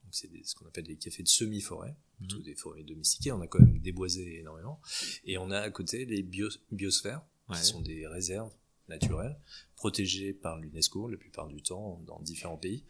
Donc 0.04 0.12
c'est 0.12 0.28
ce 0.44 0.54
qu'on 0.54 0.66
appelle 0.66 0.84
des 0.84 0.96
cafés 0.96 1.22
de 1.22 1.28
semi-forêt, 1.28 1.96
plutôt 2.18 2.36
Mhm. 2.36 2.42
des 2.42 2.54
forêts 2.54 2.82
domestiquées. 2.82 3.32
On 3.32 3.40
a 3.40 3.46
quand 3.46 3.60
même 3.60 3.78
déboisé 3.78 4.38
énormément. 4.38 4.82
Et 5.24 5.38
on 5.38 5.50
a 5.50 5.60
à 5.60 5.70
côté 5.70 6.04
les 6.04 6.22
bio- 6.22 6.50
biosphères, 6.70 7.22
Ouais. 7.48 7.56
qui 7.56 7.64
sont 7.64 7.80
des 7.80 8.06
réserves 8.06 8.52
naturelles 8.88 9.38
protégées 9.76 10.34
par 10.34 10.58
l'UNESCO 10.58 11.08
la 11.08 11.16
plupart 11.16 11.48
du 11.48 11.62
temps 11.62 12.02
dans 12.06 12.20
différents 12.20 12.58
pays. 12.58 12.84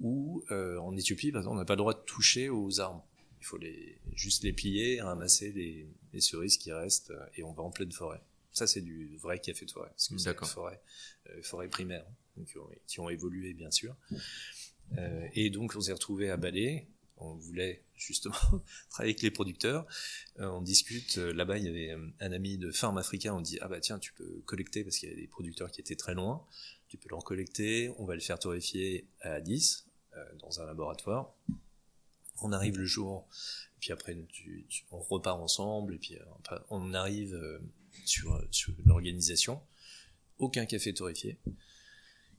Ou 0.00 0.42
euh, 0.50 0.78
en 0.78 0.96
Éthiopie, 0.96 1.30
par 1.30 1.42
exemple, 1.42 1.56
on 1.56 1.58
n'a 1.58 1.66
pas 1.66 1.74
le 1.74 1.78
droit 1.84 1.92
de 1.92 2.04
toucher 2.06 2.48
aux 2.48 2.80
arbres. 2.80 3.06
Il 3.38 3.44
faut 3.44 3.58
les, 3.58 3.98
juste 4.14 4.44
les 4.44 4.54
plier, 4.54 5.02
ramasser 5.02 5.52
les, 5.52 5.86
les 6.14 6.20
cerises 6.22 6.56
qui 6.56 6.72
restent 6.72 7.10
euh, 7.10 7.26
et 7.36 7.42
on 7.42 7.52
va 7.52 7.62
en 7.62 7.70
pleine 7.70 7.92
forêt. 7.92 8.22
Ça, 8.56 8.66
c'est 8.66 8.80
du 8.80 9.18
vrai 9.18 9.38
café 9.38 9.66
de 9.66 9.70
forêt. 9.70 9.90
Parce 9.90 10.08
que 10.08 10.14
c'est 10.18 10.30
forêt, 10.46 10.80
euh, 11.28 11.42
forêt 11.42 11.68
primaire, 11.68 12.06
hein, 12.38 12.44
qui, 12.46 12.56
ont, 12.58 12.70
qui 12.86 13.00
ont 13.00 13.10
évolué, 13.10 13.52
bien 13.52 13.70
sûr. 13.70 13.94
Euh, 14.96 15.28
et 15.34 15.50
donc, 15.50 15.74
on 15.76 15.80
s'est 15.82 15.92
retrouvé 15.92 16.30
à 16.30 16.38
Balai. 16.38 16.88
On 17.18 17.34
voulait 17.34 17.84
justement 17.94 18.34
travailler 18.90 19.12
avec 19.12 19.20
les 19.22 19.30
producteurs. 19.30 19.86
Euh, 20.38 20.46
on 20.48 20.62
discute. 20.62 21.18
euh, 21.18 21.32
Là-bas, 21.34 21.58
il 21.58 21.64
y 21.64 21.68
avait 21.68 21.90
euh, 21.90 22.08
un 22.20 22.32
ami 22.32 22.56
de 22.56 22.70
Farm 22.70 22.96
Africa. 22.96 23.34
On 23.34 23.40
dit 23.42 23.58
Ah 23.60 23.68
bah 23.68 23.80
tiens, 23.80 23.98
tu 23.98 24.12
peux 24.14 24.40
collecter 24.46 24.84
parce 24.84 24.96
qu'il 24.98 25.08
y 25.10 25.12
a 25.12 25.16
des 25.16 25.26
producteurs 25.26 25.70
qui 25.70 25.80
étaient 25.82 25.96
très 25.96 26.14
loin. 26.14 26.42
Tu 26.88 26.96
peux 26.96 27.08
leur 27.10 27.24
collecter. 27.24 27.90
On 27.98 28.04
va 28.06 28.14
le 28.14 28.20
faire 28.20 28.38
torréfier 28.38 29.06
à 29.20 29.32
Addis, 29.32 29.84
euh, 30.16 30.24
dans 30.38 30.60
un 30.62 30.66
laboratoire. 30.66 31.34
On 32.42 32.52
arrive 32.52 32.76
le 32.78 32.84
jour, 32.84 33.26
et 33.76 33.80
puis 33.80 33.92
après 33.92 34.14
tu- 34.30 34.66
tu- 34.68 34.84
on 34.90 34.98
repart 35.00 35.40
ensemble, 35.40 35.94
et 35.94 35.98
puis 35.98 36.16
euh, 36.16 36.56
on 36.68 36.92
arrive 36.92 37.34
euh, 37.34 37.58
sur, 38.04 38.40
sur 38.50 38.72
l'organisation. 38.84 39.60
Aucun 40.38 40.66
café 40.66 40.92
torréfié, 40.92 41.38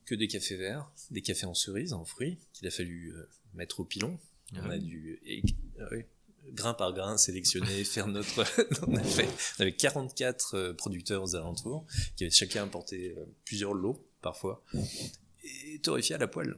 que 0.04 0.14
des 0.14 0.28
cafés 0.28 0.56
verts, 0.56 0.90
des 1.10 1.20
cafés 1.22 1.46
en 1.46 1.54
cerise, 1.54 1.92
en 1.92 2.04
fruits, 2.04 2.38
qu'il 2.52 2.66
a 2.68 2.70
fallu 2.70 3.12
euh, 3.12 3.28
mettre 3.54 3.80
au 3.80 3.84
pilon. 3.84 4.18
Ah 4.54 4.60
On 4.64 4.70
a 4.70 4.76
oui. 4.76 4.84
dû, 4.84 5.20
et- 5.24 5.42
ah 5.80 5.84
oui, 5.90 6.04
grain 6.52 6.74
par 6.74 6.92
grain, 6.94 7.18
sélectionner, 7.18 7.82
faire 7.84 8.06
notre. 8.06 8.44
on, 8.88 8.94
a 8.96 9.02
fait, 9.02 9.28
on 9.58 9.62
avait 9.62 9.74
44 9.74 10.54
euh, 10.54 10.72
producteurs 10.74 11.22
aux 11.24 11.34
alentours, 11.34 11.86
qui 12.16 12.24
avaient 12.24 12.30
chacun 12.30 12.64
apporté 12.64 13.14
euh, 13.18 13.24
plusieurs 13.44 13.74
lots, 13.74 14.08
parfois, 14.22 14.64
et 15.42 15.80
torréfié 15.80 16.14
à 16.14 16.18
la 16.18 16.28
poêle. 16.28 16.56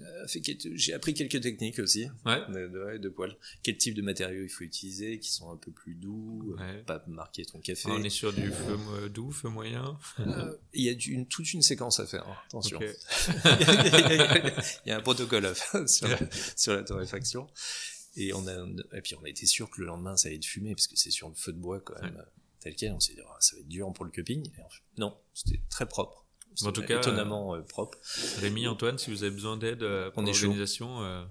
Euh, 0.00 0.26
J'ai 0.74 0.94
appris 0.94 1.14
quelques 1.14 1.40
techniques 1.40 1.78
aussi 1.80 2.06
Ouais. 2.24 2.40
de, 2.48 2.96
de, 2.98 3.08
poêle. 3.08 3.36
Quel 3.62 3.76
type 3.76 3.94
de 3.94 4.02
matériaux 4.02 4.42
il 4.44 4.48
faut 4.48 4.62
utiliser, 4.64 5.18
qui 5.18 5.30
sont 5.32 5.50
un 5.50 5.56
peu 5.56 5.72
plus 5.72 5.94
doux, 5.94 6.54
euh, 6.58 6.76
Ouais. 6.76 6.82
pas 6.84 7.02
marquer 7.08 7.44
ton 7.44 7.58
café. 7.60 7.88
On 7.90 8.02
est 8.02 8.08
sur 8.08 8.32
du 8.32 8.50
feu 8.50 8.76
mo- 8.76 9.08
doux, 9.08 9.30
feu 9.32 9.48
moyen. 9.48 9.98
Euh, 10.20 10.56
Il 10.72 10.84
y 10.84 10.88
a 10.88 10.92
une, 11.08 11.26
toute 11.26 11.52
une 11.52 11.62
séquence 11.62 11.98
à 12.00 12.06
faire, 12.06 12.26
hein, 12.28 12.36
attention. 12.46 12.78
Il 14.86 14.88
y 14.88 14.92
a 14.92 14.96
un 14.96 15.00
protocole 15.00 15.46
à 15.46 15.54
faire 15.54 15.88
sur 15.88 16.08
la, 16.08 16.18
sur 16.56 16.74
la 16.74 16.82
torréfaction. 16.82 17.46
Et, 18.16 18.32
on 18.32 18.46
a, 18.48 18.66
et 18.96 19.00
puis 19.02 19.14
on 19.16 19.24
a 19.24 19.28
été 19.28 19.46
sûr 19.46 19.70
que 19.70 19.80
le 19.80 19.86
lendemain 19.86 20.16
ça 20.16 20.28
allait 20.28 20.36
être 20.36 20.44
fumé, 20.44 20.74
parce 20.74 20.86
que 20.88 20.96
c'est 20.96 21.10
sur 21.10 21.28
le 21.28 21.34
feu 21.34 21.52
de 21.52 21.58
bois 21.58 21.80
quand 21.80 22.00
même, 22.02 22.22
tel 22.60 22.74
quel. 22.74 22.92
On 22.92 23.00
s'est 23.00 23.14
dit, 23.14 23.20
Ah, 23.26 23.36
ça 23.40 23.56
va 23.56 23.60
être 23.60 23.68
dur 23.68 23.92
pour 23.92 24.04
le 24.04 24.10
cupping. 24.10 24.48
Et 24.58 24.62
en 24.62 24.68
fait, 24.68 24.82
non, 24.98 25.16
c'était 25.34 25.60
très 25.68 25.86
propre. 25.86 26.26
En 26.66 26.72
tout 26.72 26.82
cas, 26.82 26.98
étonnamment 26.98 27.54
euh, 27.54 27.60
propre. 27.62 27.98
Rémi, 28.40 28.66
Antoine, 28.66 28.98
si 28.98 29.10
vous 29.10 29.22
avez 29.22 29.32
besoin 29.34 29.56
d'aide 29.56 29.82
euh, 29.82 30.10
pour 30.10 30.22
l'organisation, 30.22 31.02
euh, 31.02 31.22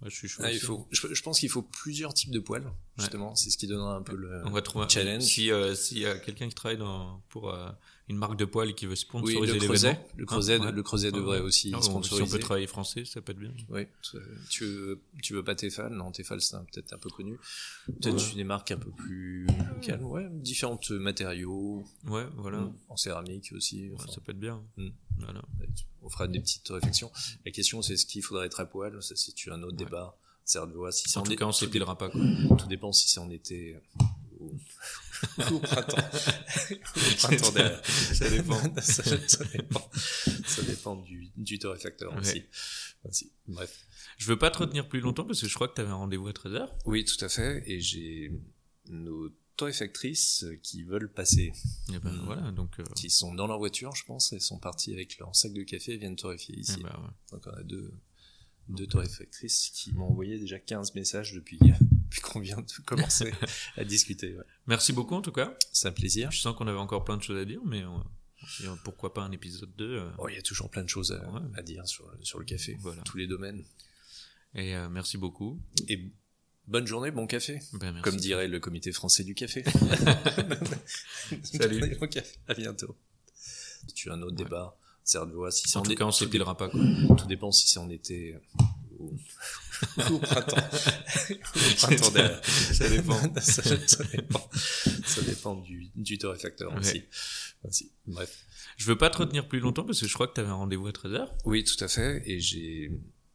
moi, 0.00 0.10
je 0.10 0.14
suis 0.16 0.28
chaud. 0.28 0.42
Ah, 0.44 0.52
il 0.52 0.58
faut, 0.60 0.86
je, 0.90 1.06
je 1.14 1.22
pense 1.22 1.40
qu'il 1.40 1.48
faut 1.48 1.62
plusieurs 1.62 2.12
types 2.12 2.30
de 2.30 2.38
poêles, 2.40 2.70
justement. 2.98 3.34
C'est 3.34 3.48
ce 3.50 3.56
qui 3.56 3.66
donnera 3.66 3.96
un 3.96 4.02
peu 4.02 4.14
le 4.14 4.42
On 4.44 4.50
va 4.50 4.60
trouver 4.62 4.86
challenge. 4.88 5.22
Si 5.22 5.50
euh, 5.50 5.74
s'il 5.74 5.98
y 6.00 6.06
a 6.06 6.18
quelqu'un 6.18 6.48
qui 6.48 6.54
travaille 6.54 6.76
dans, 6.76 7.22
pour 7.30 7.50
euh, 7.50 7.68
une 8.08 8.18
marque 8.18 8.36
de 8.36 8.44
poêle 8.44 8.68
et 8.70 8.74
qui 8.74 8.84
veut 8.84 8.90
Oui, 8.92 8.96
sponsoriser 8.98 9.54
le 9.54 9.58
creuset, 9.58 9.88
l'événement. 9.88 10.08
le 10.16 10.26
creuset, 10.26 10.58
Ah, 10.60 10.64
ouais. 10.66 10.72
le 10.72 10.82
creuset 10.82 11.12
devrait 11.12 11.38
Ah, 11.40 11.44
aussi 11.44 11.70
ah, 11.72 11.76
bon, 11.78 11.82
Si 11.82 11.88
on 11.88 11.92
sponsoriser. 11.92 12.36
peut 12.36 12.42
travailler 12.42 12.66
français, 12.66 13.04
ça 13.06 13.22
peut 13.22 13.32
être 13.32 13.38
bien. 13.38 13.52
Oui, 13.70 13.86
tu- 14.50 14.64
veux, 14.66 15.00
tu 15.22 15.32
veux 15.32 15.42
pas 15.42 15.54
Tefal 15.54 15.90
Non, 15.94 16.12
Tefal 16.12 16.42
c'est 16.42 16.56
peut-être 16.58 16.92
un 16.92 16.98
peu 16.98 17.08
connu. 17.08 17.38
Peut-être 17.86 18.16
Ouais. 18.28 18.34
des 18.34 18.44
marques 18.44 18.70
un 18.72 18.76
peu 18.78 18.90
plus 18.90 19.46
Ouais, 20.00 20.26
différents 20.30 20.78
matériaux, 20.90 21.84
Ouais, 22.06 22.26
voilà. 22.36 22.58
mm, 22.58 22.74
en 22.88 22.96
céramique 22.96 23.52
aussi. 23.54 23.90
Ouais, 23.90 23.96
ça 24.08 24.20
peut 24.20 24.32
être 24.32 24.38
bien. 24.40 24.62
Mm. 24.76 24.88
Voilà. 25.18 25.42
on 26.02 26.08
fera 26.10 26.28
des 26.28 26.40
petites 26.40 26.68
réflexions. 26.68 27.10
La 27.44 27.50
question 27.52 27.82
c'est 27.82 27.94
est-ce 27.94 28.06
qu'il 28.06 28.22
faudrait 28.22 28.46
être 28.46 28.60
à 28.60 28.66
poil 28.66 29.02
Ça 29.02 29.14
c'est 29.16 29.32
un 29.50 29.62
autre 29.62 29.76
Ouais. 29.78 29.84
débat. 29.84 30.16
Voix. 30.72 30.92
Si 30.92 31.08
c'est 31.08 31.18
En 31.18 31.22
tout 31.24 31.32
est- 31.32 31.36
cas, 31.36 31.44
on 31.46 31.50
tout 31.50 31.56
s'épilera 31.58 31.98
pas. 31.98 32.08
Quoi. 32.08 32.20
Tout 32.56 32.68
dépend 32.68 32.92
si 32.92 33.08
c'est 33.08 33.18
en 33.18 33.28
été 33.30 33.76
ou 34.38 34.46
ou 35.50 35.54
au 35.56 35.58
printemps. 35.58 35.96
au 36.70 37.16
printemps 37.16 37.50
derrière. 37.52 37.84
Ça 37.86 38.30
dépend. 38.30 38.60
ça, 38.80 39.02
ça 39.26 39.44
dépend. 39.46 39.90
Ça 40.46 40.62
dépend 40.62 40.96
du, 40.96 41.30
du 41.36 41.58
torréfacteur 41.58 42.12
Ouais. 42.14 42.20
aussi. 42.20 42.44
Aussi. 43.04 43.32
Bref. 43.48 43.76
Je 44.18 44.26
veux 44.28 44.38
pas 44.38 44.50
te 44.52 44.58
retenir 44.58 44.88
plus 44.88 45.00
longtemps 45.00 45.24
parce 45.24 45.40
que 45.40 45.48
je 45.48 45.54
crois 45.54 45.66
que 45.68 45.74
tu 45.74 45.80
avais 45.80 45.90
un 45.90 45.94
rendez-vous 45.94 46.28
à 46.28 46.32
13h. 46.32 46.68
Oui, 46.84 47.04
tout 47.04 47.22
à 47.24 47.28
fait. 47.28 47.64
Et 47.66 47.80
j'ai 47.80 48.30
nos 48.88 49.30
torréfactrices 49.56 50.44
qui 50.62 50.82
veulent 50.84 51.10
passer, 51.12 51.52
Et 51.92 51.98
ben 51.98 52.12
Mm. 52.12 52.24
voilà, 52.24 52.50
donc. 52.52 52.78
euh, 52.80 52.84
qui 52.94 53.10
sont 53.10 53.34
dans 53.34 53.46
leur 53.46 53.58
voiture, 53.58 53.94
je 53.94 54.04
pense, 54.04 54.32
elles 54.32 54.40
sont 54.40 54.58
parties 54.58 54.92
avec 54.92 55.18
leur 55.18 55.34
sac 55.34 55.52
de 55.52 55.62
café 55.62 55.92
et 55.94 55.96
viennent 55.96 56.16
torréfier 56.16 56.58
ici. 56.58 56.76
eh 56.78 56.82
ben, 56.82 56.90
ouais. 56.90 57.10
Donc 57.32 57.46
on 57.46 57.50
a 57.50 57.62
deux, 57.62 57.92
deux 58.68 58.86
torréfactrices 58.86 59.70
qui 59.74 59.92
m'ont 59.92 60.08
envoyé 60.10 60.38
déjà 60.38 60.58
15 60.58 60.94
messages 60.94 61.32
depuis, 61.32 61.58
depuis 62.08 62.20
qu'on 62.20 62.40
vient 62.40 62.58
de 62.60 62.82
commencer 62.84 63.32
à 63.76 63.84
discuter. 63.84 64.36
ouais. 64.36 64.44
Merci 64.66 64.92
beaucoup 64.92 65.14
en 65.14 65.22
tout 65.22 65.32
cas. 65.32 65.56
C'est 65.72 65.88
un 65.88 65.92
plaisir. 65.92 66.30
Je 66.30 66.40
sens 66.40 66.54
qu'on 66.56 66.66
avait 66.66 66.78
encore 66.78 67.04
plein 67.04 67.16
de 67.16 67.22
choses 67.22 67.38
à 67.40 67.44
dire, 67.44 67.60
mais 67.64 67.84
on- 67.84 68.04
et, 68.62 68.66
euh, 68.68 68.74
pourquoi 68.84 69.12
pas 69.14 69.22
un 69.22 69.32
épisode 69.32 69.74
2 69.76 69.96
euh, 69.98 70.10
Oh, 70.18 70.28
il 70.28 70.34
y 70.36 70.38
a 70.38 70.42
toujours 70.42 70.70
plein 70.70 70.84
de 70.84 70.88
choses 70.88 71.10
à, 71.12 71.28
Ouais. 71.32 71.40
à 71.56 71.62
dire 71.62 71.86
sur, 71.88 72.12
sur 72.22 72.38
le 72.38 72.44
café, 72.44 72.76
Voilà. 72.80 73.02
tous 73.02 73.16
les 73.16 73.26
domaines. 73.26 73.64
Et 74.54 74.76
euh, 74.76 74.88
merci 74.88 75.16
beaucoup. 75.18 75.60
Et 75.88 76.12
bonne 76.66 76.86
journée, 76.86 77.10
bon 77.10 77.26
café, 77.26 77.60
Ben, 77.74 77.92
merci. 77.92 78.02
comme 78.02 78.16
dirait 78.16 78.48
le 78.48 78.60
comité 78.60 78.92
français 78.92 79.24
du 79.24 79.34
café. 79.34 79.64
Salut. 81.42 81.96
Bon 82.00 82.06
café. 82.08 82.36
À 82.48 82.54
bientôt. 82.54 82.96
Tu 83.94 84.10
as 84.10 84.14
un 84.14 84.22
autre 84.22 84.36
Ouais. 84.36 84.44
débat. 84.44 84.76
Voix. 85.32 85.52
Si 85.52 85.68
c'est 85.68 85.76
En 85.78 85.82
tout 85.82 85.92
é- 85.92 85.94
cas, 85.94 86.04
on 86.04 86.10
tout 86.10 86.16
s'épilera 86.18 86.56
pas. 86.56 86.68
Quoi. 86.68 86.80
Tout 87.16 87.26
dépend 87.28 87.52
si 87.52 87.68
c'est 87.68 87.78
en 87.78 87.88
été 87.88 88.36
ou, 88.98 89.12
ou 89.98 90.14
au 90.14 90.18
printemps. 90.18 90.56
au 90.56 91.74
printemps 91.76 92.10
derrière. 92.10 92.44
Ça 92.44 92.88
dépend. 92.88 93.20
ça, 93.40 93.62
ça 93.86 94.04
dépend. 94.04 94.50
Ça 95.06 95.22
dépend 95.22 95.54
du, 95.60 95.90
du 95.94 96.18
torréfacteur 96.18 96.72
Ouais. 96.72 96.80
aussi. 96.80 97.04
aussi. 97.62 97.92
Bref. 98.08 98.36
Je 98.76 98.86
veux 98.86 98.98
pas 98.98 99.08
te 99.10 99.18
retenir 99.18 99.46
plus 99.46 99.60
longtemps 99.60 99.84
parce 99.84 100.00
que 100.00 100.08
je 100.08 100.14
crois 100.14 100.26
que 100.26 100.34
tu 100.34 100.40
avais 100.40 100.50
un 100.50 100.54
rendez-vous 100.54 100.88
à 100.88 100.92
13h. 100.92 101.28
Oui, 101.44 101.62
tout 101.62 101.82
à 101.84 101.86
fait. 101.86 102.22
Et 102.26 102.40
j'ai 102.40 102.90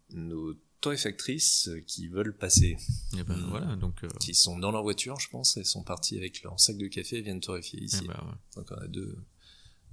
nos 0.09 0.53
torréfactrices 0.81 1.69
qui 1.87 2.07
veulent 2.07 2.35
passer, 2.35 2.75
Et 3.17 3.23
ben 3.23 3.35
Mm. 3.37 3.49
voilà, 3.49 3.75
donc. 3.75 4.03
euh, 4.03 4.07
qui 4.19 4.33
sont 4.33 4.57
dans 4.59 4.71
leur 4.71 4.83
voiture, 4.83 5.19
je 5.19 5.29
pense. 5.29 5.55
Elles 5.57 5.65
sont 5.65 5.83
parties 5.83 6.17
avec 6.17 6.41
leur 6.43 6.59
sac 6.59 6.77
de 6.77 6.87
café 6.87 7.17
et 7.17 7.21
viennent 7.21 7.39
torréfier 7.39 7.81
ici. 7.81 7.99
eh 8.03 8.07
ben, 8.07 8.13
ouais. 8.15 8.35
Donc 8.55 8.67
on 8.71 8.75
a 8.75 8.87
deux, 8.87 9.17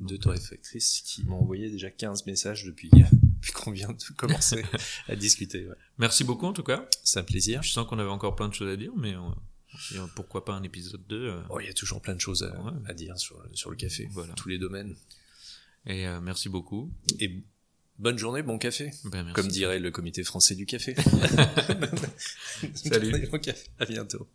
deux 0.00 0.18
torréfactrices 0.18 1.02
qui 1.04 1.24
m'ont 1.24 1.40
envoyé 1.40 1.70
déjà 1.70 1.90
15 1.90 2.26
messages 2.26 2.64
depuis, 2.64 2.90
depuis 3.40 3.52
qu'on 3.52 3.70
vient 3.70 3.88
de 3.92 4.14
commencer 4.16 4.62
à 5.08 5.14
discuter. 5.16 5.66
ouais. 5.68 5.74
Merci 5.98 6.24
beaucoup 6.24 6.46
en 6.46 6.52
tout 6.52 6.62
cas. 6.64 6.88
C'est 7.04 7.20
un 7.20 7.24
plaisir. 7.24 7.62
Je 7.62 7.70
sens 7.72 7.86
qu'on 7.86 7.98
avait 7.98 8.08
encore 8.10 8.34
plein 8.34 8.48
de 8.48 8.54
choses 8.54 8.72
à 8.72 8.76
dire, 8.76 8.92
mais 8.96 9.14
on- 9.16 9.36
euh, 9.92 10.06
pourquoi 10.16 10.44
pas 10.44 10.54
un 10.54 10.62
épisode 10.62 11.06
2 11.08 11.28
euh, 11.28 11.42
Oh, 11.50 11.60
il 11.60 11.66
y 11.66 11.70
a 11.70 11.74
toujours 11.74 12.00
plein 12.00 12.14
de 12.14 12.20
choses 12.20 12.42
à, 12.42 12.58
Ouais. 12.62 12.72
à 12.86 12.94
dire 12.94 13.18
sur, 13.18 13.40
sur 13.52 13.70
le 13.70 13.76
café, 13.76 14.08
Voilà. 14.12 14.32
tous 14.34 14.48
les 14.48 14.58
domaines. 14.58 14.96
Et 15.86 16.06
euh, 16.08 16.20
merci 16.20 16.48
beaucoup. 16.48 16.90
Et 17.20 17.42
bonne 17.98 18.18
journée, 18.18 18.42
bon 18.42 18.58
café, 18.58 18.90
Ben, 19.04 19.22
merci. 19.24 19.32
comme 19.34 19.48
dirait 19.48 19.78
le 19.78 19.90
comité 19.90 20.22
français 20.24 20.54
du 20.54 20.66
café. 20.66 20.94
Salut. 22.74 23.28
Bon 23.30 23.38
café. 23.38 23.68
À 23.78 23.84
bientôt. 23.86 24.28